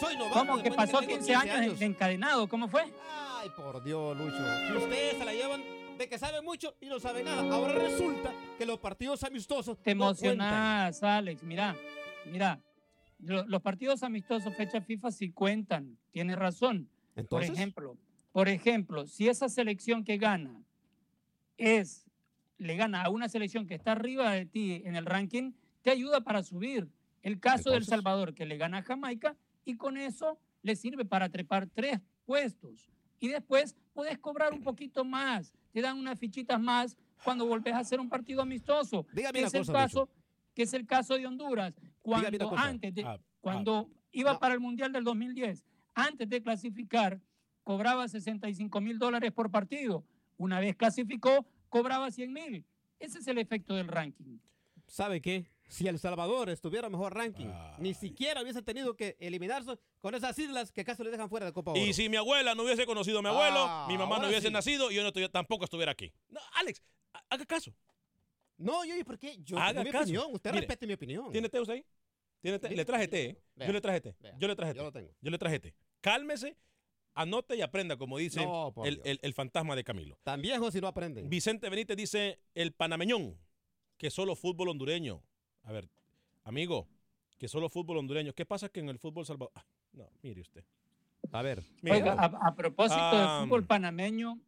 Soy 0.00 0.16
novato. 0.16 0.38
¿Cómo 0.38 0.62
que 0.62 0.70
pasó 0.72 1.00
tengo 1.00 1.12
15 1.14 1.34
años, 1.34 1.78
de 1.78 1.86
encadenado? 1.86 2.48
¿Cómo 2.48 2.68
fue? 2.68 2.82
Ay, 3.40 3.48
por 3.56 3.82
Dios, 3.84 4.16
Lucho. 4.16 4.36
Si 4.68 4.72
ustedes 4.76 5.18
se 5.18 5.24
la 5.24 5.32
llevan 5.34 5.62
de 5.98 6.08
que 6.08 6.18
sabe 6.18 6.42
mucho 6.42 6.74
y 6.80 6.86
no 6.86 6.98
sabe 7.00 7.22
nada. 7.24 7.42
Ahora 7.54 7.72
resulta 7.74 8.32
que 8.58 8.66
los 8.66 8.78
partidos 8.78 9.22
amistosos 9.24 9.78
Te 9.82 9.94
no 9.94 10.06
cuentan. 10.06 10.26
emocionás, 10.26 11.02
Alex. 11.02 11.42
Mira, 11.42 11.76
mira. 12.26 12.60
lo- 13.18 13.46
Los 13.46 13.62
partidos 13.62 14.02
amistosos 14.02 14.54
fecha 14.54 14.80
FIFA 14.82 15.10
sí 15.10 15.30
cuentan. 15.32 15.96
Tienes 16.12 16.36
razón. 16.36 16.88
Entonces, 17.16 17.48
Por 17.50 17.56
ejemplo, 17.58 17.96
por 18.32 18.48
ejemplo, 18.48 19.06
si 19.06 19.28
esa 19.28 19.48
selección 19.48 20.04
que 20.04 20.18
gana 20.18 20.60
es 21.56 22.05
le 22.58 22.76
gana 22.76 23.02
a 23.02 23.10
una 23.10 23.28
selección 23.28 23.66
que 23.66 23.74
está 23.74 23.92
arriba 23.92 24.32
de 24.32 24.46
ti 24.46 24.82
en 24.84 24.96
el 24.96 25.06
ranking, 25.06 25.52
te 25.82 25.90
ayuda 25.90 26.20
para 26.22 26.42
subir. 26.42 26.88
El 27.22 27.40
caso 27.40 27.70
del 27.70 27.84
Salvador 27.84 28.34
que 28.34 28.46
le 28.46 28.56
gana 28.56 28.78
a 28.78 28.82
Jamaica 28.82 29.36
y 29.64 29.76
con 29.76 29.96
eso 29.96 30.38
le 30.62 30.76
sirve 30.76 31.04
para 31.04 31.28
trepar 31.28 31.68
tres 31.68 32.00
puestos. 32.24 32.90
Y 33.18 33.28
después 33.28 33.74
puedes 33.94 34.18
cobrar 34.18 34.52
un 34.52 34.62
poquito 34.62 35.04
más, 35.04 35.52
te 35.72 35.80
dan 35.80 35.98
unas 35.98 36.18
fichitas 36.18 36.60
más 36.60 36.96
cuando 37.24 37.46
volvés 37.46 37.74
a 37.74 37.78
hacer 37.78 37.98
un 37.98 38.08
partido 38.08 38.42
amistoso. 38.42 39.06
Dígame 39.12 39.40
que 39.40 39.44
es 39.46 39.54
el 39.54 39.60
cosa, 39.60 39.72
caso 39.72 40.08
que 40.54 40.62
es 40.62 40.72
el 40.72 40.86
caso 40.86 41.14
de 41.16 41.26
Honduras, 41.26 41.74
cuando 42.00 42.56
antes 42.56 42.94
de, 42.94 43.04
Ah, 43.04 43.18
cuando 43.40 43.90
iba 44.10 44.38
para 44.38 44.54
el 44.54 44.60
Mundial 44.60 44.92
del 44.92 45.04
2010, 45.04 45.64
antes 45.94 46.28
de 46.28 46.42
clasificar, 46.42 47.20
cobraba 47.62 48.08
65 48.08 48.80
mil 48.80 48.98
dólares 48.98 49.32
por 49.32 49.50
partido. 49.50 50.04
Una 50.36 50.60
vez 50.60 50.76
clasificó, 50.76 51.46
cobraba 51.68 52.10
100 52.10 52.32
mil. 52.32 52.64
Ese 52.98 53.18
es 53.18 53.26
el 53.26 53.38
efecto 53.38 53.74
del 53.74 53.88
ranking. 53.88 54.38
¿sabe 54.88 55.20
qué? 55.20 55.50
Si 55.68 55.88
El 55.88 55.98
Salvador 55.98 56.48
estuviera 56.48 56.88
mejor 56.88 57.12
ranking, 57.12 57.48
ni 57.78 57.92
siquiera 57.92 58.40
hubiese 58.40 58.62
tenido 58.62 58.94
que 58.94 59.16
eliminarse 59.18 59.76
con 60.00 60.14
esas 60.14 60.38
islas 60.38 60.70
que 60.70 60.84
casi 60.84 61.02
le 61.02 61.10
dejan 61.10 61.28
fuera 61.28 61.44
de 61.46 61.52
Copa 61.52 61.72
Oro. 61.72 61.80
Y 61.80 61.92
si 61.92 62.08
mi 62.08 62.16
abuela 62.16 62.54
no 62.54 62.62
hubiese 62.62 62.86
conocido 62.86 63.18
a 63.18 63.22
mi 63.22 63.28
abuelo, 63.28 63.64
Ah, 63.68 63.86
mi 63.88 63.98
mamá 63.98 64.20
no 64.20 64.28
hubiese 64.28 64.46
sí. 64.46 64.52
nacido 64.52 64.92
y 64.92 64.94
yo 64.94 65.02
no 65.02 65.08
estuviera- 65.08 65.32
tampoco 65.32 65.64
estuviera 65.64 65.90
aquí. 65.90 66.12
No, 66.28 66.38
Alex, 66.54 66.80
ha- 67.12 67.22
haga 67.30 67.44
caso. 67.46 67.74
No, 68.58 68.84
yo, 68.84 68.96
¿y 68.96 69.02
por 69.02 69.18
qué? 69.18 69.36
Yo 69.42 69.58
Haga 69.58 69.70
tengo 69.72 69.84
mi 69.84 69.90
caso. 69.90 70.02
opinión. 70.04 70.26
Usted 70.32 70.50
Mire, 70.52 70.60
respete 70.60 70.86
mi 70.86 70.92
opinión. 70.92 71.32
¿Tiene 71.32 71.48
té 71.48 71.60
usted 71.60 71.74
ahí? 71.74 71.84
¿Tiene 72.40 72.58
té? 72.60 72.68
Sí. 72.68 72.74
Le 72.76 72.84
traje 72.84 73.08
té, 73.08 73.24
¿eh? 73.24 73.42
Vea, 73.56 73.66
Yo 73.66 73.72
le 73.72 73.80
traje 73.80 74.00
té. 74.00 74.16
vea, 74.20 74.34
Yo 74.38 74.46
le 74.48 74.54
traje 74.56 74.72
té. 74.72 74.78
Yo 74.78 74.84
lo 74.84 74.92
tengo. 74.92 75.10
Yo 75.20 75.30
le 75.32 75.38
traje 75.38 75.58
té. 75.58 75.74
Cálmese, 76.00 76.56
anote 77.16 77.56
y 77.56 77.62
aprenda, 77.62 77.96
como 77.96 78.18
dice 78.18 78.44
No, 78.44 78.72
el, 78.84 79.00
el- 79.04 79.18
el 79.22 79.34
fantasma 79.34 79.74
de 79.74 79.82
Camilo. 79.82 80.16
Tan 80.22 80.40
viejos 80.40 80.72
si 80.72 80.80
no 80.80 80.86
aprenden. 80.86 81.28
Vicente 81.28 81.68
Benítez 81.68 81.96
dice, 81.96 82.38
el 82.54 82.72
panameñón, 82.72 83.36
que 83.98 84.10
solo 84.10 84.36
fútbol 84.36 84.68
hondureño. 84.68 85.22
A 85.64 85.72
ver, 85.72 85.88
amigo, 86.44 86.86
que 87.38 87.48
solo 87.48 87.68
fútbol 87.68 87.96
hondureño. 87.98 88.32
¿Qué 88.34 88.46
pasa 88.46 88.68
que 88.68 88.80
en 88.80 88.88
el 88.88 88.98
fútbol 88.98 89.26
salvador... 89.26 89.50
Ah, 89.56 89.64
no, 89.92 90.08
mire 90.22 90.40
usted. 90.42 90.64
A 91.32 91.42
ver. 91.42 91.64
Mire, 91.82 91.96
Oiga, 91.96 92.12
a, 92.12 92.26
a 92.48 92.54
propósito 92.54 93.00
Ah, 93.00 93.38
del 93.40 93.48
fútbol 93.48 93.66
panameño, 93.66 94.38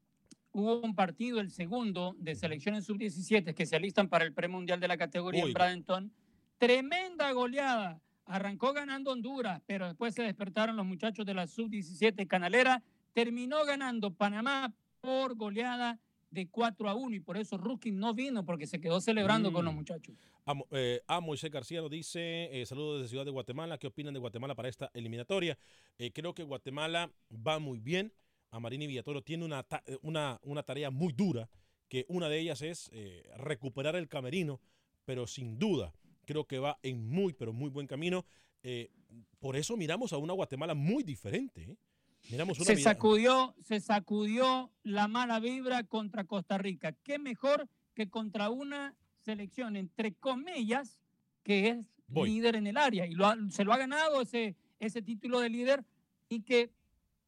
hubo 0.53 0.81
un 0.81 0.95
partido, 0.95 1.41
el 1.41 1.51
segundo, 1.51 2.15
de 2.19 2.35
selecciones 2.35 2.85
sub-17 2.85 3.55
que 3.55 3.67
se 3.67 3.75
alistan 3.77 4.09
para 4.09 4.25
el 4.25 4.33
premundial 4.33 4.79
de 4.79 4.89
la 4.89 4.97
categoría 4.97 5.43
en. 5.43 5.55
Bradenton. 5.55 6.13
Tremenda 6.59 7.33
goleada. 7.33 8.01
Arrancó 8.29 8.73
ganando 8.73 9.11
Honduras, 9.13 9.63
pero 9.67 9.87
después 9.87 10.15
se 10.15 10.23
despertaron 10.23 10.77
los 10.77 10.85
muchachos 10.87 11.25
de 11.27 11.35
la 11.35 11.47
sub-17 11.47 12.27
canalera. 12.27 12.83
Terminó 13.15 13.65
ganando 13.65 14.13
Panamá 14.13 14.73
por 15.01 15.35
goleada 15.35 15.99
de 16.31 16.47
4 16.49 16.91
a 16.91 16.95
1 16.95 17.17
y 17.17 17.21
por 17.21 17.39
eso 17.39 17.57
Rookie 17.57 17.91
no 17.91 18.13
vino 18.13 18.45
porque 18.45 18.67
se 18.67 18.81
quedó 18.81 19.01
celebrando 19.01 19.51
con 19.51 19.65
los 19.65 19.73
Mm. 19.73 19.77
muchachos. 19.79 20.15
A, 20.45 20.53
Mo- 20.55 20.67
eh, 20.73 21.01
a 21.07 21.21
Moisés 21.21 21.51
García 21.51 21.81
nos 21.81 21.91
dice, 21.91 22.61
eh, 22.61 22.67
saludos 22.67 22.99
desde 23.01 23.09
Ciudad 23.11 23.25
de 23.25 23.31
Guatemala, 23.31 23.79
¿qué 23.79 23.87
opinan 23.87 24.13
de 24.13 24.21
Guatemala 24.21 24.55
para 24.55 24.69
esta 24.69 24.91
eliminatoria? 24.93 25.59
Eh, 25.99 26.11
creo 26.13 26.35
que 26.35 26.43
Guatemala 26.43 27.11
va 27.31 27.59
muy 27.59 27.79
bien. 27.81 28.13
a 28.51 28.61
Marini 28.61 28.87
Villatoro 28.87 29.21
tiene 29.21 29.45
una, 29.45 29.63
ta- 29.63 29.83
una, 30.01 30.39
una 30.43 30.63
tarea 30.63 30.91
muy 30.91 31.13
dura, 31.13 31.51
que 31.87 32.07
una 32.09 32.31
de 32.31 32.39
ellas 32.41 32.63
es 32.63 32.91
recuperar 33.37 33.95
el 33.95 34.09
camerino, 34.09 34.59
pero 35.05 35.27
sin 35.27 35.59
duda 35.59 35.93
creo 36.29 36.45
que 36.47 36.59
va 36.59 36.79
en 36.83 37.09
muy, 37.09 37.33
pero 37.33 37.55
muy 37.55 37.71
buen 37.71 37.87
camino. 37.87 38.27
Eh, 38.63 38.91
por 39.39 39.57
eso 39.57 39.79
miramos 39.79 40.13
a 40.13 40.19
una 40.19 40.35
Guatemala 40.35 40.75
muy 40.75 41.03
diferente. 41.03 41.63
¿eh? 41.63 41.77
Miramos 42.31 42.59
una 42.59 42.67
se 42.67 42.77
sacudió, 42.77 43.55
se 43.65 43.81
sacudió 43.81 44.71
la 44.83 45.09
mala 45.09 45.41
vibra 45.41 45.85
contra 45.85 46.25
Costa 46.25 46.59
Rica. 46.59 46.93
¿Qué 46.93 47.19
mejor 47.19 47.67
que 47.95 48.11
contra 48.11 48.51
una 48.51 48.95
selección, 49.21 49.75
entre 49.77 50.13
comillas, 50.13 51.01
que 51.43 51.69
es 51.71 51.87
Voy. 52.09 52.29
líder 52.29 52.57
en 52.57 52.67
el 52.67 52.77
área? 52.77 53.07
Y 53.07 53.15
lo 53.15 53.27
ha- 53.27 53.39
se 53.49 53.65
lo 53.65 53.73
ha 53.73 53.79
ganado 53.79 54.21
ese, 54.21 54.55
ese 54.81 55.01
título 55.01 55.41
de 55.41 55.49
líder 55.49 55.83
y 56.29 56.43
que, 56.43 56.71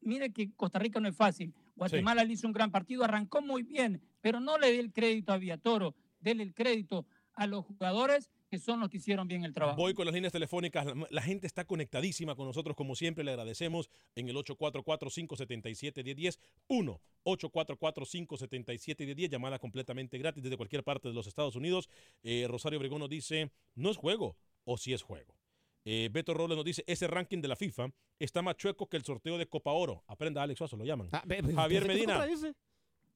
mire 0.02 0.30
que 0.30 0.52
Costa 0.52 0.78
Rica 0.78 1.00
no 1.00 1.08
es 1.08 1.16
fácil. 1.16 1.54
Guatemala 1.74 2.22
le 2.22 2.34
hizo 2.34 2.46
un 2.46 2.52
gran 2.52 2.70
partido, 2.70 3.02
arrancó 3.04 3.40
muy 3.40 3.62
bien, 3.62 4.02
pero 4.20 4.40
no 4.40 4.58
le 4.58 4.70
dé 4.72 4.80
el 4.80 4.92
crédito 4.92 5.32
a 5.32 5.38
Villatoro, 5.38 5.94
dele 6.20 6.42
el 6.42 6.52
crédito 6.52 7.06
a 7.32 7.46
los 7.46 7.64
jugadores 7.64 8.28
que 8.50 8.58
son 8.58 8.80
los 8.80 8.90
que 8.90 8.96
hicieron 8.96 9.28
bien 9.28 9.44
el 9.44 9.54
trabajo. 9.54 9.76
Voy 9.76 9.94
con 9.94 10.04
las 10.04 10.14
líneas 10.14 10.32
telefónicas. 10.32 10.84
La, 10.84 11.06
la 11.08 11.22
gente 11.22 11.46
está 11.46 11.64
conectadísima 11.64 12.34
con 12.34 12.46
nosotros, 12.46 12.74
como 12.76 12.96
siempre. 12.96 13.22
Le 13.22 13.30
agradecemos 13.30 13.88
en 14.16 14.28
el 14.28 14.34
844-577-1010. 14.36 16.40
1-844-577-1010. 16.68 19.30
Llamada 19.30 19.60
completamente 19.60 20.18
gratis 20.18 20.42
desde 20.42 20.56
cualquier 20.56 20.82
parte 20.82 21.06
de 21.08 21.14
los 21.14 21.28
Estados 21.28 21.54
Unidos. 21.54 21.88
Eh, 22.24 22.46
Rosario 22.48 22.78
Obregón 22.78 22.98
nos 22.98 23.08
dice: 23.08 23.52
No 23.76 23.88
es 23.90 23.96
juego, 23.96 24.36
o 24.64 24.76
sí 24.76 24.92
es 24.92 25.02
juego. 25.02 25.36
Eh, 25.84 26.08
Beto 26.12 26.34
Robles 26.34 26.56
nos 26.56 26.64
dice: 26.64 26.82
Ese 26.88 27.06
ranking 27.06 27.40
de 27.40 27.46
la 27.48 27.54
FIFA 27.54 27.92
está 28.18 28.42
más 28.42 28.56
chueco 28.56 28.88
que 28.88 28.96
el 28.96 29.04
sorteo 29.04 29.38
de 29.38 29.46
Copa 29.46 29.70
Oro. 29.70 30.02
Aprenda, 30.08 30.42
Alex 30.42 30.58
Suazo, 30.58 30.76
lo 30.76 30.84
llaman. 30.84 31.08
Ah, 31.12 31.22
Javier 31.24 31.44
¿usted 31.54 31.80
qué 31.80 31.86
Medina. 31.86 32.26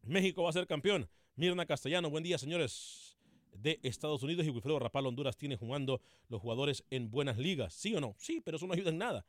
México 0.02 0.44
va 0.44 0.50
a 0.50 0.52
ser 0.52 0.68
campeón. 0.68 1.10
Mirna 1.34 1.66
Castellano, 1.66 2.08
buen 2.08 2.22
día, 2.22 2.38
señores 2.38 3.13
de 3.54 3.80
Estados 3.82 4.22
Unidos. 4.22 4.46
Y 4.46 4.50
Wilfredo 4.50 4.78
Rapal 4.78 5.06
Honduras 5.06 5.36
tiene 5.36 5.56
jugando 5.56 6.00
los 6.28 6.40
jugadores 6.40 6.84
en 6.90 7.10
buenas 7.10 7.38
ligas. 7.38 7.74
¿Sí 7.74 7.94
o 7.94 8.00
no? 8.00 8.14
Sí, 8.18 8.40
pero 8.40 8.56
eso 8.56 8.66
no 8.66 8.74
ayuda 8.74 8.90
en 8.90 8.98
nada. 8.98 9.24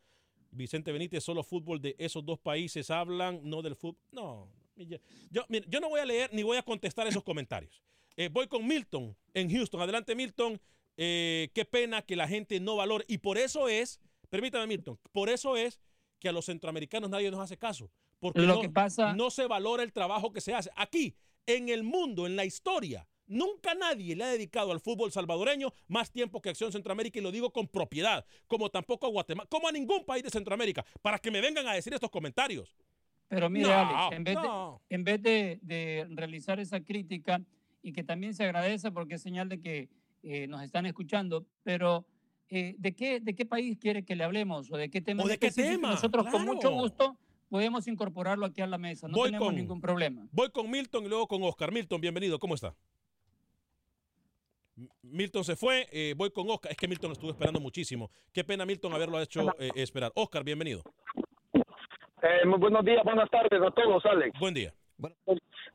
Vicente 0.52 0.92
Benítez, 0.92 1.24
solo 1.24 1.44
fútbol 1.44 1.82
de 1.82 1.96
esos 2.00 2.26
dos 2.26 2.40
países 2.40 2.90
hablan, 2.90 3.42
no 3.44 3.62
del 3.62 3.76
fútbol. 3.76 4.00
No, 4.12 4.50
yo, 4.78 4.98
yo, 5.30 5.80
no 5.80 5.90
voy 5.90 6.00
a 6.00 6.06
leer 6.06 6.30
ni 6.34 6.44
voy 6.44 6.58
a 6.58 6.64
contestar 6.64 7.08
esos 7.08 7.24
comentarios. 7.26 7.82
Eh, 8.18 8.30
voy 8.30 8.48
con 8.48 8.66
Milton 8.66 9.16
en 9.34 9.50
Houston. 9.52 9.82
Adelante, 9.82 10.16
Milton. 10.16 10.60
Eh, 10.98 11.50
qué 11.54 11.66
pena 11.66 12.02
que 12.02 12.16
la 12.16 12.28
gente 12.28 12.60
no 12.62 12.78
valore. 12.78 13.04
Y 13.10 13.18
por 13.18 13.38
eso 13.38 13.68
es, 13.68 14.00
permítame, 14.30 14.66
Milton, 14.68 14.98
por 15.12 15.30
eso 15.30 15.58
es 15.58 15.82
que 16.20 16.30
a 16.30 16.32
los 16.32 16.46
centroamericanos 16.46 17.10
nadie 17.10 17.30
nos 17.30 17.42
hace 17.42 17.58
caso. 17.58 17.92
Porque 18.20 18.40
Lo 18.42 18.56
no, 18.56 18.62
que 18.62 18.70
pasa- 18.70 19.14
no 19.14 19.30
se 19.30 19.46
valora 19.46 19.84
el 19.84 19.92
trabajo 19.92 20.32
que 20.32 20.40
se 20.40 20.54
hace. 20.54 20.72
Aquí, 20.78 21.16
en 21.46 21.68
el 21.68 21.84
mundo, 21.84 22.26
en 22.26 22.38
la 22.38 22.46
historia, 22.46 23.06
nunca 23.28 23.74
nadie 23.76 24.16
le 24.16 24.24
ha 24.24 24.28
dedicado 24.28 24.72
al 24.72 24.80
fútbol 24.80 25.12
salvadoreño 25.12 25.72
más 25.88 26.12
tiempo 26.12 26.42
que 26.42 26.50
Acción 26.50 26.72
Centroamérica, 26.72 27.20
y 27.20 27.22
lo 27.22 27.32
digo 27.32 27.52
con 27.52 27.68
propiedad, 27.68 28.26
como 28.48 28.70
tampoco 28.70 29.08
a 29.08 29.10
Guatemala, 29.10 29.48
como 29.50 29.68
a 29.68 29.72
ningún 29.72 30.06
país 30.06 30.24
de 30.24 30.30
Centroamérica, 30.30 30.86
para 31.02 31.20
que 31.20 31.32
me 31.32 31.42
vengan 31.42 31.68
a 31.68 31.74
decir 31.74 31.94
estos 31.94 32.10
comentarios. 32.10 32.76
Pero 33.28 33.50
mire, 33.50 33.68
No, 33.68 33.74
Alex, 33.74 34.18
en 34.18 34.24
vez, 34.24 34.36
no. 34.36 34.82
de, 34.90 34.96
en 34.96 35.04
vez 35.04 35.22
de, 35.24 35.60
de 35.64 36.08
realizar 36.12 36.60
esa 36.60 36.80
crítica, 36.82 37.42
y 37.82 37.94
que 37.94 38.04
también 38.04 38.34
se 38.34 38.44
agradece 38.44 38.92
porque 38.92 39.16
es 39.16 39.22
señal 39.22 39.48
de 39.50 39.60
que 39.62 39.90
eh, 40.24 40.48
nos 40.48 40.64
están 40.64 40.86
escuchando, 40.88 41.46
pero 41.64 42.06
eh, 42.50 42.76
¿de, 42.80 42.96
qué, 42.96 43.20
¿de 43.20 43.36
qué 43.36 43.46
país 43.46 43.78
quiere 43.80 44.04
que 44.04 44.16
le 44.16 44.24
hablemos 44.24 44.72
o 44.72 44.78
de 44.78 44.90
qué 44.90 45.02
tema? 45.02 45.24
¿O 45.24 45.28
de 45.28 45.38
qué 45.38 45.52
tema? 45.52 45.90
Nosotros 45.92 46.26
con 46.32 46.46
mucho 46.46 46.72
gusto 46.72 47.18
podemos 47.50 47.88
incorporarlo 47.88 48.46
aquí 48.48 48.62
a 48.62 48.68
la 48.68 48.78
mesa, 48.80 49.08
no 49.08 49.16
Voy 49.18 49.28
tenemos 49.30 49.48
con- 49.48 49.56
ningún 49.56 49.82
problema. 49.82 50.28
Voy 50.32 50.50
con 50.50 50.70
Milton 50.70 51.06
y 51.06 51.10
luego 51.10 51.28
con 51.28 51.44
Oscar. 51.44 51.72
Milton, 51.72 52.02
bienvenido, 52.02 52.40
¿cómo 52.40 52.56
está? 52.56 52.76
Milton 55.04 55.44
se 55.44 55.56
fue, 55.56 55.88
eh, 55.92 56.14
voy 56.18 56.32
con 56.32 56.50
Oscar. 56.50 56.72
Es 56.72 56.78
que 56.78 56.88
Milton 56.88 57.10
lo 57.10 57.14
estuvo 57.14 57.32
esperando 57.32 57.60
muchísimo. 57.60 58.10
Qué 58.34 58.44
pena, 58.44 58.66
Milton, 58.66 58.94
haberlo 58.94 59.20
hecho 59.22 59.54
eh, 59.60 59.72
esperar. 59.76 60.12
Oscar, 60.16 60.44
bienvenido. 60.44 60.82
Eh, 62.22 62.46
muy 62.46 62.60
buenos 62.60 62.84
días, 62.84 63.04
buenas 63.04 63.30
tardes 63.30 63.62
a 63.62 63.72
todos, 63.72 64.06
Alex. 64.06 64.38
Buen 64.40 64.54
día. 64.54 64.74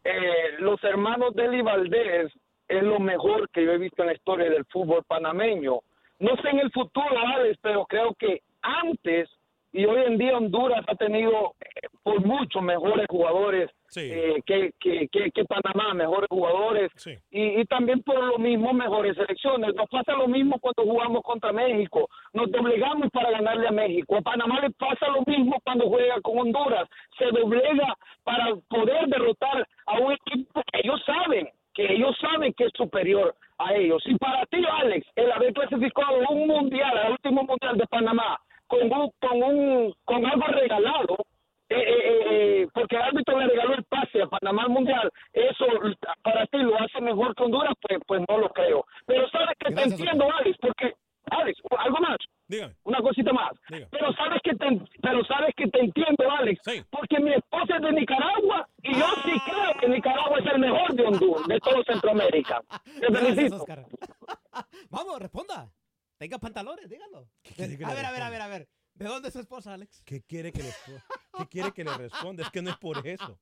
Eh, 0.05 0.59
los 0.59 0.83
hermanos 0.83 1.35
Deli 1.35 1.63
Valdés 1.63 2.33
es 2.69 2.83
lo 2.83 2.99
mejor 2.99 3.49
que 3.51 3.65
yo 3.65 3.73
he 3.73 3.79
visto 3.79 4.03
en 4.03 4.09
la 4.09 4.15
historia 4.15 4.51
del 4.51 4.65
fútbol 4.67 5.05
panameño. 5.05 5.81
No 6.19 6.37
sé 6.43 6.49
en 6.51 6.59
el 6.61 6.71
futuro, 6.73 7.19
Alex, 7.37 7.59
pero 7.63 7.87
creo 7.87 8.15
que 8.15 8.43
antes 8.63 9.29
y 9.73 9.85
hoy 9.85 10.03
en 10.05 10.19
día 10.19 10.37
Honduras 10.37 10.85
ha 10.89 10.95
tenido 10.97 11.55
eh, 11.61 11.89
por 12.03 12.25
mucho 12.25 12.61
mejores 12.61 13.07
jugadores 13.09 13.71
eh, 13.97 14.41
que, 14.45 14.73
que, 14.81 15.09
que, 15.09 15.31
que 15.31 15.45
Panamá, 15.45 15.95
mejores 15.95 16.29
jugadores 16.29 16.91
y, 17.31 17.61
y 17.61 17.65
también 17.67 18.03
por 18.03 18.23
lo 18.23 18.39
mismo 18.39 18.73
mejores 18.73 19.17
selecciones. 19.17 19.75
Nos 19.75 19.89
pasa 19.89 20.13
lo 20.13 20.27
mismo 20.27 20.59
cuando 20.61 20.83
jugamos 20.83 21.23
contra 21.23 21.53
México, 21.53 22.09
nos 22.33 22.51
doblegamos 22.51 23.11
para 23.11 23.31
ganarle 23.31 23.69
a 23.69 23.73
México. 23.73 24.17
A 24.17 24.23
Panamá 24.23 24.61
le 24.61 24.71
pasa 24.71 25.07
lo 25.09 25.23
mismo 25.27 25.57
cuando 25.65 25.89
juega 25.89 26.21
con 26.21 26.39
Honduras, 26.39 26.89
se 27.19 27.27
doblega 27.27 27.97
para 28.25 28.55
poder 28.69 29.07
derrotar 29.09 29.67
a 29.87 29.99
un 29.99 30.13
equipo 30.13 30.63
que 30.73 30.81
ellos 30.83 31.01
saben, 31.05 31.49
que 31.75 31.93
ellos 31.93 32.17
saben 32.21 32.53
que 32.55 32.65
es 32.65 32.73
superior 32.75 33.35
a 33.59 33.75
ellos. 33.75 34.03
Y 34.07 34.17
para 34.17 34.47
ti, 34.47 34.65
Alex, 34.69 35.07
el 35.17 35.31
haber 35.31 35.53
clasificado 35.53 36.17
a 36.29 36.33
un 36.33 36.49
mundial, 36.49 36.97
al 36.97 37.13
último 37.13 37.43
mundial 37.45 37.77
de 37.77 37.87
Panamá, 37.87 38.39
con 38.71 38.83
un, 38.83 39.11
con 39.21 39.43
un, 39.43 39.95
con 40.05 40.25
algo 40.25 40.47
regalado, 40.47 41.17
eh, 41.69 41.77
eh, 41.77 42.21
eh, 42.31 42.69
porque 42.73 42.97
el 42.97 43.03
árbitro 43.03 43.39
le 43.39 43.49
regaló 43.49 43.75
el 43.75 43.85
pase 43.85 44.23
a 44.23 44.27
Panamá 44.27 44.63
al 44.63 44.71
mundial, 44.71 45.11
eso 45.33 45.67
para 46.23 46.47
ti 46.47 46.59
lo 46.59 46.81
hace 46.81 47.01
mejor 47.01 47.35
que 47.35 47.43
Honduras, 47.43 47.75
pues, 47.81 47.99
pues 48.07 48.23
no 48.29 48.39
lo 48.39 48.49
creo. 48.51 48.87
Pero 49.07 49.29
sabes 49.31 49.57
que 49.59 49.75
te 49.75 49.83
entiendo, 49.83 50.25
Alex, 50.39 50.57
porque, 50.61 50.95
Alex, 51.31 51.61
algo 51.79 51.99
más. 51.99 52.17
Dígame. 52.47 52.75
Una 52.85 53.01
cosita 53.01 53.33
más. 53.33 53.53
Pero 53.69 54.13
sabes 54.15 54.41
que 54.43 54.55
te, 54.55 54.81
pero 55.01 55.25
sabes 55.25 55.55
que 55.57 55.67
te 55.69 55.81
entiendo, 55.81 56.31
Alex, 56.31 56.61
porque 56.91 57.21
mi 57.21 57.33
esposa 57.33 57.77
es 57.77 57.83
de 57.83 57.93
Nicaragua 57.93 58.69
y 58.83 58.95
yo 58.95 59.07
sí 59.25 59.33
creo 59.47 59.75
que 59.81 59.89
Nicaragua 59.89 60.39
es 60.39 60.47
el 60.47 60.59
mejor 60.61 60.95
de 60.95 61.07
Honduras, 61.07 61.47
de 61.47 61.59
todo 61.61 61.83
Centroamérica. 61.85 62.61
Te 63.01 63.07
felicito. 63.13 63.57
Oscar. 63.57 63.85
Vamos, 64.91 65.19
responda. 65.21 65.69
Tenga 66.21 66.39
pantalones, 66.39 66.87
dígalo. 66.87 67.31
A 67.87 67.95
ver, 67.95 68.05
a 68.05 68.13
ver, 68.13 68.23
a 68.23 68.29
ver, 68.29 68.43
a 68.43 68.47
ver. 68.47 68.69
¿De 68.93 69.07
dónde 69.07 69.29
es 69.29 69.33
su 69.33 69.41
esposa, 69.41 69.73
Alex? 69.73 70.03
¿Qué 70.05 70.21
quiere 70.21 70.53
que 70.53 70.63
le, 70.63 70.75
¿Qué 71.39 71.47
quiere 71.49 71.73
que 71.73 71.83
le 71.83 71.97
responda? 71.97 72.43
Es 72.43 72.51
que 72.51 72.61
no 72.61 72.69
es 72.69 72.77
por 72.77 73.07
eso. 73.07 73.41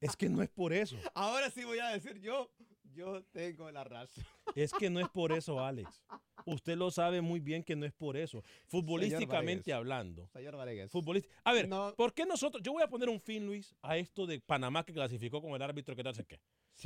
Es 0.00 0.16
que 0.16 0.28
no 0.28 0.42
es 0.42 0.50
por 0.50 0.72
eso. 0.72 0.96
Ahora 1.14 1.48
sí 1.48 1.62
voy 1.62 1.78
a 1.78 1.90
decir 1.90 2.18
yo, 2.18 2.50
yo 2.94 3.22
tengo 3.32 3.70
la 3.70 3.84
razón. 3.84 4.24
Es 4.54 4.72
que 4.72 4.90
no 4.90 5.00
es 5.00 5.08
por 5.08 5.32
eso, 5.32 5.64
Alex. 5.64 6.02
Usted 6.44 6.76
lo 6.76 6.90
sabe 6.90 7.20
muy 7.20 7.38
bien 7.40 7.62
que 7.62 7.76
no 7.76 7.86
es 7.86 7.92
por 7.92 8.16
eso. 8.16 8.42
Futbolísticamente 8.66 9.70
Vargas. 9.70 9.78
hablando. 9.78 10.28
Señor 10.32 10.56
Varegues. 10.56 10.90
Futbolista. 10.90 11.28
A 11.44 11.52
ver, 11.52 11.68
¿por 11.96 12.12
qué 12.12 12.26
nosotros, 12.26 12.62
yo 12.62 12.72
voy 12.72 12.82
a 12.82 12.88
poner 12.88 13.08
un 13.08 13.20
fin, 13.20 13.46
Luis, 13.46 13.74
a 13.82 13.96
esto 13.96 14.26
de 14.26 14.40
Panamá 14.40 14.84
que 14.84 14.92
clasificó 14.92 15.40
con 15.40 15.52
el 15.52 15.62
árbitro 15.62 15.94
que 15.94 16.02
tal 16.02 16.14
sé 16.14 16.24
qué? 16.24 16.40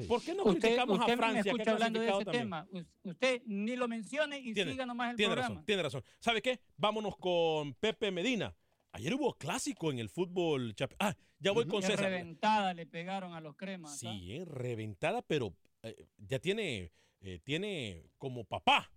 ¿Por 0.07 0.23
qué 0.23 0.35
no 0.35 0.45
criticamos 0.45 0.99
usted 0.99 1.13
a 1.15 1.17
Francia 1.17 1.53
me 1.55 1.65
que 1.65 1.71
hablando 1.71 2.01
de 2.01 2.07
ese 2.09 2.25
también? 2.25 2.43
tema. 2.45 2.69
Usted 3.05 3.43
ni 3.47 3.77
lo 3.77 3.89
mencione 3.89 4.39
y 4.41 4.53
Tiene- 4.53 4.73
siga 4.73 4.85
nomás 4.85 5.13
el 5.13 5.17
Tiene 5.17 5.33
programa. 5.33 5.55
razón, 5.55 5.65
tiene 5.65 5.83
razón. 5.83 6.05
¿Sabe 6.19 6.43
qué? 6.43 6.61
Vámonos 6.77 7.17
con 7.17 7.73
Pepe 7.75 8.11
Medina. 8.11 8.55
Ayer 8.93 9.15
hubo 9.15 9.33
clásico 9.35 9.91
en 9.91 9.99
el 9.99 10.09
fútbol. 10.09 10.75
Ah, 10.99 11.15
ya 11.39 11.53
voy 11.53 11.67
con 11.67 11.83
César. 11.83 12.01
reventada 12.01 12.75
le 12.75 12.87
pegaron 12.87 13.35
a 13.35 13.41
los 13.41 13.55
cremas. 13.57 13.99
Sí, 13.99 14.33
eh, 14.33 14.45
reventada, 14.47 15.23
pero 15.23 15.53
eh, 15.89 16.07
ya 16.19 16.39
tiene, 16.39 16.93
eh, 17.21 17.39
tiene 17.43 18.11
como 18.19 18.45
papá 18.45 18.91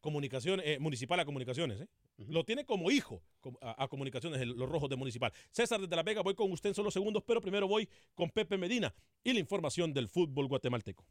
comunicación, 0.00 0.60
eh, 0.64 0.78
municipal 0.80 1.20
a 1.20 1.24
comunicaciones. 1.24 1.80
¿eh? 1.80 1.88
Lo 2.28 2.44
tiene 2.44 2.64
como 2.64 2.90
hijo 2.90 3.22
a, 3.60 3.84
a 3.84 3.88
comunicaciones, 3.88 4.40
el- 4.40 4.50
los 4.56 4.68
rojos 4.68 4.90
de 4.90 4.96
municipal. 4.96 5.32
César 5.50 5.80
desde 5.80 5.94
La 5.96 6.02
Vega, 6.02 6.22
voy 6.22 6.34
con 6.34 6.50
usted 6.52 6.70
en 6.70 6.74
solo 6.74 6.90
segundos, 6.90 7.22
pero 7.26 7.40
primero 7.40 7.68
voy 7.68 7.88
con 8.14 8.28
Pepe 8.30 8.58
Medina 8.58 8.92
y 9.22 9.32
la 9.32 9.38
información 9.40 9.92
del 9.92 10.08
fútbol 10.08 10.48
guatemalteco. 10.48 11.04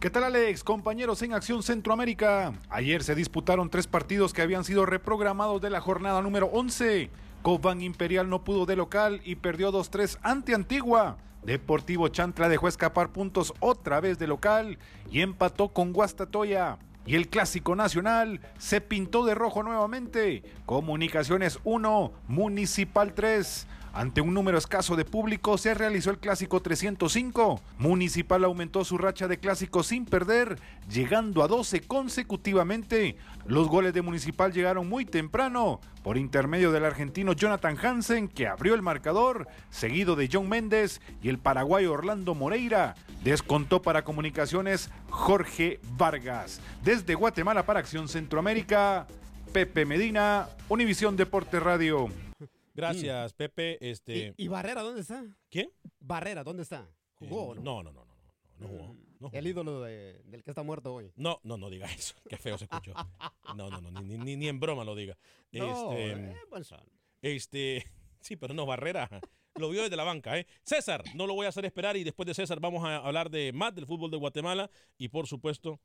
¿Qué 0.00 0.10
tal 0.10 0.24
Alex? 0.24 0.64
Compañeros 0.64 1.22
en 1.22 1.32
Acción 1.32 1.62
Centroamérica. 1.62 2.60
Ayer 2.68 3.04
se 3.04 3.14
disputaron 3.14 3.70
tres 3.70 3.86
partidos 3.86 4.32
que 4.32 4.42
habían 4.42 4.64
sido 4.64 4.84
reprogramados 4.84 5.60
de 5.62 5.70
la 5.70 5.80
jornada 5.80 6.20
número 6.22 6.46
11. 6.46 7.08
Cobán 7.42 7.80
Imperial 7.82 8.28
no 8.28 8.42
pudo 8.42 8.66
de 8.66 8.74
local 8.74 9.20
y 9.24 9.36
perdió 9.36 9.70
2-3 9.70 10.18
ante 10.22 10.54
Antigua. 10.54 11.18
Deportivo 11.42 12.08
Chantla 12.08 12.48
dejó 12.48 12.68
escapar 12.68 13.10
puntos 13.10 13.54
otra 13.60 14.00
vez 14.00 14.18
de 14.18 14.26
local 14.26 14.78
y 15.10 15.20
empató 15.20 15.68
con 15.68 15.92
Guastatoya. 15.92 16.78
Y 17.06 17.14
el 17.14 17.28
clásico 17.28 17.76
nacional 17.76 18.40
se 18.58 18.80
pintó 18.80 19.24
de 19.24 19.36
rojo 19.36 19.62
nuevamente. 19.62 20.42
Comunicaciones 20.66 21.60
1, 21.62 22.12
Municipal 22.26 23.14
3. 23.14 23.68
Ante 23.96 24.20
un 24.20 24.34
número 24.34 24.58
escaso 24.58 24.94
de 24.94 25.06
público 25.06 25.56
se 25.56 25.72
realizó 25.72 26.10
el 26.10 26.18
clásico 26.18 26.60
305. 26.60 27.62
Municipal 27.78 28.44
aumentó 28.44 28.84
su 28.84 28.98
racha 28.98 29.26
de 29.26 29.38
clásicos 29.38 29.86
sin 29.86 30.04
perder, 30.04 30.58
llegando 30.92 31.42
a 31.42 31.48
12 31.48 31.80
consecutivamente. 31.80 33.16
Los 33.46 33.68
goles 33.68 33.94
de 33.94 34.02
Municipal 34.02 34.52
llegaron 34.52 34.86
muy 34.86 35.06
temprano, 35.06 35.80
por 36.02 36.18
intermedio 36.18 36.72
del 36.72 36.84
argentino 36.84 37.32
Jonathan 37.32 37.78
Hansen, 37.82 38.28
que 38.28 38.46
abrió 38.46 38.74
el 38.74 38.82
marcador, 38.82 39.48
seguido 39.70 40.14
de 40.14 40.28
John 40.30 40.46
Méndez 40.46 41.00
y 41.22 41.30
el 41.30 41.38
paraguayo 41.38 41.94
Orlando 41.94 42.34
Moreira. 42.34 42.96
Descontó 43.24 43.80
para 43.80 44.04
comunicaciones 44.04 44.90
Jorge 45.08 45.80
Vargas. 45.96 46.60
Desde 46.84 47.14
Guatemala 47.14 47.64
para 47.64 47.80
Acción 47.80 48.08
Centroamérica, 48.08 49.06
Pepe 49.54 49.86
Medina, 49.86 50.48
Univisión 50.68 51.16
Deporte 51.16 51.60
Radio. 51.60 52.10
Gracias, 52.76 53.32
Pepe. 53.32 53.78
Este, 53.90 54.34
¿Y, 54.36 54.44
y 54.44 54.48
Barrera 54.48 54.82
dónde 54.82 55.00
está? 55.00 55.24
¿Quién? 55.50 55.70
Barrera, 55.98 56.44
¿dónde 56.44 56.62
está? 56.62 56.88
¿Jugó 57.14 57.48
o 57.48 57.54
no? 57.54 57.62
No, 57.62 57.82
no, 57.82 57.92
no, 57.92 58.04
no, 58.04 58.14
no, 58.14 58.32
no 58.58 58.68
jugó. 58.68 58.96
no 59.20 59.30
El 59.32 59.46
ídolo 59.46 59.82
de- 59.82 60.22
del 60.24 60.42
que 60.44 60.50
está 60.50 60.62
muerto 60.62 60.94
hoy. 60.94 61.10
No, 61.16 61.40
no, 61.42 61.56
no 61.56 61.70
diga 61.70 61.86
eso. 61.92 62.14
Qué 62.28 62.36
feo 62.36 62.58
se 62.58 62.64
escuchó. 62.64 62.92
No, 63.56 63.70
no, 63.70 63.80
no, 63.80 63.90
ni, 64.02 64.18
ni, 64.18 64.36
ni 64.36 64.48
en 64.48 64.60
broma 64.60 64.84
lo 64.84 64.94
diga. 64.94 65.16
No, 65.52 65.92
este, 65.92 66.12
eh, 66.12 66.64
son. 66.64 66.80
este, 67.22 67.84
sí, 68.20 68.36
pero 68.36 68.52
no, 68.54 68.66
Barrera 68.66 69.08
lo 69.54 69.70
vio 69.70 69.82
desde 69.82 69.96
la 69.96 70.04
banca, 70.04 70.38
¿eh? 70.38 70.46
César, 70.62 71.02
no 71.14 71.26
lo 71.26 71.34
voy 71.34 71.46
a 71.46 71.48
hacer 71.48 71.64
esperar 71.64 71.96
y 71.96 72.04
después 72.04 72.26
de 72.26 72.34
César 72.34 72.60
vamos 72.60 72.84
a 72.84 72.96
hablar 72.98 73.30
de 73.30 73.52
más 73.54 73.74
del 73.74 73.86
fútbol 73.86 74.10
de 74.10 74.18
Guatemala 74.18 74.70
y 74.98 75.08
por 75.08 75.26
supuesto, 75.26 75.80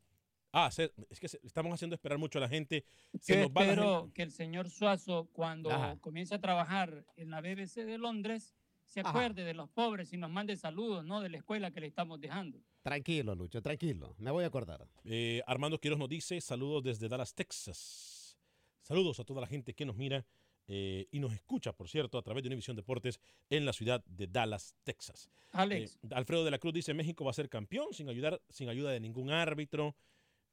ah, 0.54 0.70
Cé- 0.72 0.92
es 1.10 1.20
que 1.20 1.28
se- 1.28 1.40
estamos 1.44 1.74
haciendo 1.74 1.96
esperar 1.96 2.18
mucho 2.18 2.38
a 2.40 2.42
la 2.42 2.50
gente. 2.50 2.86
Se 3.20 3.36
Yo 3.36 3.42
nos 3.44 3.52
va 3.52 3.62
la 3.64 3.70
espero 3.72 4.00
gente. 4.02 4.14
que 4.14 4.22
el 4.24 4.32
señor 4.32 4.70
Suazo, 4.70 5.30
cuando 5.34 5.72
Ajá. 5.72 5.98
comience 6.00 6.36
a 6.36 6.40
trabajar 6.42 7.06
en 7.16 7.30
la 7.32 7.42
BBC 7.42 7.86
de 7.86 7.98
Londres, 7.98 8.56
se 8.86 9.00
Ajá. 9.02 9.10
acuerde 9.10 9.44
de 9.46 9.54
los 9.54 9.70
pobres 9.70 10.12
y 10.14 10.18
nos 10.18 10.30
mande 10.30 10.56
saludos, 10.58 11.06
¿no? 11.06 11.22
De 11.22 11.30
la 11.30 11.38
escuela 11.38 11.72
que 11.72 11.80
le 11.80 11.88
estamos 11.88 12.20
dejando. 12.20 12.60
Tranquilo, 12.82 13.36
Lucho, 13.36 13.62
tranquilo. 13.62 14.16
Me 14.18 14.32
voy 14.32 14.44
a 14.44 14.48
acordar. 14.48 14.88
Eh, 15.06 15.42
Armando 15.48 15.80
Quiroz 15.80 15.98
nos 16.00 16.10
dice 16.10 16.42
saludos 16.42 16.84
desde 16.84 17.08
Dallas, 17.08 17.34
Texas. 17.34 18.38
Saludos 18.82 19.20
a 19.20 19.24
toda 19.24 19.40
la 19.42 19.48
gente 19.48 19.74
que 19.74 19.86
nos 19.86 19.96
mira 19.96 20.26
eh, 20.68 21.08
y 21.12 21.20
nos 21.20 21.32
escucha, 21.34 21.72
por 21.74 21.88
cierto, 21.90 22.18
a 22.18 22.22
través 22.22 22.44
de 22.44 22.48
Univisión 22.50 22.76
Deportes 22.76 23.20
en 23.50 23.66
la 23.66 23.74
ciudad 23.74 24.04
de 24.06 24.28
Dallas, 24.28 24.76
Texas. 24.84 25.30
Alex. 25.52 25.98
Eh, 26.04 26.08
Alfredo 26.12 26.44
de 26.44 26.52
la 26.52 26.60
Cruz 26.60 26.74
dice 26.74 26.94
México 26.94 27.24
va 27.24 27.32
a 27.32 27.34
ser 27.36 27.50
campeón 27.50 27.88
sin 27.94 28.10
ayudar, 28.10 28.42
sin 28.50 28.68
ayuda 28.70 28.92
de 28.92 29.00
ningún 29.00 29.30
árbitro. 29.32 29.96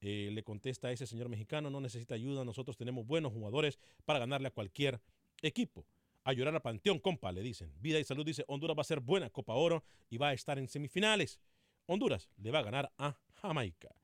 Eh, 0.00 0.30
le 0.32 0.42
contesta 0.44 0.88
a 0.88 0.92
ese 0.92 1.06
señor 1.06 1.28
mexicano, 1.28 1.70
no 1.70 1.80
necesita 1.80 2.14
ayuda, 2.14 2.44
nosotros 2.44 2.76
tenemos 2.76 3.06
buenos 3.06 3.32
jugadores 3.32 3.78
para 4.04 4.20
ganarle 4.20 4.48
a 4.48 4.52
cualquier 4.52 5.00
equipo. 5.42 5.84
A 6.24 6.32
llorar 6.32 6.54
a 6.54 6.60
Panteón, 6.60 6.98
compa, 6.98 7.32
le 7.32 7.42
dicen. 7.42 7.72
Vida 7.80 7.98
y 7.98 8.04
Salud 8.04 8.24
dice, 8.24 8.44
Honduras 8.48 8.76
va 8.76 8.82
a 8.82 8.84
ser 8.84 9.00
buena 9.00 9.30
Copa 9.30 9.54
Oro 9.54 9.82
y 10.10 10.18
va 10.18 10.28
a 10.28 10.32
estar 10.34 10.58
en 10.58 10.68
semifinales. 10.68 11.40
Honduras 11.86 12.28
le 12.36 12.50
va 12.50 12.58
a 12.60 12.62
ganar 12.62 12.92
a 12.98 13.18
Jamaica. 13.40 13.94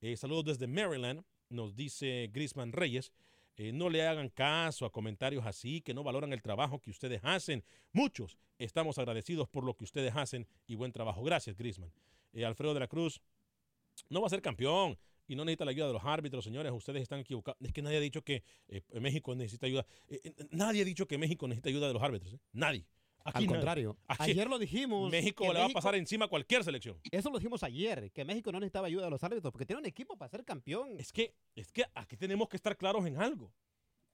Eh, 0.00 0.16
saludos 0.16 0.44
desde 0.44 0.66
Maryland, 0.66 1.24
nos 1.50 1.76
dice 1.76 2.30
Grisman 2.32 2.72
Reyes. 2.72 3.12
Eh, 3.56 3.72
no 3.72 3.88
le 3.88 4.04
hagan 4.06 4.30
caso 4.30 4.84
a 4.84 4.90
comentarios 4.90 5.46
así, 5.46 5.80
que 5.80 5.94
no 5.94 6.02
valoran 6.02 6.32
el 6.32 6.42
trabajo 6.42 6.80
que 6.80 6.90
ustedes 6.90 7.20
hacen. 7.22 7.62
Muchos 7.92 8.38
estamos 8.58 8.98
agradecidos 8.98 9.48
por 9.48 9.62
lo 9.64 9.74
que 9.76 9.84
ustedes 9.84 10.16
hacen 10.16 10.48
y 10.66 10.74
buen 10.74 10.90
trabajo. 10.90 11.22
Gracias, 11.22 11.56
Grisman. 11.56 11.92
Alfredo 12.44 12.74
de 12.74 12.80
la 12.80 12.88
Cruz, 12.88 13.20
no 14.08 14.20
va 14.20 14.26
a 14.26 14.30
ser 14.30 14.42
campeón 14.42 14.98
y 15.26 15.36
no 15.36 15.44
necesita 15.44 15.64
la 15.64 15.70
ayuda 15.70 15.86
de 15.88 15.92
los 15.92 16.04
árbitros, 16.04 16.44
señores. 16.44 16.72
Ustedes 16.72 17.02
están 17.02 17.20
equivocados. 17.20 17.60
Es 17.62 17.72
que 17.72 17.82
nadie 17.82 17.96
ha 17.98 18.00
dicho 18.00 18.22
que 18.22 18.42
eh, 18.68 18.82
México 19.00 19.34
necesita 19.34 19.66
ayuda. 19.66 19.86
Eh, 20.08 20.20
eh, 20.24 20.34
nadie 20.50 20.82
ha 20.82 20.84
dicho 20.84 21.06
que 21.06 21.18
México 21.18 21.48
necesita 21.48 21.68
ayuda 21.68 21.88
de 21.88 21.94
los 21.94 22.02
árbitros. 22.02 22.36
Nadie. 22.52 22.86
Aquí 23.26 23.44
Al 23.44 23.46
contrario, 23.46 23.96
ayer 24.18 24.46
lo 24.48 24.58
dijimos. 24.58 25.10
México 25.10 25.50
le 25.50 25.58
va 25.58 25.64
a 25.64 25.70
pasar 25.70 25.94
encima 25.94 26.26
a 26.26 26.28
cualquier 26.28 26.62
selección. 26.62 27.00
Eso 27.10 27.30
lo 27.30 27.38
dijimos 27.38 27.62
ayer, 27.62 28.10
que 28.12 28.22
México 28.22 28.52
no 28.52 28.60
necesitaba 28.60 28.86
ayuda 28.86 29.04
de 29.04 29.10
los 29.10 29.24
árbitros 29.24 29.50
porque 29.50 29.64
tiene 29.64 29.80
un 29.80 29.86
equipo 29.86 30.18
para 30.18 30.28
ser 30.28 30.44
campeón. 30.44 30.96
Es 30.98 31.10
que, 31.10 31.34
es 31.54 31.72
que 31.72 31.86
aquí 31.94 32.18
tenemos 32.18 32.50
que 32.50 32.56
estar 32.56 32.76
claros 32.76 33.06
en 33.06 33.16
algo. 33.16 33.50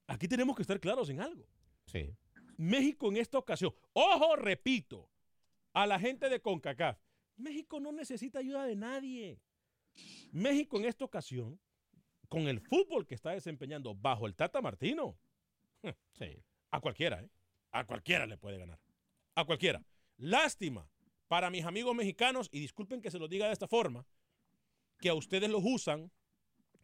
Aquí 0.07 0.29
tenemos 0.29 0.55
que 0.55 0.63
estar 0.63 0.79
claros 0.79 1.11
en 1.11 1.21
algo. 1.21 1.45
Sí. 1.87 2.15
México 2.57 3.09
en 3.09 3.17
esta 3.17 3.37
ocasión, 3.37 3.75
ojo, 3.95 4.37
repito, 4.37 5.09
a 5.73 5.87
la 5.87 5.99
gente 5.99 6.29
de 6.29 6.41
CONCACAF, 6.41 6.97
México 7.37 7.81
no 7.81 7.91
necesita 7.91 8.39
ayuda 8.39 8.65
de 8.65 8.77
nadie. 8.77 9.41
México 10.33 10.79
en 10.79 10.85
esta 10.85 11.05
ocasión, 11.05 11.61
con 12.29 12.49
el 12.49 12.61
fútbol 12.61 13.07
que 13.07 13.15
está 13.15 13.31
desempeñando 13.31 13.95
bajo 13.95 14.27
el 14.27 14.35
Tata 14.35 14.61
Martino, 14.61 15.19
a 16.71 16.81
cualquiera, 16.81 17.21
¿eh? 17.23 17.31
A 17.73 17.85
cualquiera 17.85 18.27
le 18.27 18.37
puede 18.37 18.59
ganar. 18.59 18.81
A 19.35 19.45
cualquiera. 19.45 19.83
Lástima 20.17 20.89
para 21.29 21.49
mis 21.49 21.65
amigos 21.65 21.95
mexicanos, 21.95 22.49
y 22.51 22.59
disculpen 22.59 23.01
que 23.01 23.11
se 23.11 23.19
lo 23.19 23.29
diga 23.29 23.47
de 23.47 23.53
esta 23.53 23.69
forma, 23.69 24.05
que 24.99 25.09
a 25.09 25.15
ustedes 25.15 25.49
los 25.49 25.63
usan 25.65 26.11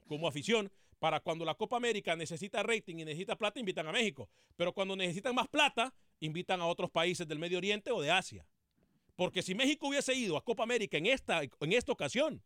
como 0.07 0.29
afición 0.29 0.71
para 0.99 1.21
cuando 1.21 1.45
la 1.45 1.55
Copa 1.55 1.77
América 1.77 2.17
necesita 2.17 2.63
rating 2.63 2.97
y 2.99 3.05
necesita 3.05 3.37
plata, 3.37 3.61
invitan 3.61 3.87
a 3.89 3.93
México. 3.93 4.31
Pero 4.57 4.73
cuando 4.73 4.97
necesitan 4.97 5.35
más 5.35 5.49
plata, 5.49 5.93
invitan 6.21 6.61
a 6.61 6.67
otros 6.67 6.91
países 6.91 7.27
del 7.27 7.39
Medio 7.39 7.59
Oriente 7.59 7.91
o 7.91 8.01
de 8.01 8.11
Asia. 8.11 8.47
Porque 9.17 9.43
si 9.43 9.55
México 9.55 9.89
hubiese 9.89 10.15
ido 10.15 10.37
a 10.37 10.45
Copa 10.45 10.63
América 10.63 10.97
en 10.97 11.07
esta, 11.07 11.43
en 11.43 11.73
esta 11.73 11.93
ocasión, 11.93 12.43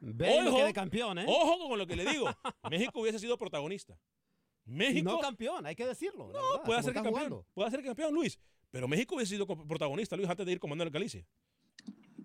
De 0.00 0.72
campeón, 0.74 1.18
¿eh? 1.18 1.26
ojo 1.26 1.68
con 1.68 1.78
lo 1.78 1.86
que 1.86 1.96
le 1.96 2.04
digo, 2.04 2.26
México 2.70 3.00
hubiese 3.00 3.18
sido 3.18 3.36
protagonista. 3.36 3.98
México 4.64 5.10
no 5.10 5.18
campeón, 5.18 5.66
hay 5.66 5.74
que 5.74 5.86
decirlo. 5.86 6.26
no, 6.26 6.32
verdad, 6.32 6.64
puede 6.64 6.82
ser 6.82 6.92
que 6.92 6.94
campeón, 6.94 7.14
jugando. 7.14 7.46
puede 7.54 7.70
ser 7.70 7.82
campeón, 7.82 8.14
Luis. 8.14 8.38
Pero 8.70 8.86
México 8.86 9.14
hubiese 9.14 9.34
sido 9.34 9.46
protagonista, 9.46 10.14
Luis, 10.16 10.28
antes 10.28 10.44
de 10.44 10.52
ir 10.52 10.60
comandando 10.60 10.88
el 10.88 10.92
Galicia. 10.92 11.26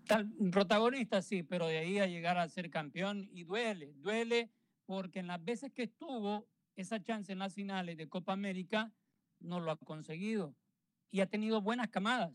Tal, 0.05 0.29
protagonista 0.51 1.21
sí, 1.21 1.43
pero 1.43 1.67
de 1.67 1.77
ahí 1.77 1.99
a 1.99 2.07
llegar 2.07 2.37
a 2.37 2.49
ser 2.49 2.69
campeón 2.69 3.29
y 3.31 3.45
duele, 3.45 3.93
duele 3.95 4.51
porque 4.85 5.19
en 5.19 5.27
las 5.27 5.43
veces 5.43 5.71
que 5.71 5.83
estuvo 5.83 6.45
esa 6.75 7.01
chance 7.01 7.31
en 7.31 7.39
las 7.39 7.53
finales 7.53 7.95
de 7.95 8.09
Copa 8.09 8.33
América 8.33 8.91
no 9.39 9.61
lo 9.61 9.71
ha 9.71 9.77
conseguido 9.77 10.53
y 11.11 11.21
ha 11.21 11.27
tenido 11.27 11.61
buenas 11.61 11.89
camadas. 11.89 12.33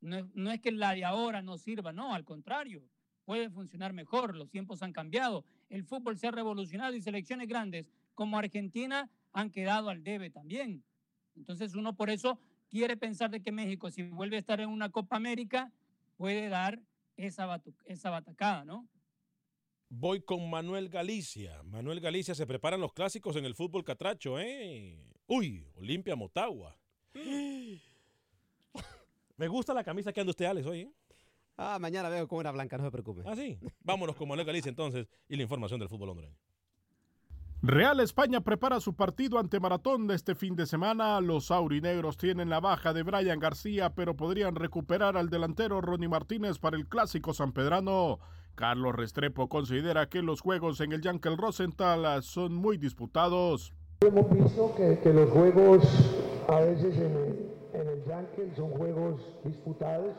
No 0.00 0.18
es, 0.18 0.24
no 0.34 0.52
es 0.52 0.60
que 0.60 0.70
la 0.70 0.94
de 0.94 1.04
ahora 1.04 1.42
no 1.42 1.58
sirva, 1.58 1.92
no, 1.92 2.14
al 2.14 2.24
contrario, 2.24 2.88
puede 3.30 3.48
funcionar 3.48 3.92
mejor, 3.92 4.34
los 4.34 4.50
tiempos 4.50 4.82
han 4.82 4.92
cambiado, 4.92 5.44
el 5.68 5.84
fútbol 5.84 6.18
se 6.18 6.26
ha 6.26 6.32
revolucionado 6.32 6.96
y 6.96 7.00
selecciones 7.00 7.46
grandes 7.46 7.86
como 8.16 8.36
Argentina 8.36 9.08
han 9.32 9.52
quedado 9.52 9.88
al 9.88 10.02
debe 10.02 10.30
también. 10.30 10.82
Entonces 11.36 11.76
uno 11.76 11.94
por 11.94 12.10
eso 12.10 12.40
quiere 12.68 12.96
pensar 12.96 13.30
de 13.30 13.40
que 13.40 13.52
México, 13.52 13.88
si 13.88 14.02
vuelve 14.02 14.34
a 14.34 14.40
estar 14.40 14.60
en 14.60 14.68
una 14.68 14.90
Copa 14.90 15.14
América, 15.14 15.70
puede 16.16 16.48
dar 16.48 16.80
esa, 17.16 17.46
batu- 17.46 17.72
esa 17.84 18.10
batacada, 18.10 18.64
¿no? 18.64 18.88
Voy 19.88 20.22
con 20.22 20.50
Manuel 20.50 20.88
Galicia. 20.88 21.62
Manuel 21.62 22.00
Galicia 22.00 22.34
se 22.34 22.48
preparan 22.48 22.80
los 22.80 22.92
clásicos 22.92 23.36
en 23.36 23.44
el 23.44 23.54
fútbol 23.54 23.84
catracho, 23.84 24.40
¿eh? 24.40 24.98
Uy, 25.28 25.64
Olimpia 25.76 26.16
Motagua. 26.16 26.76
Me 29.36 29.46
gusta 29.46 29.72
la 29.72 29.84
camisa 29.84 30.12
que 30.12 30.18
anda 30.20 30.32
usted, 30.32 30.46
Alex, 30.46 30.66
hoy, 30.66 30.80
¿eh? 30.80 30.92
Ah, 31.62 31.78
mañana 31.78 32.08
veo 32.08 32.26
con 32.26 32.38
una 32.38 32.52
blanca, 32.52 32.78
no 32.78 32.84
se 32.84 32.90
preocupe. 32.90 33.22
Ah, 33.26 33.36
sí. 33.36 33.58
Vámonos 33.84 34.16
con 34.16 34.26
Manuel 34.26 34.46
Galicia 34.46 34.70
entonces 34.70 35.06
y 35.28 35.36
la 35.36 35.42
información 35.42 35.78
del 35.78 35.90
fútbol 35.90 36.08
hondureño. 36.08 36.34
Real 37.60 38.00
España 38.00 38.40
prepara 38.40 38.80
su 38.80 38.94
partido 38.94 39.38
ante 39.38 39.60
Maratón 39.60 40.06
de 40.06 40.14
este 40.14 40.34
fin 40.34 40.56
de 40.56 40.64
semana. 40.64 41.20
Los 41.20 41.50
aurinegros 41.50 42.16
tienen 42.16 42.48
la 42.48 42.60
baja 42.60 42.94
de 42.94 43.02
Brian 43.02 43.38
García, 43.38 43.94
pero 43.94 44.16
podrían 44.16 44.54
recuperar 44.54 45.18
al 45.18 45.28
delantero 45.28 45.82
Ronnie 45.82 46.08
Martínez 46.08 46.58
para 46.58 46.78
el 46.78 46.88
clásico 46.88 47.34
sanpedrano. 47.34 48.20
Carlos 48.54 48.94
Restrepo 48.94 49.50
considera 49.50 50.08
que 50.08 50.22
los 50.22 50.40
juegos 50.40 50.80
en 50.80 50.92
el 50.92 51.02
Yankel 51.02 51.36
Rosenthal 51.36 52.22
son 52.22 52.54
muy 52.54 52.78
disputados. 52.78 53.74
Hemos 54.00 54.30
visto 54.30 54.74
que, 54.74 54.98
que 55.00 55.12
los 55.12 55.28
juegos 55.28 55.84
a 56.48 56.60
veces 56.60 56.96
en 56.96 57.14
el, 57.14 57.50
en 57.74 57.86
el 57.86 58.04
Yankel 58.06 58.56
son 58.56 58.70
juegos 58.70 59.20
disputados. 59.44 60.16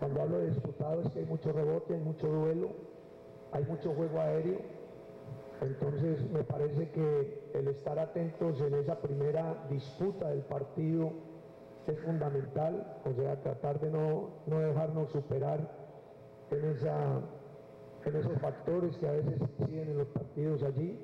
Cuando 0.00 0.22
hablo 0.22 0.38
de 0.38 0.46
disputados 0.46 1.06
es 1.06 1.12
que 1.12 1.18
hay 1.18 1.26
mucho 1.26 1.52
rebote, 1.52 1.92
hay 1.92 2.00
mucho 2.00 2.26
duelo, 2.26 2.70
hay 3.52 3.64
mucho 3.64 3.92
juego 3.92 4.18
aéreo. 4.18 4.58
Entonces 5.60 6.28
me 6.30 6.42
parece 6.42 6.90
que 6.90 7.50
el 7.52 7.68
estar 7.68 7.98
atentos 7.98 8.58
en 8.62 8.74
esa 8.74 8.98
primera 8.98 9.66
disputa 9.68 10.30
del 10.30 10.40
partido 10.40 11.12
es 11.86 11.98
fundamental, 12.00 12.96
o 13.04 13.12
sea, 13.12 13.42
tratar 13.42 13.78
de 13.78 13.90
no, 13.90 14.30
no 14.46 14.60
dejarnos 14.60 15.10
superar 15.10 15.70
en, 16.50 16.64
esa, 16.64 17.20
en 18.06 18.16
esos 18.16 18.38
factores 18.40 18.96
que 18.96 19.06
a 19.06 19.12
veces 19.12 19.38
inciden 19.38 19.90
en 19.90 19.98
los 19.98 20.08
partidos 20.08 20.62
allí. 20.62 20.98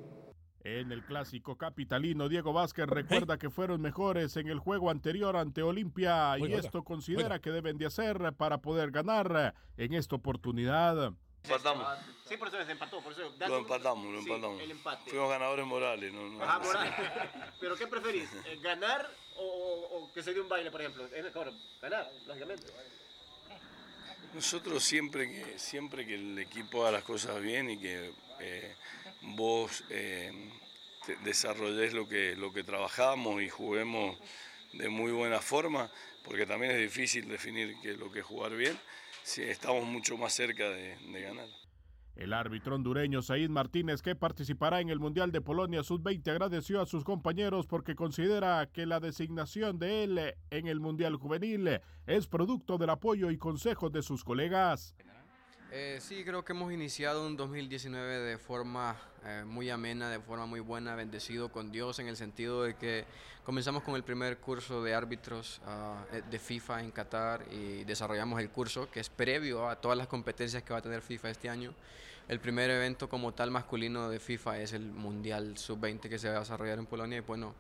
En 0.69 0.91
el 0.91 1.05
clásico 1.05 1.57
capitalino, 1.57 2.29
Diego 2.29 2.53
Vázquez 2.53 2.89
recuerda 2.89 3.39
que 3.39 3.51
fueron 3.51 3.81
mejores 3.81 4.37
en 4.37 4.49
el 4.49 4.59
juego 4.59 4.91
anterior 4.91 5.37
ante 5.37 5.63
Olimpia 5.63 6.37
y 6.39 6.43
Oiga, 6.43 6.59
esto 6.59 6.83
considera 6.83 7.23
oiga. 7.27 7.39
que 7.39 7.53
deben 7.53 7.79
de 7.79 7.87
hacer 7.87 8.33
para 8.37 8.59
poder 8.59 8.91
ganar 8.91 9.55
en 9.77 9.95
esta 9.95 10.17
oportunidad. 10.17 11.13
Empatamos. 11.45 11.87
Sí, 12.29 12.37
por 12.37 12.49
eso 12.49 12.65
se 12.65 12.73
empató. 12.73 13.01
Por 13.01 13.13
eso, 13.13 13.33
Lo 13.47 13.59
empatamos, 13.59 14.13
lo 14.13 14.21
Sí, 14.23 14.29
empatamos. 14.29 14.61
el 14.61 14.71
empate. 14.73 15.09
Fuimos 15.11 15.31
ganadores 15.31 15.67
morales. 15.67 16.13
No, 16.13 16.29
no, 16.31 16.43
Ajá, 16.43 16.59
moral. 16.59 16.95
¿Pero 17.61 17.77
qué 17.77 17.87
preferís? 17.87 18.29
eh, 18.47 18.59
¿Ganar 18.61 19.09
o, 19.37 19.45
o- 19.45 19.99
o 20.07 20.13
que 20.13 20.21
se 20.25 20.35
dé 20.35 20.41
un 20.41 20.49
baile, 20.49 20.73
por 20.73 20.81
ejemplo? 20.81 21.07
Es 21.07 21.23
mejor 21.23 21.53
ganar, 21.81 22.11
lógicamente. 22.27 22.67
Nosotros 24.35 24.83
siempre 24.83 25.31
que, 25.31 25.59
siempre 25.61 26.05
que 26.05 26.17
el 26.17 26.37
equipo 26.41 26.83
haga 26.83 26.91
las 26.99 27.05
cosas 27.05 27.41
bien 27.41 27.71
y 27.71 27.79
que 27.79 28.13
eh, 28.41 28.75
vos 29.35 29.85
eh, 29.91 30.33
desarrolles 31.25 31.93
lo 31.93 32.09
que, 32.09 32.37
lo 32.37 32.53
que 32.53 32.63
trabajamos 32.63 33.43
y 33.43 33.49
juguemos 33.49 34.19
de 34.73 34.89
muy 34.89 35.13
buena 35.13 35.41
forma, 35.41 35.91
porque 36.25 36.47
también 36.47 36.73
es 36.73 36.79
difícil 36.79 37.29
definir 37.29 37.75
qué 37.83 37.93
es 37.93 37.99
lo 37.99 38.11
que 38.11 38.21
es 38.21 38.25
jugar 38.25 38.55
bien, 38.57 38.77
si 39.23 39.43
estamos 39.43 39.85
mucho 39.85 40.17
más 40.17 40.33
cerca 40.33 40.69
de, 40.69 40.97
de 40.97 41.23
ganar. 41.23 41.49
El 42.17 42.33
árbitro 42.33 42.75
hondureño 42.75 43.21
Said 43.21 43.51
Martínez, 43.51 44.01
que 44.01 44.17
participará 44.17 44.81
en 44.81 44.89
el 44.89 44.99
Mundial 44.99 45.33
de 45.33 45.43
Polonia 45.43 45.83
Sub-20, 45.83 46.27
agradeció 46.31 46.81
a 46.81 46.87
sus 46.87 47.05
compañeros 47.05 47.67
porque 47.67 47.95
considera 47.95 48.67
que 48.73 48.87
la 48.87 49.01
designación 49.01 49.79
de 49.79 50.05
él 50.05 50.35
en 50.51 50.67
el 50.67 50.81
Mundial 50.81 51.17
Juvenil 51.17 51.79
es 52.07 52.27
producto 52.27 52.79
del 52.79 52.89
apoyo 52.89 53.31
y 53.31 53.37
consejos 53.37 53.93
de 53.93 54.01
sus 54.01 54.25
colegas. 54.25 54.95
Eh, 55.73 55.99
sí, 56.01 56.23
creo 56.25 56.45
que 56.45 56.53
hemos 56.53 56.73
iniciado 56.73 57.27
un 57.27 57.37
2019 57.37 58.19
de 58.21 58.39
forma 58.39 58.97
eh, 59.25 59.43
muy 59.45 59.69
amena, 59.69 60.09
de 60.09 60.21
forma 60.21 60.47
muy 60.47 60.61
buena, 60.61 60.95
bendecido 60.95 61.51
con 61.51 61.73
Dios 61.73 61.99
en 61.99 62.07
el 62.07 62.17
sentido 62.17 62.63
de 62.63 62.77
que 62.77 63.05
comenzamos 63.45 63.83
con 63.83 63.97
el 63.97 64.05
primer 64.05 64.39
curso 64.39 64.83
de 64.85 64.95
árbitros 64.95 65.61
ah, 65.67 66.05
eh, 66.13 66.23
de 66.31 66.39
FIFA 66.39 66.83
en 66.83 66.93
Qatar 66.93 67.45
y 67.51 67.83
desarrollamos 67.83 68.41
el 68.41 68.49
curso 68.51 68.89
que 68.91 69.01
es 69.01 69.11
previo 69.11 69.69
a 69.69 69.81
todas 69.81 69.99
las 69.99 70.07
competencias 70.07 70.63
que 70.63 70.73
va 70.73 70.79
a 70.79 70.83
tener 70.83 71.03
FIFA 71.03 71.31
este 71.31 71.49
año. 71.49 71.75
El 72.29 72.39
primer 72.39 72.71
evento 72.71 73.09
como 73.09 73.35
tal 73.35 73.51
masculino 73.51 74.09
de 74.09 74.21
FIFA 74.21 74.61
es 74.61 74.73
el 74.73 74.85
Mundial 74.93 75.59
Sub-20 75.59 76.09
que 76.09 76.19
se 76.19 76.29
va 76.29 76.37
a 76.37 76.41
desarrollar 76.41 76.79
en 76.79 76.87
Polonia 76.87 77.19
y 77.19 77.23
bueno, 77.23 77.55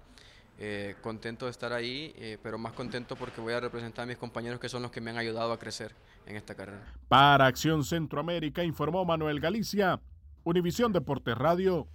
eh, 0.58 0.94
contento 1.02 1.44
de 1.46 1.50
estar 1.50 1.72
ahí, 1.72 2.12
eh, 2.16 2.38
pero 2.42 2.58
más 2.58 2.72
contento 2.72 3.16
porque 3.16 3.40
voy 3.40 3.52
a 3.52 3.60
representar 3.60 4.04
a 4.04 4.06
mis 4.06 4.16
compañeros 4.16 4.58
que 4.60 4.68
son 4.68 4.82
los 4.82 4.90
que 4.90 5.00
me 5.00 5.10
han 5.10 5.18
ayudado 5.18 5.52
a 5.52 5.58
crecer 5.58 5.94
en 6.26 6.36
esta 6.36 6.54
carrera. 6.54 6.94
Para 7.08 7.46
Acción 7.46 7.84
Centroamérica 7.84 8.64
informó 8.64 9.04
Manuel 9.04 9.40
Galicia, 9.40 10.00
Univisión 10.44 10.92
Deportes 10.92 11.36
Radio. 11.36 11.88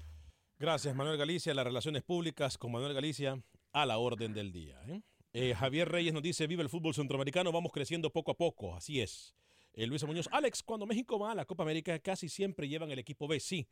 Gracias, 0.60 0.96
Manuel 0.96 1.18
Galicia. 1.18 1.54
Las 1.54 1.66
relaciones 1.66 2.04
públicas 2.04 2.58
con 2.58 2.72
Manuel 2.72 2.94
Galicia 2.94 3.42
a 3.74 3.86
la 3.86 3.98
orden 3.98 4.34
del 4.34 4.52
día. 4.52 4.80
¿eh? 4.88 5.02
Eh, 5.34 5.56
Javier 5.56 5.90
Reyes 5.90 6.14
nos 6.14 6.22
dice, 6.22 6.46
vive 6.46 6.62
el 6.62 6.70
fútbol 6.70 6.94
centroamericano, 6.94 7.52
vamos 7.52 7.72
creciendo 7.72 8.10
poco 8.12 8.32
a 8.32 8.38
poco. 8.38 8.76
Así 8.76 9.02
es. 9.02 9.34
Eh, 9.74 9.88
Luisa 9.88 10.06
Muñoz, 10.06 10.28
Alex, 10.32 10.62
cuando 10.62 10.86
México 10.86 11.18
va 11.18 11.32
a 11.32 11.36
la 11.36 11.46
Copa 11.46 11.64
América 11.64 11.98
casi 12.00 12.28
siempre 12.30 12.68
llevan 12.68 12.92
el 12.92 13.00
equipo 13.00 13.28
B, 13.28 13.40
sí. 13.40 13.68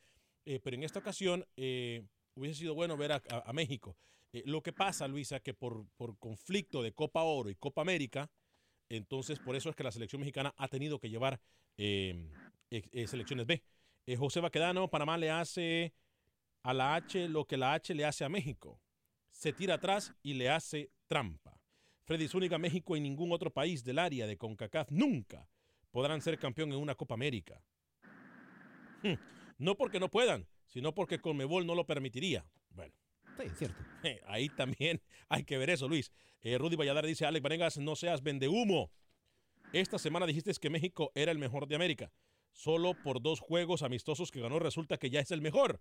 Eh, 0.45 0.59
pero 0.63 0.75
en 0.77 0.83
esta 0.83 0.99
ocasión 0.99 1.45
eh, 1.57 2.01
hubiese 2.35 2.59
sido 2.61 2.73
bueno 2.73 2.95
ver 2.97 3.11
a, 3.11 3.21
a- 3.29 3.43
a 3.49 3.53
México. 3.53 3.97
Eh, 4.34 4.43
lo 4.45 4.61
que 4.61 4.73
pasa, 4.73 5.07
Luisa, 5.07 5.39
que 5.39 5.53
por, 5.53 5.88
por 5.97 6.17
conflicto 6.17 6.82
de 6.84 6.93
Copa 6.93 7.23
Oro 7.23 7.49
y 7.49 7.55
Copa 7.55 7.82
América, 7.82 8.30
entonces 8.89 9.39
por 9.39 9.55
eso 9.55 9.69
es 9.69 9.75
que 9.75 9.84
la 9.84 9.91
selección 9.91 10.19
mexicana 10.19 10.53
ha 10.57 10.67
tenido 10.67 10.99
que 10.99 11.09
llevar 11.09 11.39
eh, 11.77 12.30
eh, 12.71 13.07
selecciones 13.07 13.45
B. 13.45 13.63
Eh, 14.05 14.15
José 14.15 14.39
Baquedano, 14.39 14.89
Panamá 14.89 15.17
le 15.17 15.30
hace 15.30 15.93
a 16.63 16.73
la 16.73 16.95
H 16.95 17.30
lo 17.30 17.45
que 17.45 17.57
la 17.57 17.73
H 17.73 17.93
le 17.93 18.05
hace 18.05 18.25
a 18.25 18.30
México. 18.30 18.82
Se 19.30 19.53
tira 19.53 19.75
atrás 19.75 20.13
y 20.23 20.34
le 20.34 20.49
hace 20.49 20.91
trampa. 21.07 21.59
Freddy 22.03 22.27
Zúñiga, 22.27 22.57
México 22.57 22.97
y 22.97 22.99
ningún 22.99 23.32
otro 23.32 23.51
país 23.51 23.84
del 23.84 23.99
área 23.99 24.25
de 24.25 24.38
CONCACAF 24.38 24.91
nunca 24.91 25.47
podrán 25.91 26.21
ser 26.21 26.39
campeón 26.39 26.71
en 26.71 26.80
una 26.80 26.95
Copa 26.95 27.13
América. 27.13 27.61
Hmm, 29.03 29.13
No 29.59 29.75
porque 29.75 29.99
no 29.99 30.09
puedan, 30.09 30.47
sino 30.65 30.93
porque 30.93 31.19
Conmebol 31.19 31.65
no 31.65 31.75
lo 31.75 31.86
permitiría. 31.86 32.45
Bueno. 32.71 32.93
Cierto. 33.55 33.81
Eh, 34.03 34.21
Ahí 34.27 34.49
también 34.49 35.01
hay 35.29 35.43
que 35.43 35.57
ver 35.57 35.69
eso, 35.69 35.87
Luis. 35.87 36.11
Eh, 36.41 36.57
Rudy 36.57 36.75
Valladares 36.75 37.09
dice, 37.09 37.25
Alex 37.25 37.41
Vanegas, 37.41 37.77
no 37.77 37.95
seas 37.95 38.21
vendehumo. 38.21 38.91
Esta 39.71 39.99
semana 39.99 40.25
dijiste 40.25 40.51
que 40.59 40.69
México 40.69 41.11
era 41.15 41.31
el 41.31 41.37
mejor 41.37 41.67
de 41.67 41.75
América. 41.75 42.11
Solo 42.51 42.93
por 42.95 43.21
dos 43.21 43.39
juegos 43.39 43.83
amistosos 43.83 44.31
que 44.31 44.41
ganó 44.41 44.59
resulta 44.59 44.97
que 44.97 45.09
ya 45.09 45.19
es 45.19 45.31
el 45.31 45.41
mejor 45.41 45.79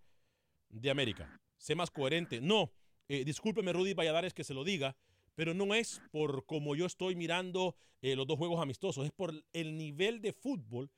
de 0.69 0.91
América. 0.91 1.41
Sé 1.57 1.75
más 1.75 1.91
coherente. 1.91 2.41
No, 2.41 2.73
eh, 3.09 3.25
discúlpeme 3.25 3.73
Rudy 3.73 3.95
Valladares 3.95 4.35
que 4.35 4.45
se 4.45 4.55
lo 4.55 4.63
diga, 4.65 4.97
pero 5.35 5.55
no 5.55 5.75
es 5.75 6.03
por 6.13 6.45
como 6.45 6.77
yo 6.77 6.87
estoy 6.87 7.17
mirando 7.17 7.75
los 8.01 8.29
dos 8.29 8.39
juegos 8.39 8.61
amistosos, 8.63 9.07
es 9.07 9.11
por 9.11 9.35
el 9.53 9.77
nivel 9.77 10.21
de 10.21 10.33
fútbol 10.33 10.89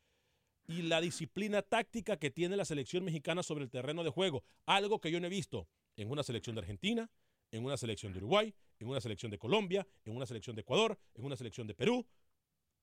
y 0.66 0.82
la 0.82 1.00
disciplina 1.00 1.62
táctica 1.62 2.18
que 2.18 2.30
tiene 2.30 2.56
la 2.56 2.66
selección 2.66 3.04
mexicana 3.04 3.42
sobre 3.42 3.64
el 3.64 3.70
terreno 3.70 4.04
de 4.04 4.10
juego. 4.10 4.42
Algo 4.66 5.00
que 5.00 5.10
yo 5.10 5.18
no 5.18 5.26
he 5.26 5.30
visto 5.30 5.66
en 6.00 6.10
una 6.10 6.22
selección 6.22 6.56
de 6.56 6.60
Argentina, 6.60 7.10
en 7.50 7.64
una 7.64 7.76
selección 7.76 8.12
de 8.12 8.18
Uruguay, 8.18 8.54
en 8.78 8.88
una 8.88 9.00
selección 9.00 9.30
de 9.30 9.38
Colombia, 9.38 9.86
en 10.04 10.16
una 10.16 10.24
selección 10.24 10.56
de 10.56 10.62
Ecuador, 10.62 10.98
en 11.14 11.24
una 11.24 11.36
selección 11.36 11.66
de 11.66 11.74
Perú, 11.74 12.06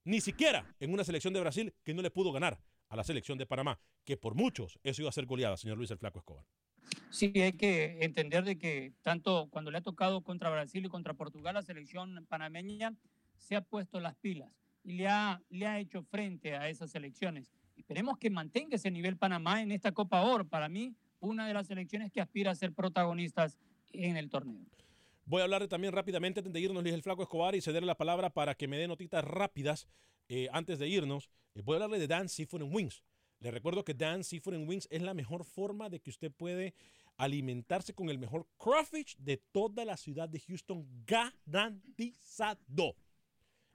ni 0.03 0.21
siquiera 0.21 0.75
en 0.79 0.93
una 0.93 1.03
selección 1.03 1.33
de 1.33 1.39
Brasil 1.39 1.73
que 1.83 1.93
no 1.95 2.01
le 2.03 2.11
pudo 2.11 2.31
ganar 2.31 2.61
a 2.89 2.95
la 2.95 3.03
selección 3.03 3.37
de 3.37 3.47
Panamá, 3.47 3.79
que 4.05 4.17
por 4.17 4.35
muchos 4.35 4.79
eso 4.83 5.01
iba 5.01 5.09
a 5.09 5.13
ser 5.13 5.25
goleada, 5.25 5.57
señor 5.57 5.77
Luis 5.77 5.89
el 5.89 5.97
Flaco 5.97 6.19
Escobar. 6.19 6.45
Sí, 7.09 7.33
hay 7.41 7.53
que 7.53 7.97
entender 8.01 8.45
de 8.45 8.57
que 8.57 8.93
tanto 9.01 9.47
cuando 9.49 9.71
le 9.71 9.79
ha 9.79 9.81
tocado 9.81 10.21
contra 10.21 10.51
Brasil 10.51 10.85
y 10.85 10.89
contra 10.89 11.15
Portugal, 11.15 11.55
la 11.55 11.63
selección 11.63 12.23
panameña 12.29 12.95
se 13.35 13.55
ha 13.55 13.61
puesto 13.61 13.99
las 13.99 14.15
pilas 14.15 14.51
y 14.83 14.93
le 14.93 15.07
ha, 15.07 15.41
le 15.49 15.65
ha 15.65 15.79
hecho 15.79 16.03
frente 16.03 16.55
a 16.55 16.69
esas 16.69 16.91
selecciones. 16.91 17.51
Esperemos 17.75 18.17
que 18.19 18.29
mantenga 18.29 18.75
ese 18.75 18.91
nivel 18.91 19.17
Panamá 19.17 19.61
en 19.61 19.71
esta 19.71 19.91
Copa 19.91 20.21
Oro. 20.21 20.47
Para 20.47 20.69
mí, 20.69 20.95
una 21.19 21.47
de 21.47 21.53
las 21.53 21.67
selecciones 21.67 22.11
que 22.11 22.21
aspira 22.21 22.51
a 22.51 22.55
ser 22.55 22.73
protagonistas 22.73 23.57
en 23.91 24.17
el 24.17 24.29
torneo. 24.29 24.65
Voy 25.25 25.41
a 25.41 25.43
hablar 25.43 25.67
también 25.67 25.93
rápidamente 25.93 26.39
antes 26.39 26.53
de 26.53 26.59
irnos, 26.61 26.81
Luis 26.83 26.95
el 26.95 27.03
Flaco 27.03 27.21
Escobar, 27.21 27.53
y 27.53 27.61
cederle 27.61 27.85
la 27.85 27.97
palabra 27.97 28.29
para 28.29 28.55
que 28.55 28.67
me 28.67 28.77
dé 28.77 28.87
notitas 28.87 29.25
rápidas 29.25 29.87
eh, 30.29 30.47
antes 30.53 30.79
de 30.79 30.87
irnos. 30.87 31.29
Eh, 31.53 31.61
voy 31.63 31.73
a 31.73 31.75
hablarle 31.77 31.99
de 31.99 32.07
Dan 32.07 32.29
Seafood 32.29 32.61
and 32.61 32.73
Wings. 32.73 33.03
Le 33.39 33.51
recuerdo 33.51 33.83
que 33.83 33.93
Dan 33.93 34.23
Seafood 34.23 34.55
and 34.55 34.69
Wings 34.69 34.87
es 34.89 35.01
la 35.01 35.13
mejor 35.13 35.43
forma 35.43 35.89
de 35.89 35.99
que 35.99 36.09
usted 36.09 36.31
puede 36.31 36.73
alimentarse 37.17 37.93
con 37.93 38.09
el 38.09 38.19
mejor 38.19 38.47
crawfish 38.57 39.17
de 39.17 39.37
toda 39.37 39.83
la 39.83 39.97
ciudad 39.97 40.29
de 40.29 40.39
Houston, 40.39 40.87
garantizado. 41.05 42.95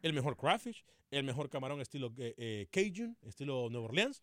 El 0.01 0.14
mejor 0.14 0.36
crawfish, 0.36 0.84
el 1.11 1.24
mejor 1.24 1.51
camarón 1.51 1.80
estilo 1.80 2.14
eh, 2.16 2.66
Cajun, 2.70 3.16
estilo 3.22 3.68
Nueva 3.68 3.88
Orleans, 3.88 4.22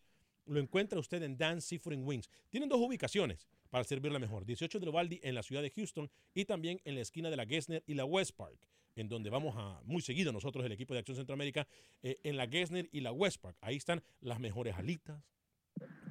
lo 0.50 0.60
encuentra 0.60 0.98
usted 0.98 1.22
en 1.22 1.36
Dan 1.36 1.60
Seafood 1.60 1.94
Wings. 1.94 2.28
Tienen 2.48 2.68
dos 2.68 2.80
ubicaciones 2.80 3.46
para 3.70 3.84
servirle 3.84 4.18
mejor. 4.18 4.44
18 4.44 4.80
de 4.80 4.86
Lovaldi 4.86 5.20
en 5.22 5.34
la 5.34 5.42
ciudad 5.42 5.62
de 5.62 5.70
Houston 5.70 6.10
y 6.34 6.44
también 6.44 6.80
en 6.84 6.96
la 6.96 7.02
esquina 7.02 7.30
de 7.30 7.36
la 7.36 7.46
Gessner 7.46 7.84
y 7.86 7.94
la 7.94 8.04
West 8.04 8.32
Park, 8.36 8.58
en 8.96 9.08
donde 9.08 9.30
vamos 9.30 9.54
a 9.56 9.80
muy 9.84 10.02
seguido 10.02 10.32
nosotros, 10.32 10.64
el 10.66 10.72
equipo 10.72 10.92
de 10.92 11.00
Acción 11.00 11.16
Centroamérica, 11.16 11.68
eh, 12.02 12.18
en 12.24 12.36
la 12.36 12.48
Gessner 12.48 12.88
y 12.90 13.00
la 13.00 13.12
West 13.12 13.40
Park. 13.40 13.56
Ahí 13.60 13.76
están 13.76 14.02
las 14.20 14.40
mejores 14.40 14.74
alitas. 14.74 15.22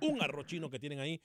Un 0.01 0.21
arroz 0.21 0.47
chino 0.47 0.69
que 0.69 0.79
tienen 0.79 0.99
ahí 0.99 1.21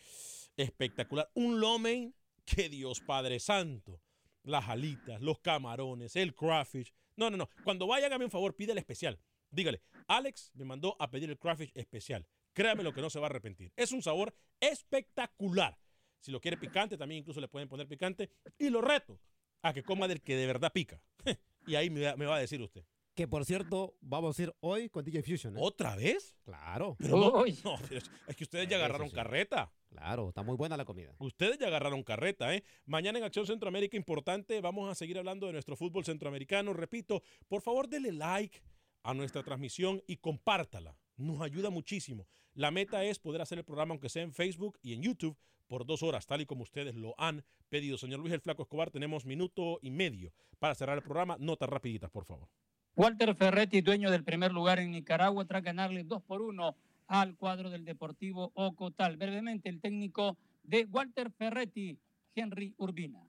espectacular. 0.56 1.30
Un 1.34 1.60
lo 1.60 1.78
mein, 1.78 2.12
que 2.44 2.68
Dios 2.68 3.00
Padre 3.00 3.38
Santo. 3.38 4.00
Las 4.42 4.68
alitas, 4.68 5.22
los 5.22 5.38
camarones, 5.38 6.16
el 6.16 6.34
crawfish. 6.34 6.92
No, 7.16 7.30
no, 7.30 7.36
no. 7.36 7.48
Cuando 7.62 7.86
vaya, 7.86 8.06
hágame 8.06 8.24
un 8.24 8.30
favor, 8.30 8.54
pide 8.56 8.72
el 8.72 8.78
especial. 8.78 9.18
Dígale, 9.50 9.80
Alex 10.08 10.50
me 10.54 10.64
mandó 10.64 10.96
a 10.98 11.08
pedir 11.10 11.30
el 11.30 11.38
crawfish 11.38 11.70
especial. 11.74 12.26
Créame 12.54 12.82
lo 12.82 12.94
que 12.94 13.02
no 13.02 13.10
se 13.10 13.18
va 13.18 13.26
a 13.26 13.30
arrepentir. 13.30 13.72
Es 13.76 13.92
un 13.92 14.02
sabor 14.02 14.34
espectacular. 14.60 15.78
Si 16.20 16.32
lo 16.32 16.40
quiere 16.40 16.56
picante, 16.56 16.96
también 16.96 17.18
incluso 17.18 17.40
le 17.40 17.48
pueden 17.48 17.68
poner 17.68 17.86
picante. 17.86 18.30
Y 18.58 18.70
lo 18.70 18.80
reto 18.80 19.20
a 19.62 19.74
que 19.74 19.82
coma 19.82 20.08
del 20.08 20.22
que 20.22 20.36
de 20.36 20.46
verdad 20.46 20.72
pica. 20.72 21.02
y 21.66 21.74
ahí 21.74 21.90
me 21.90 22.00
va, 22.00 22.16
me 22.16 22.26
va 22.26 22.36
a 22.36 22.40
decir 22.40 22.62
usted. 22.62 22.86
Que 23.14 23.28
por 23.28 23.44
cierto, 23.44 23.96
vamos 24.00 24.38
a 24.38 24.42
ir 24.42 24.54
hoy 24.60 24.88
con 24.88 25.04
DJ 25.04 25.22
Fusion. 25.22 25.56
¿eh? 25.56 25.60
¿Otra 25.62 25.94
vez? 25.94 26.34
Claro. 26.44 26.96
Pero 26.98 27.16
no, 27.16 27.44
no, 27.64 27.76
pero 27.88 27.98
es, 27.98 28.10
es 28.26 28.36
que 28.36 28.44
ustedes 28.44 28.68
ya 28.68 28.76
agarraron 28.76 29.08
sí. 29.08 29.14
carreta. 29.14 29.72
Claro, 29.88 30.28
está 30.28 30.42
muy 30.42 30.56
buena 30.56 30.76
la 30.76 30.84
comida. 30.84 31.14
Ustedes 31.18 31.58
ya 31.58 31.68
agarraron 31.68 32.02
carreta, 32.02 32.52
¿eh? 32.54 32.64
Mañana 32.86 33.18
en 33.18 33.24
Acción 33.24 33.46
Centroamérica 33.46 33.96
importante, 33.96 34.60
vamos 34.60 34.90
a 34.90 34.94
seguir 34.96 35.18
hablando 35.18 35.46
de 35.46 35.52
nuestro 35.52 35.76
fútbol 35.76 36.04
centroamericano. 36.04 36.72
Repito, 36.72 37.22
por 37.46 37.62
favor, 37.62 37.88
dele 37.88 38.10
like 38.10 38.60
a 39.04 39.14
nuestra 39.14 39.44
transmisión 39.44 40.02
y 40.08 40.16
compártala. 40.16 40.96
Nos 41.16 41.40
ayuda 41.40 41.70
muchísimo. 41.70 42.26
La 42.54 42.70
meta 42.70 43.04
es 43.04 43.18
poder 43.18 43.40
hacer 43.40 43.58
el 43.58 43.64
programa, 43.64 43.92
aunque 43.92 44.08
sea 44.08 44.22
en 44.22 44.32
Facebook 44.32 44.78
y 44.82 44.94
en 44.94 45.02
YouTube, 45.02 45.36
por 45.66 45.86
dos 45.86 46.02
horas, 46.02 46.26
tal 46.26 46.40
y 46.40 46.46
como 46.46 46.62
ustedes 46.62 46.94
lo 46.94 47.14
han 47.18 47.44
pedido. 47.68 47.98
Señor 47.98 48.20
Luis 48.20 48.32
el 48.32 48.40
Flaco 48.40 48.62
Escobar, 48.62 48.90
tenemos 48.90 49.24
minuto 49.24 49.78
y 49.82 49.90
medio 49.90 50.32
para 50.58 50.74
cerrar 50.74 50.98
el 50.98 51.02
programa. 51.02 51.36
Notas 51.40 51.68
rapiditas, 51.68 52.10
por 52.10 52.24
favor. 52.24 52.48
Walter 52.96 53.34
Ferretti, 53.34 53.80
dueño 53.80 54.10
del 54.10 54.22
primer 54.22 54.52
lugar 54.52 54.78
en 54.78 54.92
Nicaragua, 54.92 55.44
tras 55.46 55.62
ganarle 55.62 56.04
2 56.04 56.22
por 56.22 56.42
1 56.42 56.76
al 57.08 57.36
cuadro 57.36 57.70
del 57.70 57.84
Deportivo 57.84 58.52
Ocotal. 58.54 59.16
Brevemente, 59.16 59.68
el 59.68 59.80
técnico 59.80 60.36
de 60.62 60.84
Walter 60.84 61.30
Ferretti, 61.32 61.98
Henry 62.34 62.74
Urbina. 62.76 63.26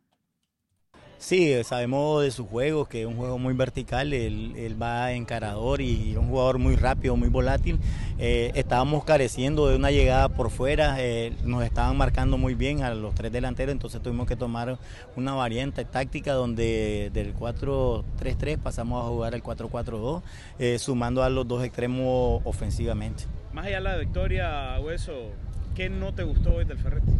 Sí, 1.18 1.54
sabemos 1.64 2.22
de 2.22 2.30
sus 2.30 2.48
juegos, 2.48 2.88
que 2.88 3.02
es 3.02 3.08
un 3.08 3.16
juego 3.16 3.40
muy 3.40 3.54
vertical, 3.54 4.14
él, 4.14 4.54
él 4.58 4.82
va 4.82 5.12
encarador 5.14 5.82
y 5.82 6.12
es 6.12 6.18
un 6.18 6.28
jugador 6.28 6.60
muy 6.60 6.76
rápido, 6.76 7.16
muy 7.16 7.30
volátil. 7.30 7.80
Eh, 8.20 8.52
estábamos 8.54 9.04
careciendo 9.06 9.68
de 9.68 9.76
una 9.76 9.92
llegada 9.92 10.30
por 10.30 10.50
fuera, 10.52 10.98
eh, 11.00 11.34
nos 11.44 11.64
estaban 11.64 11.98
marcando 11.98 12.38
muy 12.38 12.54
bien 12.54 12.84
a 12.84 12.94
los 12.94 13.16
tres 13.16 13.32
delanteros, 13.32 13.72
entonces 13.72 14.02
tuvimos 14.02 14.28
que 14.28 14.36
tomar 14.36 14.78
una 15.16 15.34
variante 15.34 15.84
táctica 15.84 16.34
donde 16.34 17.10
del 17.14 17.36
4-3-3 17.36 18.58
pasamos 18.58 19.04
a 19.04 19.08
jugar 19.08 19.34
al 19.34 19.42
4-4-2, 19.42 20.22
eh, 20.60 20.78
sumando 20.80 21.24
a 21.24 21.30
los 21.30 21.48
dos 21.48 21.64
extremos 21.64 22.42
ofensivamente. 22.44 23.24
Más 23.52 23.66
allá 23.66 23.78
de 23.78 23.84
la 23.84 23.98
victoria, 23.98 24.80
Hueso, 24.80 25.32
¿qué 25.76 25.90
no 25.90 26.14
te 26.14 26.24
gustó 26.24 26.56
hoy 26.56 26.66
del 26.66 26.78
Ferretti? 26.78 27.12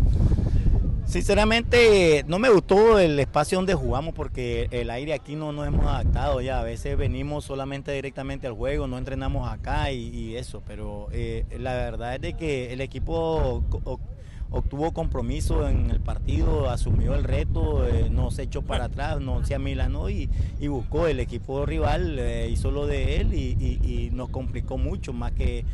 Sinceramente 1.06 2.26
no 2.28 2.40
me 2.40 2.50
gustó 2.50 2.98
el 3.00 3.20
espacio 3.20 3.60
donde 3.60 3.76
jugamos 3.76 4.14
porque 4.16 4.68
el 4.72 4.90
aire 4.90 5.14
aquí 5.14 5.36
no 5.36 5.52
nos 5.52 5.68
hemos 5.68 5.86
adaptado 5.86 6.42
ya. 6.42 6.60
A 6.60 6.64
veces 6.64 6.98
venimos 6.98 7.46
solamente 7.46 7.92
directamente 7.92 8.48
al 8.48 8.54
juego, 8.54 8.88
no 8.88 8.98
entrenamos 8.98 9.50
acá 9.50 9.92
y, 9.92 10.36
eso. 10.36 10.64
Pero 10.66 11.08
eh, 11.12 11.46
la 11.60 11.74
verdad 11.74 12.16
es 12.16 12.22
de 12.22 12.34
que 12.34 12.74
el 12.74 12.82
equipo 12.82 13.64
obtuvo 14.50 14.94
compromiso 14.94 15.70
en 15.70 15.92
el 15.92 16.00
partido, 16.00 16.70
asumió 16.70 17.14
el 17.14 17.24
reto, 17.24 17.88
eh, 17.88 18.10
no 18.10 18.32
se 18.32 18.44
echó 18.44 18.64
para 18.64 18.86
atrás, 18.86 19.22
no 19.22 19.46
se 19.46 19.54
amilanó 19.54 20.10
y, 20.10 20.30
y 20.60 20.68
buscó 20.68 21.08
el 21.08 21.20
equipo 21.20 21.66
rival, 21.66 22.18
eh, 22.20 22.50
hizo 22.50 22.72
lo 22.72 22.88
de 22.88 23.18
él 23.18 23.34
y, 23.34 24.10
nos 24.12 24.30
complicó 24.30 24.78
mucho, 24.78 25.14
más 25.14 25.34
que 25.34 25.66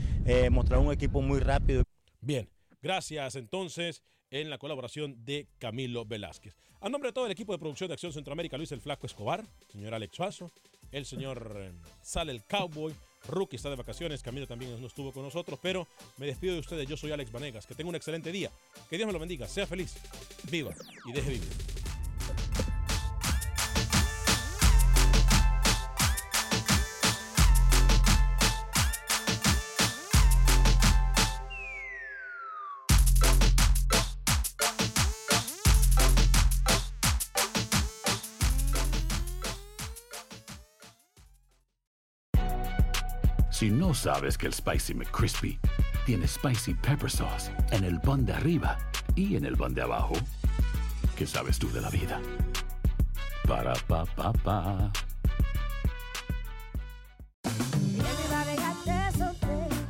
mostrar 0.51 0.79
un 0.79 0.91
equipo 0.91 1.21
muy 1.21 1.39
rápido. 1.39 1.84
Bien, 2.19 2.49
gracias 2.82 3.36
entonces 3.36 4.03
en 4.32 4.49
la 4.49 4.57
colaboración 4.57 5.23
de 5.25 5.47
Camilo 5.59 6.05
Velázquez. 6.05 6.55
A 6.79 6.89
nombre 6.89 7.09
de 7.09 7.13
todo 7.13 7.27
el 7.27 7.32
equipo 7.32 7.51
de 7.51 7.59
producción 7.59 7.88
de 7.89 7.93
Acción 7.93 8.11
Centroamérica, 8.11 8.57
Luis 8.57 8.71
el 8.71 8.82
Flaco 8.82 9.05
Escobar, 9.05 9.45
señor 9.71 9.93
Alex 9.93 10.15
Suazo, 10.15 10.51
el 10.91 11.05
señor 11.05 11.55
eh, 11.57 11.71
Sale 12.01 12.32
el 12.32 12.43
Cowboy, 12.43 12.93
Rookie 13.27 13.57
está 13.57 13.69
de 13.69 13.75
vacaciones, 13.75 14.23
Camilo 14.23 14.47
también 14.47 14.79
no 14.79 14.88
estuvo 14.88 15.11
con 15.11 15.23
nosotros, 15.23 15.59
pero 15.61 15.88
me 16.17 16.25
despido 16.25 16.53
de 16.55 16.61
ustedes, 16.61 16.88
yo 16.88 16.97
soy 16.97 17.11
Alex 17.11 17.32
Vanegas, 17.32 17.67
que 17.67 17.75
tenga 17.75 17.89
un 17.89 17.95
excelente 17.95 18.32
día, 18.32 18.49
que 18.89 18.97
Dios 18.97 19.05
me 19.05 19.13
lo 19.13 19.19
bendiga, 19.19 19.47
sea 19.47 19.67
feliz, 19.67 19.95
viva 20.49 20.73
y 21.05 21.11
deje 21.11 21.29
vivir. 21.29 21.70
Si 43.62 43.70
no 43.70 43.93
sabes 43.93 44.39
que 44.39 44.47
el 44.47 44.55
Spicy 44.55 44.95
McCrispy 44.95 45.59
tiene 46.07 46.28
Spicy 46.28 46.74
Pepper 46.74 47.12
Sauce 47.12 47.51
en 47.70 47.84
el 47.84 48.01
pan 48.01 48.26
de 48.26 48.34
arriba 48.34 48.76
y 49.16 49.36
en 49.36 49.45
el 49.45 49.55
pan 49.55 49.76
de 49.76 49.84
abajo, 49.84 50.16
¿qué 51.16 51.28
sabes 51.28 51.59
tú 51.59 51.72
de 51.72 51.80
la 51.80 51.91
vida? 51.91 52.20
Para, 53.47 53.74
pa, 53.88 54.03
pa, 54.05 54.34
pa. 54.34 54.91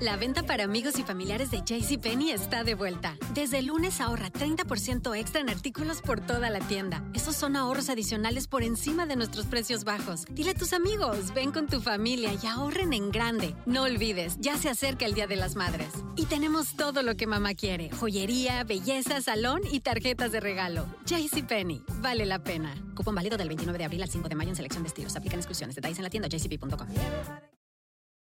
La 0.01 0.17
venta 0.17 0.41
para 0.41 0.63
amigos 0.63 0.97
y 0.97 1.03
familiares 1.03 1.51
de 1.51 1.61
JCPenney 1.61 2.31
está 2.31 2.63
de 2.63 2.73
vuelta. 2.73 3.15
Desde 3.35 3.61
lunes 3.61 4.01
ahorra 4.01 4.31
30% 4.31 5.15
extra 5.15 5.39
en 5.39 5.49
artículos 5.49 6.01
por 6.01 6.19
toda 6.19 6.49
la 6.49 6.59
tienda. 6.59 7.03
Son 7.33 7.55
ahorros 7.55 7.89
adicionales 7.89 8.47
por 8.47 8.61
encima 8.61 9.05
de 9.05 9.15
nuestros 9.15 9.45
precios 9.47 9.83
bajos. 9.83 10.25
Dile 10.31 10.51
a 10.51 10.53
tus 10.53 10.73
amigos, 10.73 11.33
ven 11.33 11.51
con 11.51 11.67
tu 11.67 11.81
familia 11.81 12.31
y 12.33 12.45
ahorren 12.45 12.93
en 12.93 13.09
grande. 13.11 13.55
No 13.65 13.83
olvides, 13.83 14.37
ya 14.39 14.57
se 14.57 14.69
acerca 14.69 15.05
el 15.05 15.13
Día 15.13 15.25
de 15.25 15.37
las 15.37 15.55
Madres. 15.55 15.91
Y 16.15 16.25
tenemos 16.25 16.75
todo 16.75 17.01
lo 17.01 17.15
que 17.15 17.25
mamá 17.27 17.55
quiere: 17.55 17.89
joyería, 17.89 18.63
belleza, 18.63 19.21
salón 19.21 19.61
y 19.71 19.79
tarjetas 19.79 20.31
de 20.31 20.39
regalo. 20.39 20.85
JCPenney, 21.05 21.83
vale 22.01 22.25
la 22.25 22.43
pena. 22.43 22.75
Cupón 22.95 23.15
válido 23.15 23.37
del 23.37 23.47
29 23.47 23.77
de 23.79 23.85
abril 23.85 24.03
al 24.03 24.09
5 24.09 24.29
de 24.29 24.35
mayo 24.35 24.49
en 24.49 24.55
selección 24.55 24.83
de 24.83 24.87
estilos. 24.89 25.15
Aplican 25.15 25.39
exclusiones. 25.39 25.75
Detalles 25.75 25.97
en 25.97 26.03
la 26.03 26.09
tienda 26.09 26.27
jcp.com. 26.27 26.87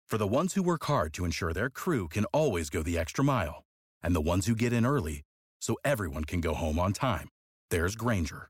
For 0.05 0.17
the 0.17 0.27
ones 0.27 0.53
who 0.53 0.63
work 0.63 0.85
hard 0.85 1.11
to 1.13 1.25
ensure 1.25 1.53
their 1.53 1.69
crew 1.69 2.07
can 2.07 2.25
always 2.31 2.69
go 2.69 2.81
the 2.83 2.97
extra 2.97 3.23
mile, 3.23 3.63
and 4.01 4.15
the 4.15 4.21
ones 4.21 4.47
who 4.47 4.55
get 4.55 4.71
in 4.71 4.85
early 4.85 5.23
so 5.59 5.75
everyone 5.83 6.23
can 6.23 6.39
go 6.39 6.53
home 6.53 6.79
on 6.79 6.93
time, 6.93 7.27
there's 7.69 7.95
Granger, 7.97 8.49